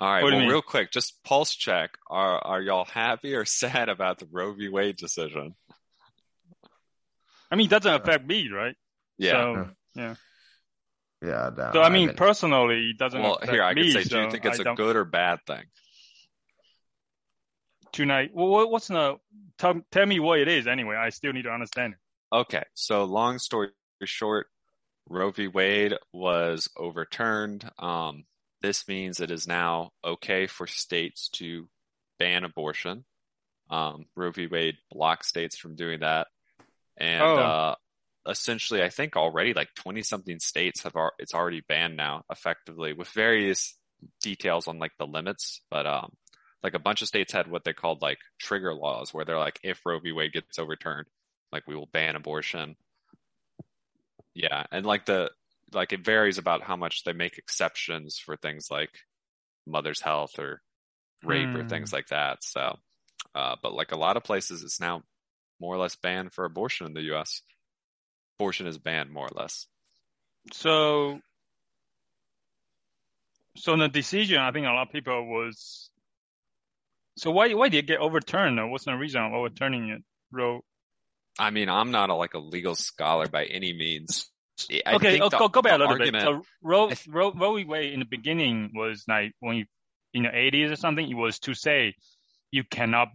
[0.00, 0.22] All right.
[0.22, 1.90] What do you Well, real quick, just pulse check.
[2.08, 4.68] Are are y'all happy or sad about the Roe v.
[4.68, 5.54] Wade decision?
[7.50, 8.76] I mean, it doesn't affect me, right?
[9.18, 9.30] Yeah.
[9.32, 10.14] So, yeah.
[11.22, 11.50] Yeah.
[11.56, 13.82] No, so I mean, haven't- personally, it doesn't well, affect here I me.
[13.82, 15.64] could say, do so you think it's I a don't- good or bad thing?
[17.92, 18.30] tonight?
[18.32, 19.16] Well, what's the?
[19.58, 20.96] Tell, tell me what it is anyway.
[20.96, 21.98] I still need to understand it.
[22.34, 23.68] Okay, so long story
[24.04, 24.46] short,
[25.08, 25.48] Roe v.
[25.48, 27.68] Wade was overturned.
[27.78, 28.24] Um,
[28.62, 31.68] this means it is now okay for states to
[32.18, 33.04] ban abortion.
[33.70, 34.46] Um, Roe v.
[34.48, 36.26] Wade blocks states from doing that,
[36.96, 37.36] and Oh.
[37.36, 37.74] uh,
[38.28, 42.92] essentially, I think already like twenty something states have al- it's already banned now, effectively
[42.92, 43.76] with various
[44.22, 46.12] details on like the limits, but um,
[46.64, 49.60] like a bunch of states had what they called like trigger laws, where they're like,
[49.62, 50.10] if Roe v.
[50.12, 51.06] Wade gets overturned
[51.52, 52.76] like we will ban abortion.
[54.34, 55.30] Yeah, and like the
[55.72, 58.90] like it varies about how much they make exceptions for things like
[59.66, 60.62] mother's health or
[61.24, 61.68] rape or Hmm.
[61.68, 62.42] things like that.
[62.42, 62.76] So,
[63.34, 65.02] uh, but like a lot of places, it's now
[65.60, 67.42] more or less banned for abortion in the U.S.
[68.38, 69.66] Abortion is banned more or less.
[70.52, 71.20] So,
[73.56, 75.90] so the decision, I think a lot of people was.
[77.16, 78.58] So why why did it get overturned?
[78.58, 80.02] Or what's the reason of overturning it?
[80.32, 80.64] Roe.
[81.38, 84.30] I mean, I'm not a, like a legal scholar by any means.
[84.86, 86.22] I okay, think oh, go go back a little argument- bit.
[86.22, 87.62] So Roe th- Roe Roe.
[87.64, 89.66] Wade in the beginning was like when you
[90.14, 91.08] in the 80s or something.
[91.08, 91.94] It was to say
[92.50, 93.08] you cannot.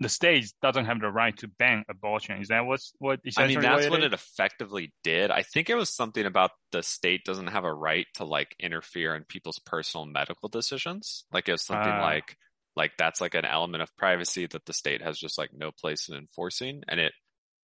[0.00, 2.40] The states doesn't have the right to ban abortion.
[2.42, 5.30] Is that what's what I mean, that's what it it effectively did.
[5.30, 9.14] I think it was something about the state doesn't have a right to like interfere
[9.14, 11.24] in people's personal medical decisions.
[11.32, 12.02] Like it was something Ah.
[12.02, 12.36] like
[12.76, 16.08] like that's like an element of privacy that the state has just like no place
[16.08, 17.12] in enforcing, and it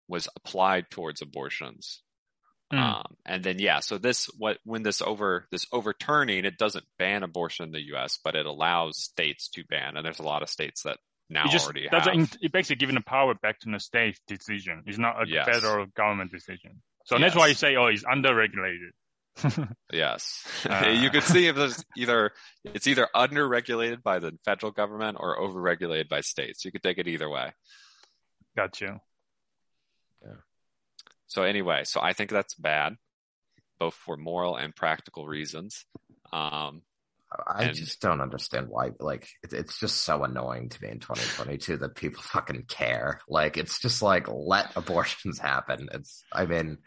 [0.06, 2.02] was applied towards abortions.
[2.70, 2.78] Hmm.
[2.78, 7.22] Um, and then yeah, so this what when this over this overturning, it doesn't ban
[7.22, 10.50] abortion in the U.S., but it allows states to ban, and there's a lot of
[10.50, 10.98] states that
[11.30, 12.36] now It just already have.
[12.40, 14.82] It basically giving the power back to the state decision.
[14.86, 15.46] It's not a Yes.
[15.46, 16.82] federal government decision.
[17.04, 18.90] So that's why you say, oh, it's underregulated.
[19.92, 20.46] Yes.
[20.68, 20.88] Ah.
[20.88, 22.32] you could see if there's either
[22.64, 26.64] it's either under-regulated by the federal government or over-regulated by states.
[26.64, 27.52] You could take it either way.
[28.56, 28.98] Got you.
[31.28, 32.96] So anyway, so I think that's bad,
[33.78, 35.84] both for moral and practical reasons.
[36.32, 36.82] Um,
[37.46, 38.92] I And- just don't understand why.
[38.98, 43.20] Like, it, it's just so annoying to me in 2022 that people fucking care.
[43.28, 45.88] Like, it's just like let abortions happen.
[45.92, 46.78] It's, I mean,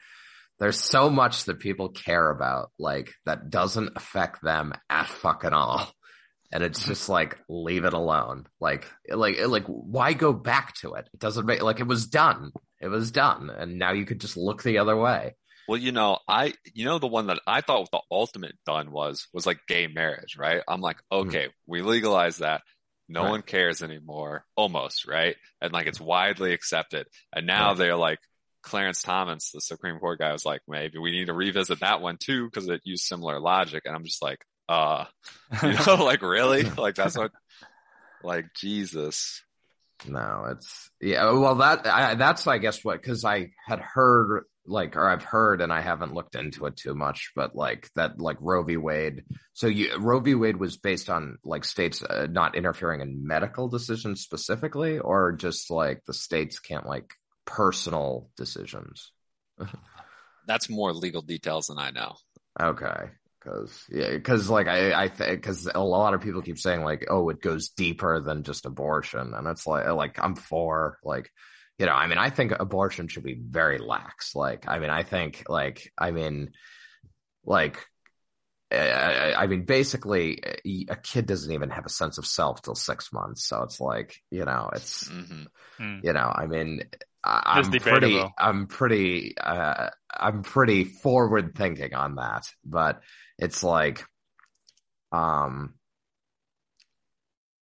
[0.60, 5.92] there's so much that people care about, like that doesn't affect them at fucking all.
[6.52, 8.46] And it's just like leave it alone.
[8.60, 11.08] Like, like, like, why go back to it?
[11.14, 12.52] It doesn't make like it was done.
[12.82, 15.36] It was done, and now you could just look the other way.
[15.68, 19.28] well, you know, I, you know, the one that I thought the ultimate done was,
[19.34, 20.62] was like gay marriage, right?
[20.68, 21.20] I'm like, hmm.
[21.30, 22.62] okay, we legalize that.
[23.08, 23.30] No Right.
[23.32, 25.36] one cares anymore, almost, right?
[25.62, 27.08] And like it's widely accepted.
[27.34, 27.78] And now Right.
[27.78, 28.20] they're like,
[28.64, 32.18] Clarence Thomas, the Supreme Court guy, was like, maybe we need to revisit that one
[32.18, 33.84] too because it used similar logic.
[33.86, 34.40] And I'm just like,
[34.72, 35.06] uh,
[35.64, 37.32] you know, like really, like that's what,
[38.24, 39.44] like Jesus.
[40.08, 41.30] No, it's yeah.
[41.32, 45.62] Well, that I, that's I guess what because I had heard like or I've heard
[45.62, 48.78] and I haven't looked into it too much, but like that like Roe v.
[48.78, 49.24] Wade.
[49.54, 50.36] So you Roe v.
[50.36, 55.70] Wade was based on like states uh, not interfering in medical decisions specifically, or just
[55.70, 57.14] like the states can't like
[57.46, 59.12] personal decisions.
[60.48, 62.16] That's more legal details than I know.
[62.60, 63.12] Okay.
[63.44, 67.08] Cause yeah, cause like I, I think, cause a lot of people keep saying like,
[67.10, 69.34] oh, it goes deeper than just abortion.
[69.34, 71.32] And it's like, like I'm for like,
[71.80, 74.36] you know, I mean, I think abortion should be very lax.
[74.36, 76.52] Like, I mean, I think like, I mean,
[77.44, 77.84] like,
[78.72, 80.42] I, I mean, basically,
[80.90, 83.46] a kid doesn't even have a sense of self till six months.
[83.46, 85.44] So it's like, you know, it's, hmm
[86.04, 86.84] you know, I mean,
[87.24, 88.24] I'm pretty.
[88.38, 93.02] I'm pretty, uh, I'm pretty forward thinking on that, but
[93.38, 94.04] it's like,
[95.12, 95.76] um,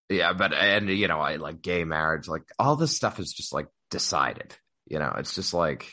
[0.10, 3.54] yeah, but, and, you know, I like gay marriage, like all this stuff is just
[3.54, 4.56] like decided,
[4.88, 5.92] you know, it's just like,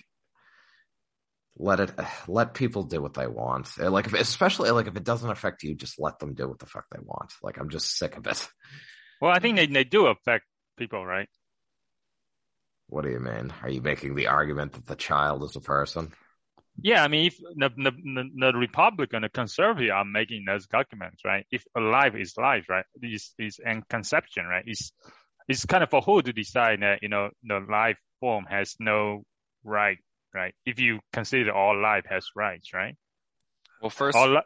[1.59, 1.93] let it,
[2.29, 3.77] let people do what they want.
[3.79, 6.67] Like, if, especially like if it doesn't affect you, just let them do what the
[6.67, 7.33] fuck they want.
[7.43, 8.47] Like, I'm just sick of it.
[9.21, 10.45] Well, I think they, they do affect
[10.79, 11.29] people, right?
[12.89, 13.53] What do you mean?
[13.63, 16.13] Are you making the argument that the child is a person?
[16.81, 21.23] Yeah, I mean, if the, the, the, the Republican, the conservative are making those documents,
[21.25, 21.47] right?
[21.51, 22.85] If a life is life, right?
[23.03, 24.65] Is is in conception, right?
[24.67, 24.93] It's
[25.49, 29.23] it's kind of for who to decide that you know the life form has no
[29.65, 29.99] right,
[30.35, 30.55] right?
[30.67, 32.95] If you consider all life has rights, right?
[33.81, 34.43] Well, first, All li-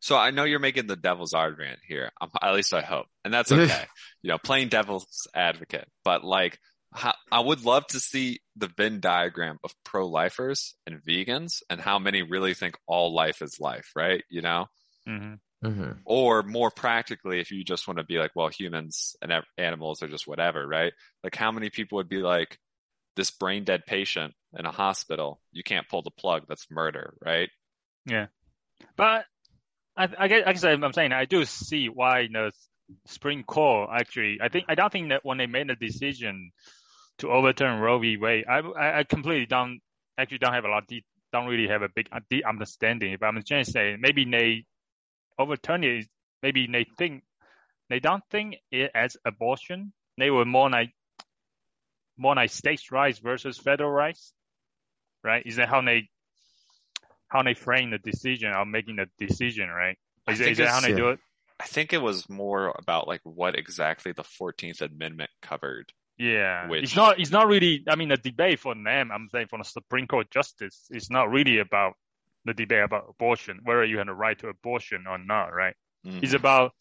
[0.00, 2.10] so I know you're making the devil's argument here.
[2.20, 3.84] Um, at least I hope, and that's okay.
[4.22, 6.58] you know, playing devil's advocate, but like,
[6.92, 11.98] how, I would love to see the Venn diagram of pro-lifers and vegans, and how
[11.98, 14.22] many really think all life is life, right?
[14.28, 14.66] You know,
[15.08, 15.40] Mhm.
[15.64, 15.92] Mm-hmm.
[16.04, 20.08] or more practically, if you just want to be like, well, humans and animals are
[20.08, 20.92] just whatever, right?
[21.22, 22.58] Like, how many people would be like,
[23.14, 27.50] this brain dead patient in a hospital, you can't pull the plug, that's murder, right?
[28.06, 28.26] Yeah.
[28.96, 29.26] But
[29.96, 32.52] I, I guess, like I said, I'm saying I do see why the
[33.06, 34.38] Supreme Court actually.
[34.42, 36.52] I think I don't think that when they made the decision
[37.18, 38.16] to overturn Roe v.
[38.16, 39.80] Wade, I, I, I completely don't
[40.18, 43.16] actually don't have a lot deep, don't really have a big uh, deep understanding.
[43.20, 44.64] But I'm just saying maybe they
[45.38, 46.06] overturn it.
[46.42, 47.22] Maybe they think
[47.88, 49.92] they don't think it as abortion.
[50.18, 50.92] They were more like
[52.16, 54.32] more like states' rights versus federal rights,
[55.24, 55.42] right?
[55.46, 56.08] Is that how they
[57.28, 59.96] how they frame the decision or making the decision, right?
[60.28, 61.20] Is, that- is that how they do it?
[61.60, 65.92] I think it was more about like what exactly the 14th Amendment covered.
[66.18, 67.18] Yeah, Which- it's not.
[67.18, 67.84] It's not really.
[67.88, 69.10] I mean, the debate for them.
[69.10, 71.94] I'm saying for the Supreme Court justice, it's not really about
[72.44, 75.74] the debate about abortion, whether you have the right to abortion or not, right?
[76.06, 76.22] Mhm.
[76.22, 76.74] It's about.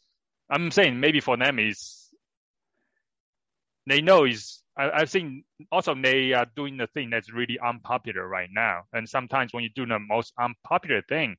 [0.50, 2.14] I'm saying maybe for them is
[3.88, 4.62] they know is.
[4.78, 9.08] I, I think also they are doing the thing that's really unpopular right now, and
[9.08, 11.36] sometimes when you do the most unpopular thing,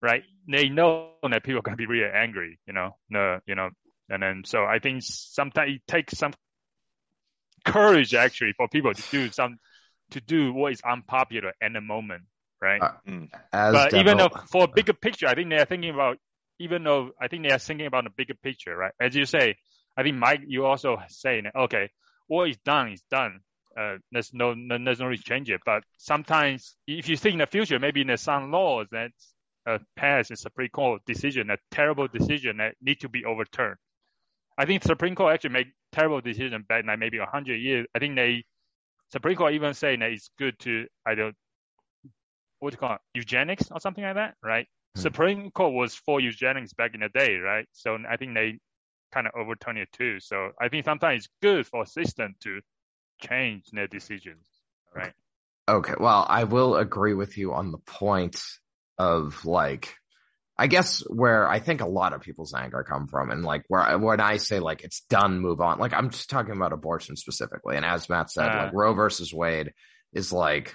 [0.00, 0.24] right?
[0.48, 2.96] They know that people are gonna be really angry, you know.
[3.10, 3.70] The you know,
[4.08, 6.32] and then so I think sometimes it takes some
[7.64, 9.58] courage actually for people to do some
[10.10, 12.22] to do what is unpopular at the moment,
[12.60, 12.82] right?
[12.82, 13.28] Uh, Mm.
[13.52, 16.18] As but even though for a bigger picture, I think they are thinking about
[16.58, 18.92] even though I think they are thinking about the bigger picture, right?
[19.00, 19.56] As you say,
[19.96, 21.90] I think Mike, you also saying okay,
[22.28, 23.40] what is done is done.
[23.76, 25.60] Uh, there's no, no there's no really change it.
[25.64, 29.10] But sometimes if you think in the future, maybe in the some laws that
[29.66, 33.76] uh, pass a Supreme Court decision, a terrible decision that need to be overturned.
[34.58, 37.86] I think Supreme Court actually made terrible decision back like maybe a hundred years.
[37.94, 38.44] I think they
[39.10, 41.32] Supreme Court even saying that it's good to either
[42.60, 44.66] what do you call it, eugenics or something like that, right?
[44.94, 45.00] Hmm.
[45.00, 47.66] Supreme Court was for eugenics back in the day, right?
[47.72, 48.58] So I think they
[49.12, 50.20] kind of overturn it too.
[50.20, 52.60] So I think sometimes it's good for a system to
[53.20, 54.46] change their decisions,
[54.94, 55.12] right?
[55.68, 58.42] Okay, well, I will agree with you on the point
[58.98, 59.94] of like,
[60.62, 63.98] I guess where I think a lot of people's anger come from, and like where
[63.98, 65.78] when I say like it's done, move on.
[65.78, 68.64] Like I'm just talking about abortion specifically, and as Matt said, Uh.
[68.64, 69.72] like Roe versus Wade
[70.12, 70.74] is like,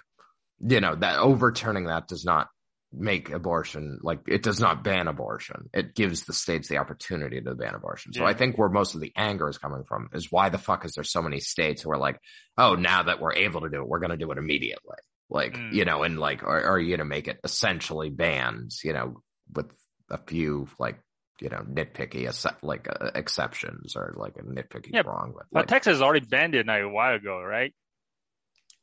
[0.59, 2.47] you know, that overturning that does not
[2.91, 5.69] make abortion like it does not ban abortion.
[5.73, 8.14] It gives the states the opportunity to ban abortion.
[8.14, 8.27] So Yeah.
[8.30, 10.93] I think where most of the anger is coming from is why the fuck is
[10.93, 12.18] there so many states who are like,
[12.57, 14.97] oh, now that we're able to do it, we're going to do it immediately.
[15.30, 15.73] Like, Mm.
[15.73, 19.22] you know, and like, are, are you going to make it essentially bans, you know,
[19.53, 19.68] with
[20.10, 20.99] a few like,
[21.41, 25.34] you know, nitpicky, acce- like uh, exceptions or like a nitpicky Yeah, wrong.
[25.36, 27.74] But, But like, Texas already banned it like a while ago, right?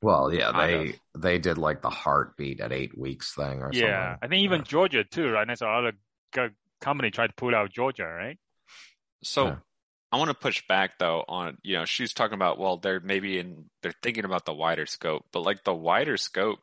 [0.03, 3.73] well, yeah, Kind they, they did like the heartbeat at eight weeks thing or Yeah,
[3.73, 4.19] something.
[4.23, 4.65] I think even Yeah.
[4.65, 5.47] Georgia too, right?
[5.47, 5.93] That's other
[6.33, 6.51] co-
[6.81, 8.39] company tried to pull out Georgia, right?
[9.25, 9.57] So Yeah.
[10.13, 13.39] I want to push back though on, you know, she's talking about, well, they're maybe
[13.39, 16.61] in, they're thinking about the wider scope, but like the wider scope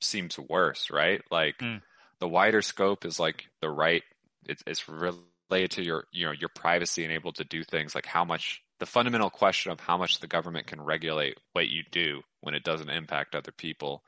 [0.00, 1.22] seems worse, right?
[1.30, 1.80] Like Mm.
[2.24, 4.02] The wider scope is like the right.
[4.46, 8.06] It's it's related to your you know your privacy and able to do things like
[8.06, 12.22] how much the fundamental question of how much the government can regulate what you do
[12.40, 14.02] when it doesn't impact other people,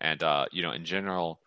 [0.00, 1.40] and uh, you know in general.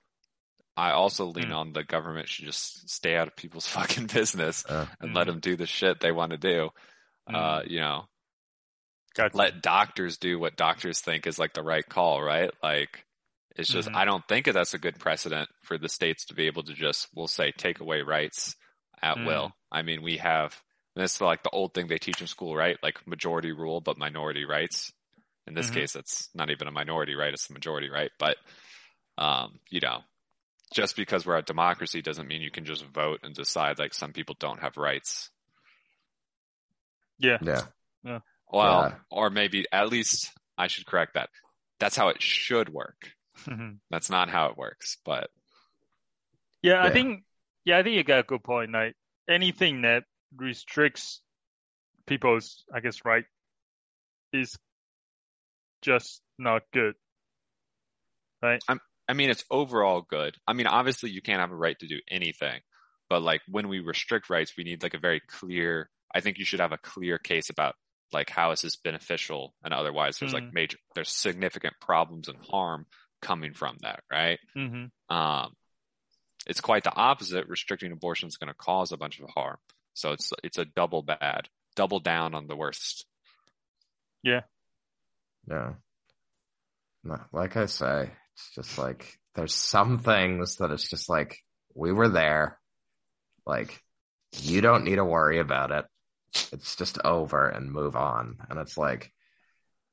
[0.75, 1.55] I also lean Mm.
[1.55, 5.27] on the government should just stay out of people's fucking business Uh, and let Mm.
[5.27, 6.69] them do the shit they want to do.
[7.33, 8.07] Uh, you know,
[9.15, 9.37] Gotcha.
[9.37, 12.51] let doctors do what doctors think is like the right call, right?
[12.61, 13.05] Like,
[13.55, 13.95] it's just, Mhm.
[13.95, 16.73] I don't think that that's a good precedent for the states to be able to
[16.73, 18.55] just, we'll say, take away rights
[19.01, 19.25] at Mm.
[19.25, 19.55] will.
[19.71, 20.61] I mean, we have,
[20.95, 22.77] and this is like the old thing they teach in school, right?
[22.81, 24.91] Like majority rule, but minority rights.
[25.45, 25.73] In this Mhm.
[25.73, 28.11] case, it's not even a minority right, it's the majority right.
[28.17, 28.37] But,
[29.17, 30.03] um, you know,
[30.73, 34.13] just because we're a democracy doesn't mean you can just vote and decide like some
[34.13, 35.29] people don't have rights.
[37.19, 37.37] yeah.
[38.03, 38.19] yeah.
[38.51, 38.99] Well, Yeah.
[39.09, 41.29] or maybe at least I should correct that.
[41.79, 43.13] That's how it should work.
[43.89, 45.29] That's not how it works, but
[46.61, 47.23] Yeah, I think
[47.65, 48.71] yeah, I think you got a good point.
[48.71, 48.95] Like
[49.29, 50.03] anything that
[50.35, 51.21] restricts
[52.07, 53.25] people's, I guess, right,
[54.33, 54.57] is
[55.81, 56.95] just not good.
[58.41, 58.61] Right.
[59.07, 60.35] I mean, it's overall good.
[60.47, 62.61] I mean, obviously you can't have a right to do anything,
[63.09, 66.45] but like when we restrict rights, we need like a very clear, I think you
[66.45, 67.75] should have a clear case about
[68.13, 70.53] like how is this beneficial and otherwise there's like Mhm.
[70.53, 72.85] major, there's significant problems and harm
[73.23, 74.39] coming from that, right?
[74.55, 75.53] hmm Um,
[76.45, 77.47] it's quite the opposite.
[77.47, 79.57] Restricting abortion is going to cause a bunch of harm.
[79.93, 83.05] So it's, it's a double bad, double down on the worst.
[85.47, 85.73] Yeah.
[87.03, 91.37] No, like I say, it's just like there's some things that it's just like
[91.75, 92.59] we were there.
[93.45, 93.81] Like
[94.41, 95.85] you don't need to worry about it.
[96.51, 98.37] It's just over and move on.
[98.49, 99.11] And it's like,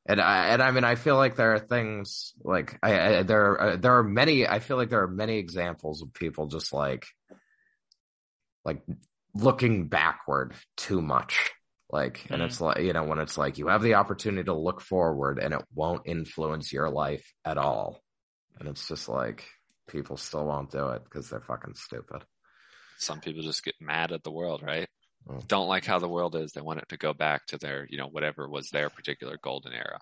[0.07, 3.53] and I and I mean I feel like there are things like I, I there
[3.53, 6.73] are, uh, there are many I feel like there are many examples of people just
[6.73, 7.07] like
[8.65, 8.83] like
[9.35, 11.51] looking backward too much
[11.91, 12.47] like and Mhm.
[12.47, 15.55] it's like you know when it's like you have the opportunity to look forward and
[15.55, 18.03] it won't influence your life at all
[18.59, 19.47] and it's just like
[19.89, 22.25] people still won't do it because they're fucking stupid
[22.99, 24.89] Some people just get mad at the world, right?
[25.29, 25.47] Mm.
[25.47, 26.53] Don't like how the world is.
[26.53, 29.73] They want it to go back to their, you know, whatever was their particular golden
[29.73, 30.01] era.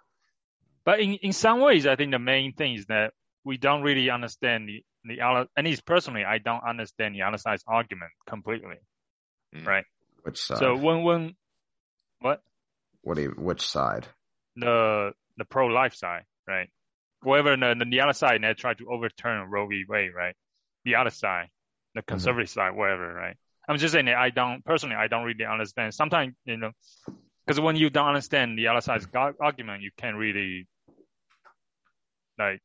[0.85, 3.13] But in in some ways, I think the main thing is that
[3.45, 5.47] we don't really understand the the other.
[5.57, 8.77] At least personally, I don't understand the other side's argument completely.
[9.65, 9.85] Right.
[10.23, 11.37] Which side So when when
[12.21, 12.43] what
[13.03, 14.07] what do you which side
[14.57, 16.69] the the pro life side, right?
[17.23, 19.85] Whoever the, the, the other side that tried to overturn Roe v.
[19.89, 20.37] Wade, right?
[20.85, 21.49] The other side,
[21.95, 23.37] the conservative side, whatever, right?
[23.69, 25.93] I'm just saying that I don't personally, I don't really understand.
[25.95, 26.73] Sometimes, you know,
[27.47, 29.07] because when you don't understand the other side's
[29.41, 30.67] argument, you can't really
[32.39, 32.61] like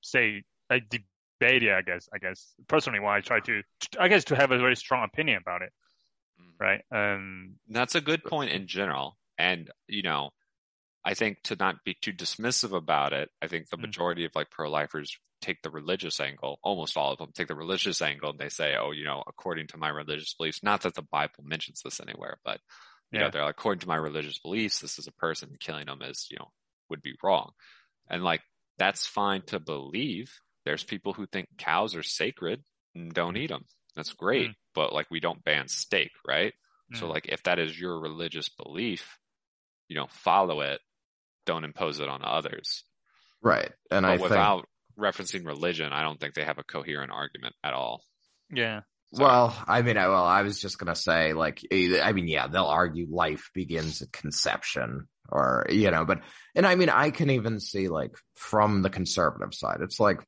[0.00, 1.72] say like debate it.
[1.72, 2.08] I guess.
[2.14, 3.62] I guess personally, why I try to,
[3.98, 5.72] I guess to have a very strong opinion about it,
[6.60, 6.82] right?
[6.92, 9.16] Um, That's a good point in general.
[9.38, 10.30] And, you know,
[11.04, 13.82] I think to not be too dismissive about it, I think the Mm.
[13.82, 18.00] majority of like pro-lifers take the religious angle, almost all of them take the religious
[18.00, 21.02] angle and they say, oh, you know, according to my religious beliefs, not that the
[21.02, 22.60] Bible mentions this anywhere, but,
[23.12, 26.00] you know, they're like, according to my religious beliefs, this is a person killing them
[26.02, 26.50] is, you know,
[26.88, 27.52] would be wrong.
[28.08, 28.40] And like,
[28.78, 30.32] that's fine to believe.
[30.64, 32.62] There's people who think cows are sacred
[32.94, 33.66] and don't eat them.
[33.94, 34.50] That's great.
[34.50, 34.54] Mm.
[34.74, 36.54] But like, we don't ban steak, right?
[36.94, 39.18] So mm, like if that is your religious belief,
[39.88, 40.80] you know, follow it.
[41.46, 42.84] Don't impose it on others.
[43.42, 44.68] right and but i think without
[44.98, 48.02] referencing religion, I don't think they have a coherent argument at all.
[48.50, 48.80] yeah,
[49.12, 49.28] Sorry.
[49.28, 52.48] Well, I mean, I, well, I was just gonna say, like, eh, I mean, yeah,
[52.48, 56.20] they'll argue life begins at conception, or you know, but
[56.54, 60.20] and I mean, I can even see like from the conservative side, it's like,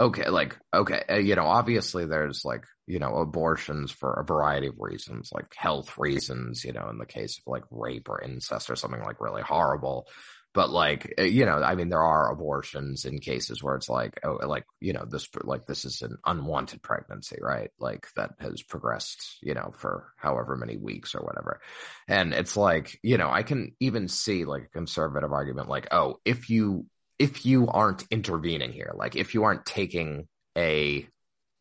[0.00, 4.66] okay, like, okay, uh, you know, obviously there's like, you know, abortions for a variety
[4.66, 8.70] of reasons, like health reasons, you know, in the case of like rape or incest
[8.70, 10.06] or something like really horrible.
[10.52, 14.18] But like, uh, you know, I mean, there are abortions in cases where it's like,
[14.24, 17.70] oh, like, you know, this, like, this is an unwanted pregnancy, right?
[17.78, 21.60] Like that has progressed, you know, for however many weeks or whatever.
[22.08, 26.16] And it's like, you know, I can even see like a conservative argument, like, oh,
[26.24, 26.86] if you,
[27.20, 30.26] if you aren't intervening here, like if you aren't taking
[30.58, 31.06] a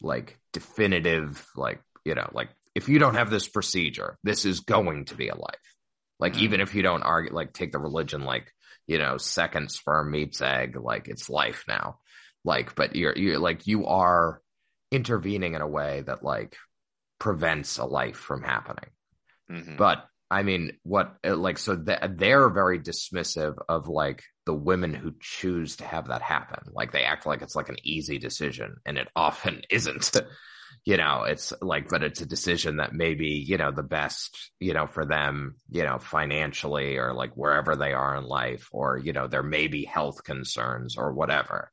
[0.01, 5.05] like definitive, like, you know, like if you don't have this procedure, this is going
[5.05, 5.75] to be a life.
[6.19, 6.41] Like Mm.
[6.41, 8.51] even if you don't argue, like take the religion, like,
[8.89, 11.99] you know, second sperm meets egg, like it's life now.
[12.43, 14.41] Like, but you're, you're like, you are
[14.91, 16.57] intervening in a way that like
[17.19, 18.89] prevents a life from happening.
[19.51, 19.77] Mhm.
[19.77, 24.95] But I mean, what uh, like so th- they're very dismissive of like the women
[24.95, 26.71] who choose to have that happen.
[26.73, 30.11] Like they act like it's like an easy decision and it often isn't.
[30.85, 34.73] You know, it's like, but it's a decision that maybe, you know, the best, you
[34.73, 39.13] know, for them, you know, financially or like wherever they are in life or, you
[39.13, 41.71] know, there may be health concerns or whatever.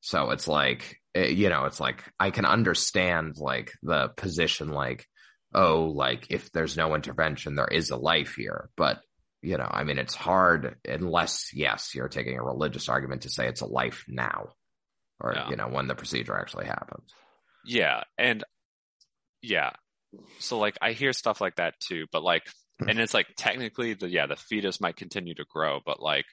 [0.00, 5.06] So it's like, eh, you know, it's like I can understand like the position, like,
[5.54, 8.70] oh, like if there's no intervention, there is a life here.
[8.76, 9.00] But,
[9.42, 13.46] you know, I mean, it's hard unless, yes, you're taking a religious argument to say
[13.46, 14.48] it's a life now
[15.20, 15.50] or, Yeah.
[15.50, 17.12] you know, when the procedure actually happens.
[17.66, 18.44] Yeah, and
[19.42, 19.70] yeah.
[20.40, 22.42] So like I hear stuff like that too, but like
[22.80, 26.26] and it's like technically the yeah, the fetus might continue to grow, but like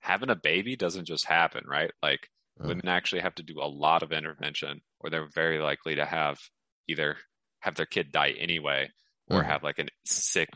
[0.00, 1.90] having a baby doesn't just happen, right?
[2.02, 2.28] Like
[2.60, 2.68] Mm.
[2.68, 6.38] women actually have to do a lot of intervention or they're very likely to have
[6.86, 7.16] either
[7.58, 8.88] have their kid die anyway
[9.28, 9.46] or Mhm.
[9.46, 10.50] have like a sick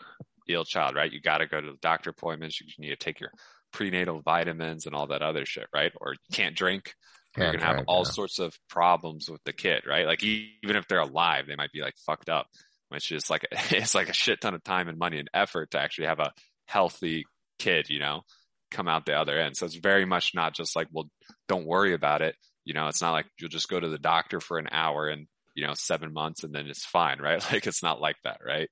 [0.49, 1.13] ill child, right?
[1.13, 3.33] You got to go to the doctor appointments, you need to take your
[3.73, 5.93] prenatal vitamins and all that other shit, right?
[6.01, 6.95] Or you can't drink
[7.41, 8.11] you're gonna have drink, all yeah.
[8.11, 10.07] sorts of problems with the kid, right?
[10.07, 12.47] Like even if they're alive, they might be like fucked up,
[12.89, 15.79] which is like it's like a shit ton of time and money and effort to
[15.79, 16.33] actually have a
[16.67, 17.25] healthy
[17.59, 18.23] kid, you know,
[18.71, 19.57] come out the other end.
[19.57, 21.09] So it's very much not just like, well,
[21.49, 22.37] don't worry about it.
[22.65, 25.27] You know, it's not like you'll just go to the doctor for an hour and
[25.55, 27.45] you know seven months and then it's fine, right?
[27.53, 28.69] Like it's not like that, right?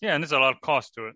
[0.00, 1.14] Yeah, and there's a lot of cost to it.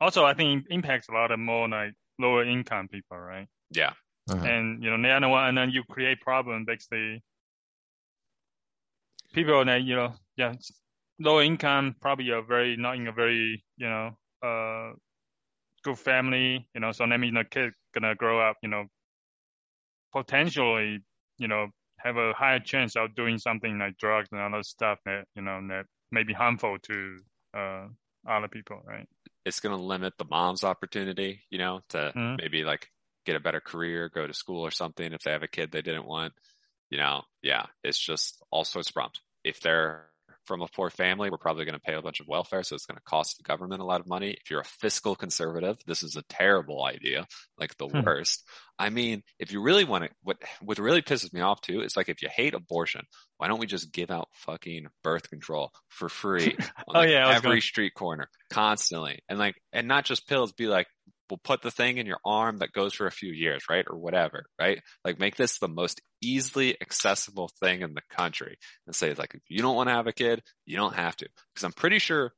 [0.00, 3.48] Also, I think it impacts a lot of more like lower income people, right?
[3.70, 3.92] Yeah,
[4.30, 4.46] Mhm.
[4.46, 7.22] And you know, and then you create problem basically.
[9.32, 10.54] People that you know, yeah,
[11.18, 14.94] low income probably are very not in a very you know uh
[15.84, 18.86] good family, you know, so that means the kid gonna grow up, you know,
[20.12, 21.00] potentially,
[21.38, 25.24] you know, have a higher chance of doing something like drugs and other stuff that
[25.34, 27.18] you know that may be harmful to
[27.54, 27.86] uh
[28.28, 29.06] other people, right?
[29.44, 32.36] it's going to limit the mom's opportunity, you know, to Mhm.
[32.38, 32.90] maybe like
[33.30, 35.82] get a better career, go to school or something if they have a kid they
[35.82, 36.32] didn't want.
[36.90, 39.20] You know, yeah, it's just all sorts of problems.
[39.44, 40.06] If they're
[40.46, 42.86] from a poor family, we're probably going to pay a bunch of welfare, so it's
[42.86, 44.30] going to cost the government a lot of money.
[44.40, 47.26] If you're a fiscal conservative, this is a terrible idea,
[47.58, 48.00] like the Hmm.
[48.04, 48.42] worst.
[48.78, 51.96] I mean, if you really want to, what what really pisses me off too is
[51.96, 53.02] like if you hate abortion,
[53.36, 56.56] why don't we just give out fucking birth control for free
[56.88, 60.52] on Oh, like yeah, every gonna- street corner constantly, and like, and not just pills.
[60.52, 60.88] Be like,
[61.30, 63.98] we'll put the thing in your arm that goes for a few years, right, or
[63.98, 64.80] whatever, right?
[65.04, 69.42] Like, make this the most easily accessible thing in the country, and say like, if
[69.48, 72.32] you don't want to have a kid, you don't have to, because I'm pretty sure.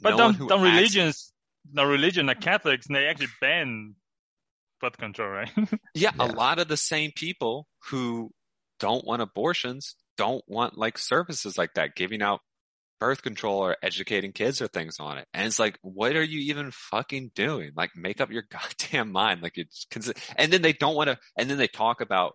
[0.00, 1.32] But no the, one who the acts- religions,
[1.72, 3.94] the religion, the Catholics, they actually ban
[4.80, 5.50] birth control, right?
[5.94, 8.30] Yeah, a lot of the same people who
[8.78, 12.40] don't want abortions don't want like services like that, giving out
[13.00, 15.26] birth control or educating kids or things on it.
[15.32, 17.72] And it's like, what are you even fucking doing?
[17.76, 19.42] Like, make up your goddamn mind.
[19.42, 19.86] Like, it's,
[20.36, 22.34] and then they don't want to, and then they talk about,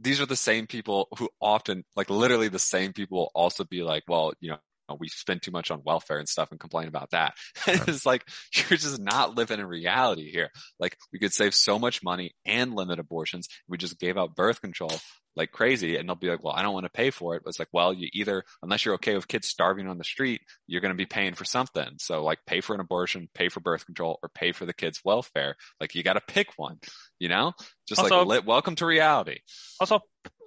[0.00, 3.82] these are the same people who often, like, literally the same people will also be
[3.82, 4.58] like, well, you know,
[4.98, 7.34] we spend too much on welfare and stuff and complain about that.
[7.66, 10.50] it's like, you're just not living in reality here.
[10.78, 13.46] Like, we could save so much money and limit abortions.
[13.48, 14.92] if We just gave out birth control
[15.36, 17.42] like crazy and they'll be like, well, I don't want to pay for it.
[17.44, 20.40] But it's like, well, you either, unless you're okay with kids starving on the street,
[20.66, 21.88] you're going to be paying for something.
[21.98, 25.00] So like pay for an abortion, pay for birth control or pay for the kids
[25.04, 25.56] welfare.
[25.80, 26.78] Like you got to pick one,
[27.18, 27.52] you know,
[27.88, 29.38] just Also- like welcome to reality.
[29.80, 30.00] also,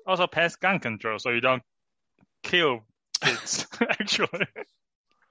[0.05, 1.63] also pass gun control so you don't
[2.43, 2.81] kill
[3.23, 3.65] kids.
[3.81, 4.27] actually,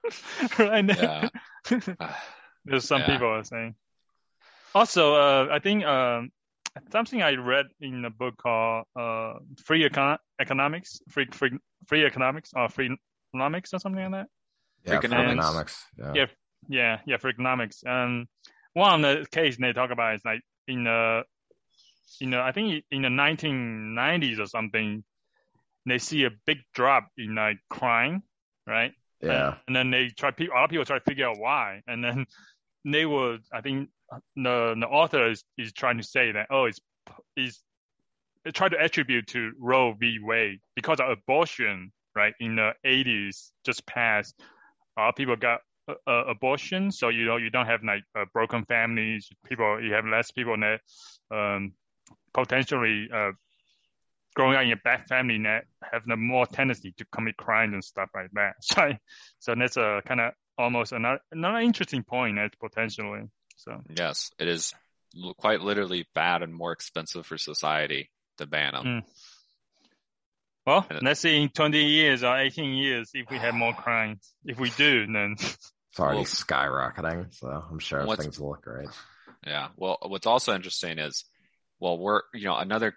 [0.59, 0.85] right?
[0.85, 1.29] Yeah.
[2.65, 3.05] There's some Yeah.
[3.07, 3.75] people are saying.
[4.75, 6.31] Also, uh, I think um,
[6.91, 9.33] something I read in a book called uh,
[9.63, 11.51] "Free Econ- Economics," free, free,
[11.87, 12.95] free economics, or free
[13.33, 14.27] economics, or something like that.
[14.85, 15.31] Yeah, Freakonomics.
[15.31, 15.85] economics.
[15.97, 16.13] Yeah.
[16.15, 16.25] Yeah.
[16.69, 17.83] Yeah, yeah, for economics.
[17.85, 18.27] And
[18.73, 21.23] one of the case they talk about is like in the,
[22.21, 25.03] in the, I think in the 1990s or something,
[25.85, 28.23] they see a big drop in like crime,
[28.65, 28.93] right?
[29.21, 29.55] Yeah.
[29.67, 31.81] And then they try, pe- a lot of people try to figure out why.
[31.87, 32.25] And then
[32.85, 33.89] they were, I think
[34.35, 36.79] the the author is, is trying to say that, oh, it's,
[37.35, 37.59] is
[38.43, 40.19] they try to attribute to Roe v.
[40.21, 42.33] Wade because of abortion, right?
[42.39, 44.35] In the 80s, just passed,
[44.97, 48.63] lot people got uh, uh, abortion, so you know you don't have like uh, broken
[48.65, 49.29] families.
[49.47, 50.81] People, you have less people that
[51.35, 51.73] um,
[52.33, 53.31] potentially uh,
[54.35, 57.83] growing up in a bad family that have the more tendency to commit crimes and
[57.83, 58.53] stuff like that.
[58.61, 58.93] So,
[59.39, 63.23] so that's a kind of almost another another interesting point that's potentially.
[63.55, 64.73] So Yes, it is
[65.21, 68.85] l- quite literally bad and more expensive for society to ban them.
[68.85, 69.03] Mm.
[70.65, 74.33] well, Uh, let's see in 20 years or 18 years if we have more crimes.
[74.45, 78.89] If we do, then It's already Well- skyrocketing, so I'm sure things will look great.
[79.45, 79.69] Yeah.
[79.75, 81.25] Well, what's also interesting is
[81.79, 82.95] well, we're, you know, another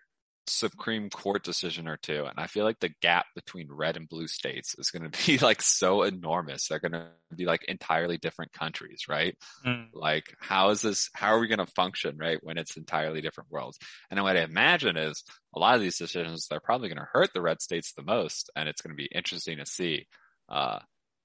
[0.49, 2.25] Supreme Court decision or two.
[2.25, 5.39] And I feel like the gap between red and blue states is going to be
[5.39, 6.69] like so enormous.
[6.69, 9.37] They're going to be like entirely different countries, right?
[9.65, 9.89] Mm.
[9.93, 12.39] Like, how is this, how are we going to function, right?
[12.43, 13.79] When it's entirely different worlds.
[14.11, 15.25] And what I imagine is
[15.55, 18.51] a lot of these decisions, they're probably going to hurt the red states the most.
[18.57, 20.07] And it's going to be interesting to see,
[20.49, 20.79] uh,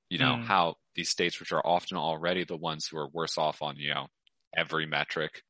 [0.09, 0.43] you know, Mm.
[0.45, 3.93] how these states, which are often already the ones who are worse off on, you
[3.93, 4.07] know,
[4.55, 5.41] every metric,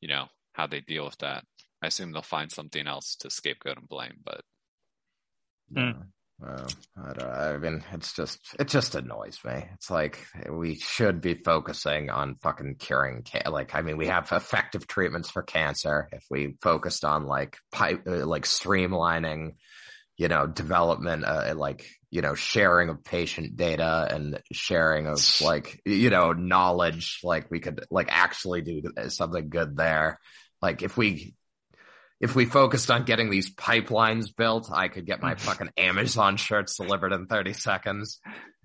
[0.00, 1.44] you know, how they deal with that.
[1.82, 4.42] I assume they'll find something else to scapegoat and blame, but
[5.74, 6.06] Mm.
[6.38, 7.30] Well, I don't.
[7.30, 9.64] I mean, it's just it just annoys me.
[9.74, 13.24] It's like we should be focusing on fucking curing.
[13.30, 16.08] Ca- like, I mean, we have effective treatments for cancer.
[16.10, 19.54] If we focused on like pipe, uh, like streamlining,
[20.16, 25.80] you know, development, uh, like you know, sharing of patient data and sharing of like
[25.86, 30.18] you know knowledge, like we could like actually do something good there.
[30.60, 31.34] Like if we
[32.22, 36.76] if we focused on getting these pipelines built, I could get my fucking Amazon shirts
[36.76, 38.20] delivered in 30 seconds.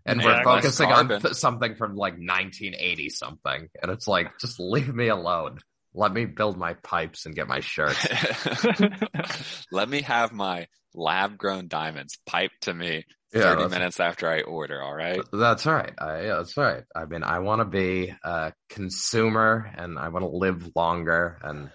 [0.06, 3.68] And we're focusing on th- something from like 1980 something.
[3.82, 5.58] And it's like, just leave me alone.
[5.94, 8.06] Let me build my pipes and get my shirts.
[9.72, 14.30] let me have my lab grown diamonds piped to me Yeah, 30 that's- minutes after
[14.30, 14.82] I order.
[14.82, 15.20] All right.
[15.34, 15.94] That's right.
[15.98, 16.84] I, yeah, that's right.
[16.96, 21.70] I mean, I want to be a consumer and I want to live longer and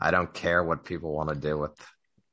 [0.00, 1.72] I don't care what people want to do with,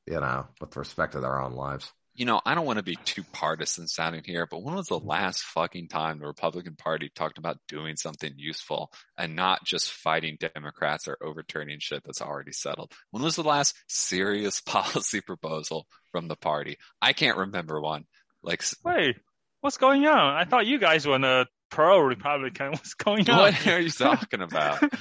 [0.06, 1.92] you know, with respect to their own lives.
[2.14, 4.98] You know, I don't want to be too partisan sounding here, but when was the
[4.98, 10.38] last fucking time the Republican Party talked about doing something useful and not just fighting
[10.40, 12.92] Democrats or overturning shit that's already settled?
[13.10, 16.78] When was the last serious policy proposal from the party?
[17.02, 18.04] I can't remember one.
[18.42, 19.16] Like, Wait,
[19.60, 20.36] what's going on?
[20.36, 22.70] I thought you guys were a pro Republican.
[22.70, 23.38] What's going on?
[23.38, 24.82] what are you talking about?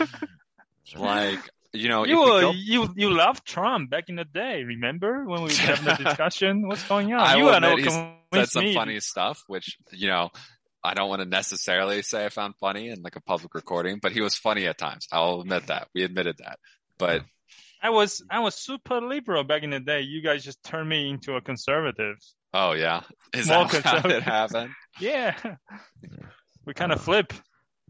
[0.96, 1.40] Like,
[1.76, 4.64] you know, you were, go- you you loved Trump back in the day.
[4.64, 6.68] Remember when we had the discussion?
[6.68, 7.20] What's going on?
[7.22, 7.94] I you will are not admit he's
[8.34, 8.74] said some me.
[8.74, 10.30] funny stuff, which, you know,
[10.84, 14.12] I don't want to necessarily say I found funny in like a public recording, but
[14.12, 15.08] he was funny at times.
[15.12, 15.88] I'll admit that.
[15.96, 16.60] We admitted that.
[16.98, 17.24] But
[17.82, 20.02] I was I was super liberal back in the day.
[20.02, 22.18] You guys just turned me into a conservative.
[22.54, 23.02] oh yeah,
[23.34, 24.72] is More that how it happened?
[25.00, 25.36] Yeah,
[26.66, 27.34] we kind of flip.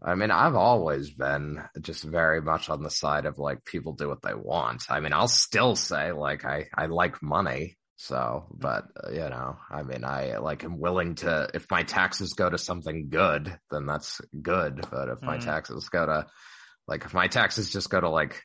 [0.02, 4.08] I mean, I've always been just very much on the side of like people do
[4.08, 4.84] what they want.
[4.90, 7.78] I mean, I'll still say like I, I like money.
[7.98, 12.34] So, but uh, you know, I mean, I like am willing to, if my taxes
[12.34, 14.86] go to something good, then that's good.
[14.90, 15.44] But if my Mhm.
[15.44, 16.26] taxes go to,
[16.86, 18.42] like, if my taxes just go to like,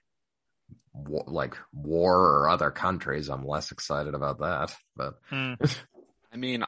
[0.94, 4.74] wa- like war or other countries, I'm less excited about that.
[4.96, 5.58] But Mm.
[6.34, 6.64] I mean,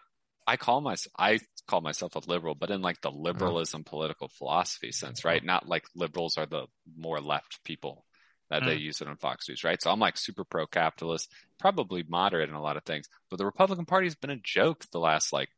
[0.46, 3.18] I call myself, I call myself a liberal, but in like the uh-huh.
[3.18, 5.42] liberalism political philosophy sense, right?
[5.42, 5.54] Uh-huh.
[5.54, 6.68] Not like liberals are the
[6.98, 8.06] more left people
[8.50, 8.80] that they uh-huh.
[8.80, 9.82] use it on Fox News, right?
[9.82, 13.46] So I'm like super pro capitalist, probably moderate in a lot of things, but the
[13.46, 15.50] Republican Party has been a joke the last like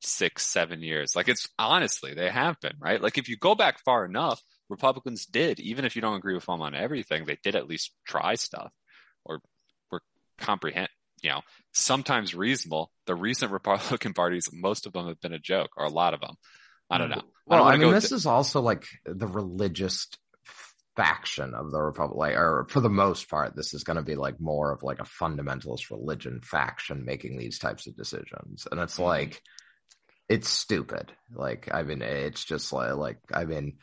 [0.00, 1.16] six, seven years.
[1.16, 3.00] Like it's honestly, they have been, right?
[3.00, 6.46] Like if you go back far enough, Republicans did, even if you don't agree with
[6.46, 8.72] them on everything, they did at least try stuff
[9.24, 9.40] or
[9.90, 10.02] were
[10.38, 10.88] comprehend,
[11.24, 11.40] you know,
[11.72, 12.90] sometimes reasonable.
[13.06, 16.20] The recent Republican parties, most of them have been a joke, or a lot of
[16.20, 16.34] them.
[16.90, 17.22] I don't know.
[17.46, 20.06] Well, I, wanna mean, this to- is also like the religious
[20.96, 24.14] faction of the Republic, like, or for the most part, this is going to be
[24.14, 28.68] like more of like a fundamentalist religion faction making these types of decisions.
[28.70, 29.04] And it's Mhm.
[29.04, 29.42] like,
[30.28, 31.10] it's stupid.
[31.34, 33.78] Like, I mean, it's just like, like, I mean,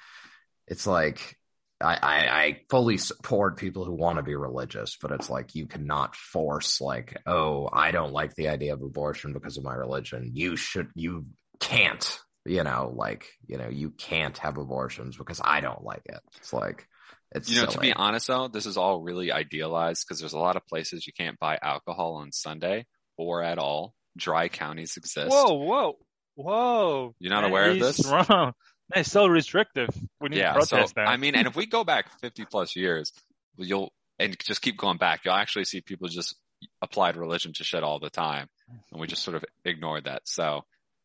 [0.68, 1.38] it's like,
[1.82, 5.68] I, I, I fully support people who want to be religious, but it's like you
[5.68, 10.32] cannot force like, oh, I don't like the idea of abortion because of my religion.
[10.34, 11.26] You should, you
[11.60, 16.20] can't, you know, like, you know, you can't have abortions because I don't like it.
[16.38, 16.88] It's like,
[17.34, 20.40] it's You know, to be honest though, this is all really idealized because there's a
[20.40, 22.86] lot of places you can't buy alcohol on Sunday
[23.18, 23.94] or at all.
[24.18, 25.32] Dry counties exist.
[25.32, 25.98] Whoa, whoa,
[26.36, 27.16] whoa!
[27.20, 28.06] You're not That aware of this?
[28.30, 28.52] Wrong.
[28.93, 29.89] That's so restrictive.
[30.19, 30.53] We need Yeah.
[30.53, 31.07] to So, that.
[31.07, 33.11] I mean, and if we go back 50 plus years,
[33.57, 36.35] you'll, and just keep going back, you'll actually see people just
[36.81, 38.47] applied religion to shit all the time.
[38.91, 40.22] And we just sort of ignored that.
[40.26, 40.61] So,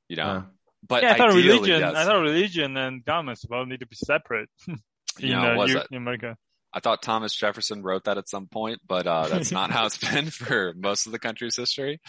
[0.09, 0.43] you know, Uh,
[0.87, 1.81] but yeah, I thought ideally, religion.
[1.81, 1.97] yes.
[1.97, 4.49] I thought religion and government both need to be separate.
[5.19, 5.87] You know, uh, was U- it?
[5.91, 6.37] in America.
[6.75, 9.97] I thought Thomas Jefferson wrote that at some point, but uh, that's not how it's
[10.13, 12.03] been for most of the country's history.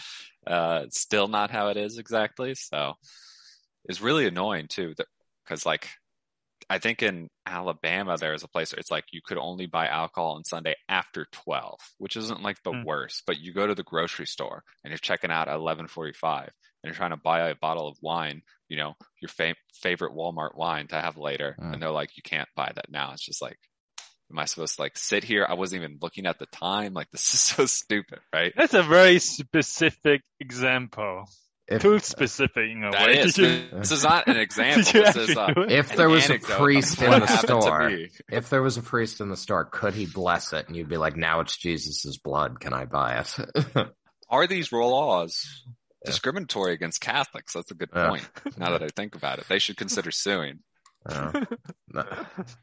[0.46, 2.54] Uh, it's still not how it is exactly.
[2.54, 2.92] So
[3.86, 4.92] it's really annoying too,
[5.48, 5.88] because like
[6.70, 9.86] I think in Alabama there is a place where it's like you could only buy
[9.86, 12.82] alcohol on Sunday after twelve, which isn't like the Hmm.
[12.84, 13.22] worst.
[13.26, 16.84] But you go to the grocery store and you're checking out at eleven forty-five, and
[16.84, 20.88] you're trying to buy a bottle of wine, you know, your fa- favorite Walmart wine
[20.88, 21.72] to have later, Hmm.
[21.74, 23.12] and they're like, you can't buy that now.
[23.12, 23.58] It's just like
[24.30, 25.46] Am I supposed to like sit here?
[25.48, 26.92] I wasn't even looking at the time.
[26.92, 28.52] Like this is so stupid, right?
[28.54, 31.24] That's a very specific example.
[31.70, 33.18] If, Too specific in a That way.
[33.20, 33.36] is.
[33.78, 34.90] This is not an example.
[34.90, 35.72] This is uh, do it?
[35.72, 37.90] if an there was a anecdote of priest in the store,
[38.30, 40.66] if there was a priest in the store, could he bless it?
[40.66, 42.58] And you'd be like, now it's Jesus' blood.
[42.60, 43.36] Can I buy it?
[44.30, 46.10] Are these laws Yeah.
[46.10, 47.52] discriminatory against Catholics?
[47.52, 48.08] That's a good Yeah.
[48.08, 48.28] point.
[48.56, 50.60] Now that I think about it, they should consider suing.
[51.06, 51.44] Uh,
[51.92, 52.04] no,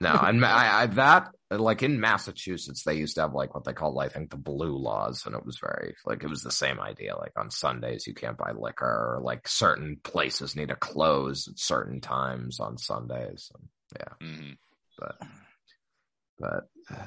[0.02, 3.74] no, and I, I, that like in Massachusetts, they used to have like what they
[3.74, 6.80] called, I think, the blue laws, and it was very like it was the same
[6.80, 7.16] idea.
[7.16, 8.86] Like on Sundays, you can't buy liquor,
[9.18, 13.52] or like certain places need to close at certain times on Sundays.
[13.54, 13.70] And,
[14.00, 14.52] yeah, hmm
[14.98, 15.18] but
[16.40, 16.64] but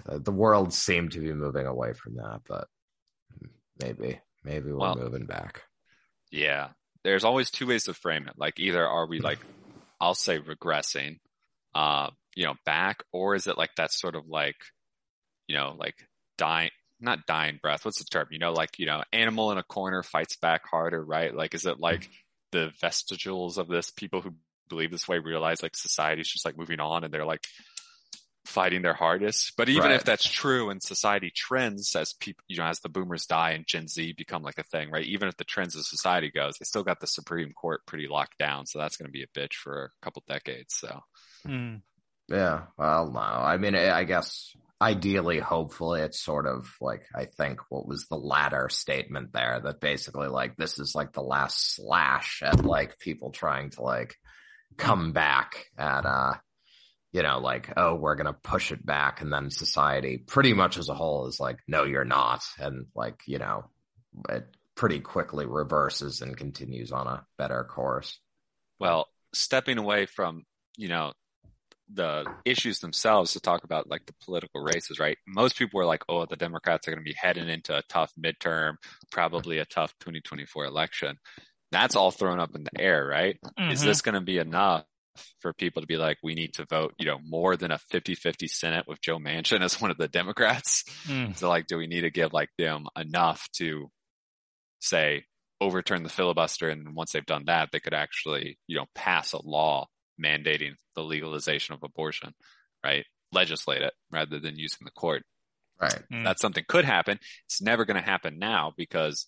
[0.08, 2.40] uh, the world seemed to be moving away from that.
[2.46, 2.68] But
[3.82, 5.62] maybe maybe we're Well- moving back.
[6.30, 6.68] Yeah.
[7.04, 8.34] There's always two ways to frame it.
[8.36, 9.38] Like either are we like,
[10.00, 11.20] I'll say regressing,
[11.74, 14.54] uh, you know, back, or is it like that sort of like,
[15.48, 15.96] you know, like
[16.36, 16.70] dying,
[17.00, 17.84] not dying breath.
[17.84, 18.28] What's the term?
[18.30, 21.34] You know, like, you know, animal in a corner fights back harder, right?
[21.34, 22.08] Like, is it like
[22.52, 24.36] the vestigials of this people who
[24.68, 27.44] believe this way realize like society's just like moving on and they're like
[28.44, 29.54] fighting their hardest.
[29.56, 29.96] But even Right.
[29.96, 33.66] if that's true and society trends as people, you know, as the boomers die and
[33.66, 35.04] Gen Z become like a thing, right?
[35.06, 38.38] Even if the trends of society goes, they still got the Supreme Court pretty locked
[38.38, 38.66] down.
[38.66, 40.76] So that's going to be a bitch for a couple decades.
[40.76, 41.00] So
[41.46, 41.82] Mm.
[42.28, 43.20] Yeah, well, no.
[43.20, 48.16] I mean, I guess ideally, hopefully, it's sort of like I think what was the
[48.16, 53.30] latter statement there that basically like this is like the last slash at like people
[53.30, 54.16] trying to like
[54.76, 56.34] come back at uh
[57.12, 60.88] you know like oh we're gonna push it back and then society pretty much as
[60.88, 63.64] a whole is like no you're not and like you know
[64.28, 64.46] it
[64.78, 68.20] pretty quickly reverses and continues on a better course.
[68.78, 70.44] well, stepping away from,
[70.76, 71.12] you know,
[71.92, 75.16] the issues themselves to talk about like the political races, right?
[75.26, 78.12] Most people were like, oh, the Democrats are going to be heading into a tough
[78.22, 78.74] midterm,
[79.10, 81.16] probably a tough 2024 election.
[81.70, 83.38] That's all thrown up in the air, right?
[83.70, 83.84] Is Mhm.
[83.84, 84.84] this going to be enough
[85.40, 88.46] for people to be like, we need to vote, you know, more than a 50-50
[88.48, 90.84] Senate with Joe Manchin as one of the Democrats?
[91.06, 91.36] Mm.
[91.36, 93.90] So like, do we need to give like them enough to
[94.80, 95.24] say
[95.60, 96.68] overturn the filibuster?
[96.68, 99.86] And once they've done that, they could actually, you know, pass a law
[100.22, 102.32] mandating the legalization of abortion,
[102.84, 103.04] right?
[103.32, 105.22] Legislate it rather than using the court.
[105.80, 106.02] Right.
[106.12, 106.24] Mm.
[106.24, 107.20] That something could happen.
[107.46, 109.26] It's never going to happen now because,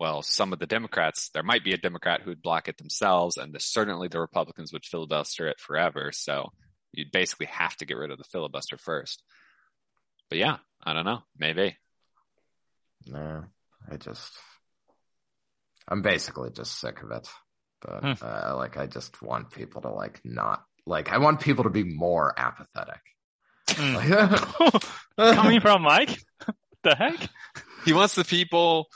[0.00, 3.36] well, some of the Democrats, there might be a Democrat who would block it themselves,
[3.36, 6.10] and the, certainly the Republicans would filibuster it forever.
[6.12, 6.50] So
[6.92, 9.22] you'd basically have to get rid of the filibuster first.
[10.28, 11.20] But yeah, I don't know.
[11.38, 11.76] Maybe.
[13.06, 13.44] No,
[13.88, 14.32] I just,
[15.86, 17.28] I'm basically just sick of it.
[17.86, 18.12] But Hmm.
[18.20, 21.12] uh, like, I just want people to like not like.
[21.12, 23.00] I want people to be more apathetic.
[23.68, 24.80] Mm.
[25.34, 26.20] Coming from Mike?
[26.84, 27.28] the heck?
[27.84, 28.86] He wants the people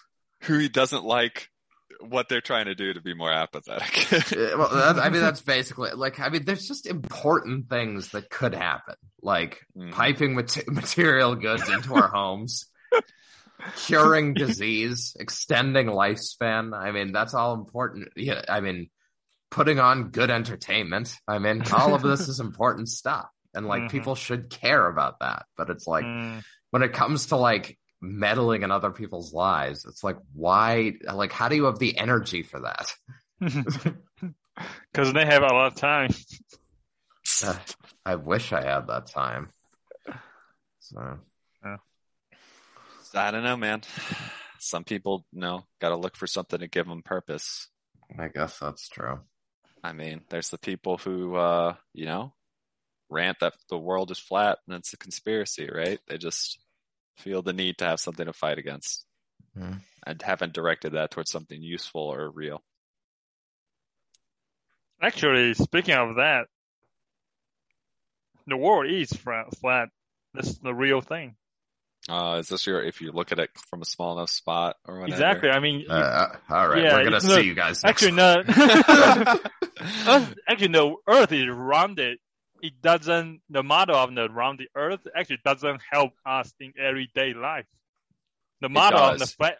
[0.43, 1.49] who he doesn't like
[2.01, 4.07] what they're trying to do to be more apathetic.
[4.57, 6.21] Well, that, I mean, that's basically like.
[6.21, 9.91] I mean, there's just important things that could happen, like Mhm.
[9.93, 12.67] piping mat- material goods into our homes,
[13.77, 16.77] curing disease, extending lifespan.
[16.77, 18.09] I mean, that's all important.
[18.17, 18.91] Yeah, I mean,
[19.51, 21.15] putting on good entertainment.
[21.27, 23.91] I mean, all of this is important stuff, and like Mhm.
[23.91, 25.47] people should care about that.
[25.57, 26.43] But it's like Mm.
[26.71, 30.95] when it comes to like meddling in other people's lives, it's like why?
[31.03, 32.95] Like, how do you have the energy for that?
[34.93, 36.11] Because they have a lot of time.
[38.05, 39.51] I wish I had that time.
[40.81, 41.19] So
[43.15, 43.83] I don't know, man.
[44.59, 47.69] Some people, you know, got to look for something to give them purpose.
[48.19, 49.21] I guess that's true.
[49.83, 52.35] I mean, there's the people who, uh, you know,
[53.09, 55.99] rant that the world is flat and it's a conspiracy, right?
[56.07, 56.59] They just
[57.17, 59.05] feel the need to have something to fight against
[59.55, 59.75] Hmm.
[60.07, 62.63] and haven't directed that towards something useful or real.
[65.03, 66.47] Actually, speaking of that,
[68.47, 69.47] the world is flat.
[69.57, 69.89] flat.
[70.35, 71.37] That's the real thing.
[72.11, 75.01] Uh, is this your, if you look at it from a small enough spot or
[75.01, 75.15] whatever?
[75.15, 75.49] Exactly.
[75.51, 77.85] I mean, Uh, uh, all right, Yeah, we're gonna it's see not- you guys.
[77.85, 78.43] Next actually, no.
[80.49, 82.19] Actually, the Earth is rounded.
[82.63, 83.41] It doesn't.
[83.49, 87.65] The model of the rounded Earth actually doesn't help us in everyday life.
[88.61, 89.33] The model of the does.
[89.35, 89.59] flat.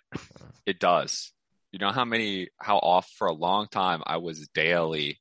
[0.67, 1.33] It does.
[1.73, 5.19] You know how many, how off for a long time I was daily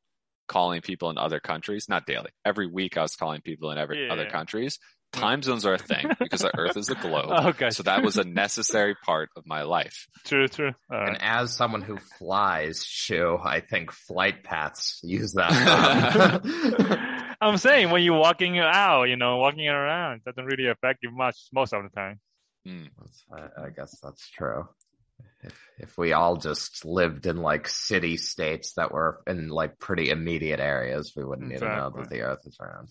[0.47, 1.85] calling people in other countries?
[1.87, 2.31] Not daily.
[2.43, 4.11] Every week I was calling people in every Yeah.
[4.13, 4.79] other countries.
[5.11, 7.25] Time zones are a thing because the earth is a globe.
[7.29, 7.71] Oh, okay.
[7.71, 10.07] So that was a necessary part of my life.
[10.25, 10.47] True.
[10.47, 10.71] True.
[10.91, 11.17] All And right.
[11.19, 17.35] as someone who flies, Shu, I think flight paths use that.
[17.41, 21.11] I'm saying when you're walking out, you know, walking around, it doesn't really affect you
[21.11, 22.19] much most of the time.
[22.65, 22.83] Hmm.
[22.97, 23.23] That's-
[23.57, 24.67] I, I guess that's true.
[25.41, 30.09] If if we all just lived in like city states that were in like pretty
[30.09, 32.89] immediate areas, we wouldn't even know that the Earth is round.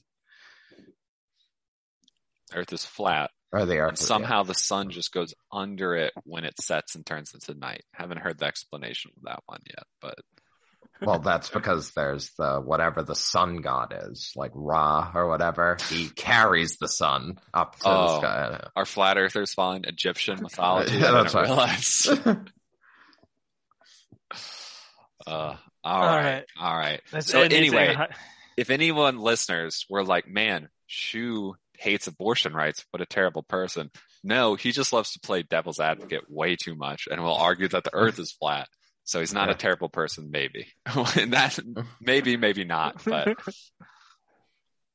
[2.55, 3.89] Earth is flat, Or they are.
[3.89, 7.55] and is- somehow the sun just goes under it when it sets and turns into
[7.59, 7.85] night.
[7.93, 10.15] Haven't heard the explanation of that one yet, but
[11.01, 15.77] Well, that's because there's the whatever the sun god is, like Ra or whatever.
[15.89, 18.19] He carries the sun up to the Oh.
[18.21, 18.69] sky.
[18.75, 20.97] our flat earthers following Egyptian mythology.
[20.97, 22.49] Yeah, that's didn't right.
[25.27, 26.25] Uh, all All right.
[26.25, 26.45] right.
[26.59, 27.01] All right.
[27.13, 27.95] Let's So end anyway,
[28.57, 33.91] if anyone listeners were like, man, Shu hates abortion rights, what a terrible person.
[34.25, 37.85] No, he just loves to play devil's advocate way too much and will argue that
[37.85, 38.69] the earth is flat.
[39.05, 39.55] So he's not Yeah.
[39.55, 40.67] a terrible person, maybe.
[41.17, 41.59] and that
[42.01, 43.27] maybe, maybe not, but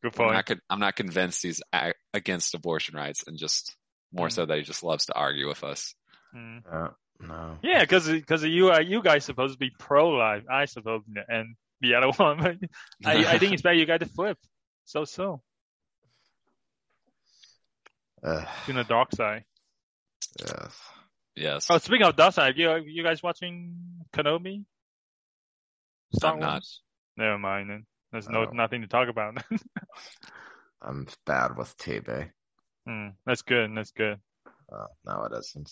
[0.03, 0.33] Good I'm point.
[0.49, 3.75] not, I'm not convinced he's a- against abortion rights and just
[4.11, 5.95] more so that he just loves to argue with us.
[6.35, 6.61] Mm.
[6.71, 6.89] Uh,
[7.19, 7.57] no.
[7.63, 10.43] Yeah, because because you are you guys supposed to be pro life.
[10.51, 12.59] I suppose and the other one.
[13.05, 14.37] I I think it's better you guys to flip.
[14.85, 15.41] So so
[18.23, 19.43] Ugh, to the dark side.
[20.39, 20.79] yes.
[21.35, 21.67] yes.
[21.69, 23.75] Oh, speaking of dark side, you you guys watching
[24.13, 24.65] Kenobi?
[26.15, 26.51] Star I'm not.
[26.53, 26.81] Wars?
[27.17, 27.69] Never mind.
[27.69, 27.85] Then.
[28.11, 28.51] There's no Oh.
[28.53, 29.43] nothing to talk about.
[30.81, 32.29] I'm bad with TV.
[32.87, 33.71] Hmm, that's good.
[33.75, 34.19] That's good.
[34.71, 35.71] Uh, no, it isn't.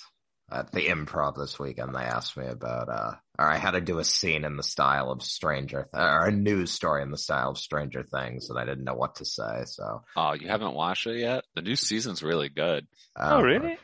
[0.51, 3.99] At the improv this weekend, they asked me about, uh, or I had to do
[3.99, 7.51] a scene in the style of Stranger, Th- or a news story in the style
[7.51, 10.01] of Stranger Things, and I didn't know what to say, so.
[10.17, 11.45] Oh, you haven't watched it yet?
[11.55, 12.85] The new season's really good.
[13.17, 13.77] uh, oh really?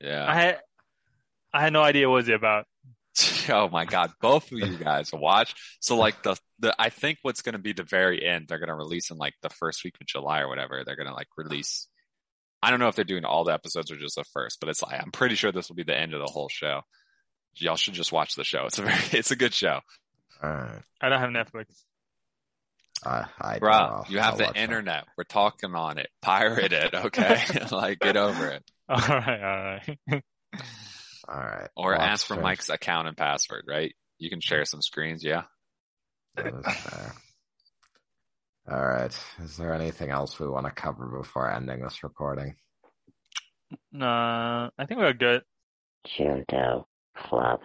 [0.00, 0.24] Yeah.
[0.28, 0.60] I had
[1.52, 2.66] I had no idea what it was about.
[3.48, 5.54] Oh my god, both of you guys watch.
[5.80, 8.70] So like the the I think what's going to be the very end, they're going
[8.70, 10.82] to release in like the first week of July or whatever.
[10.84, 11.86] They're going to like release.
[12.64, 14.82] I don't know if they're doing all the episodes or just the first, but it's
[14.82, 16.80] like I'm pretty sure this will be the end of the whole show.
[17.56, 18.66] Y'all should just watch the show.
[18.66, 19.80] It's a very it's a good show,
[20.42, 20.82] Alright.
[21.00, 21.66] I don't have Netflix.
[23.04, 23.72] I, I bro.
[23.72, 24.60] I'll- You have I'll the watch that.
[24.62, 25.04] internet.
[25.18, 26.08] We're talking on it.
[26.22, 27.40] Pirate it, okay?
[27.70, 29.78] like get over it, All right, all
[30.10, 30.22] right.
[31.28, 31.70] Alright.
[31.76, 33.64] or Watch ask for Stranger- Mike's account and password.
[33.68, 33.94] Right?
[34.18, 35.22] You can share some screens.
[35.24, 35.42] Yeah.
[38.66, 38.94] That is fair.
[38.94, 39.18] Alright.
[39.42, 42.56] Is there anything else we want to cover before ending this recording?
[43.92, 44.06] no,
[44.78, 45.42] I think we're good.
[46.06, 46.86] Junto
[47.16, 47.60] Club.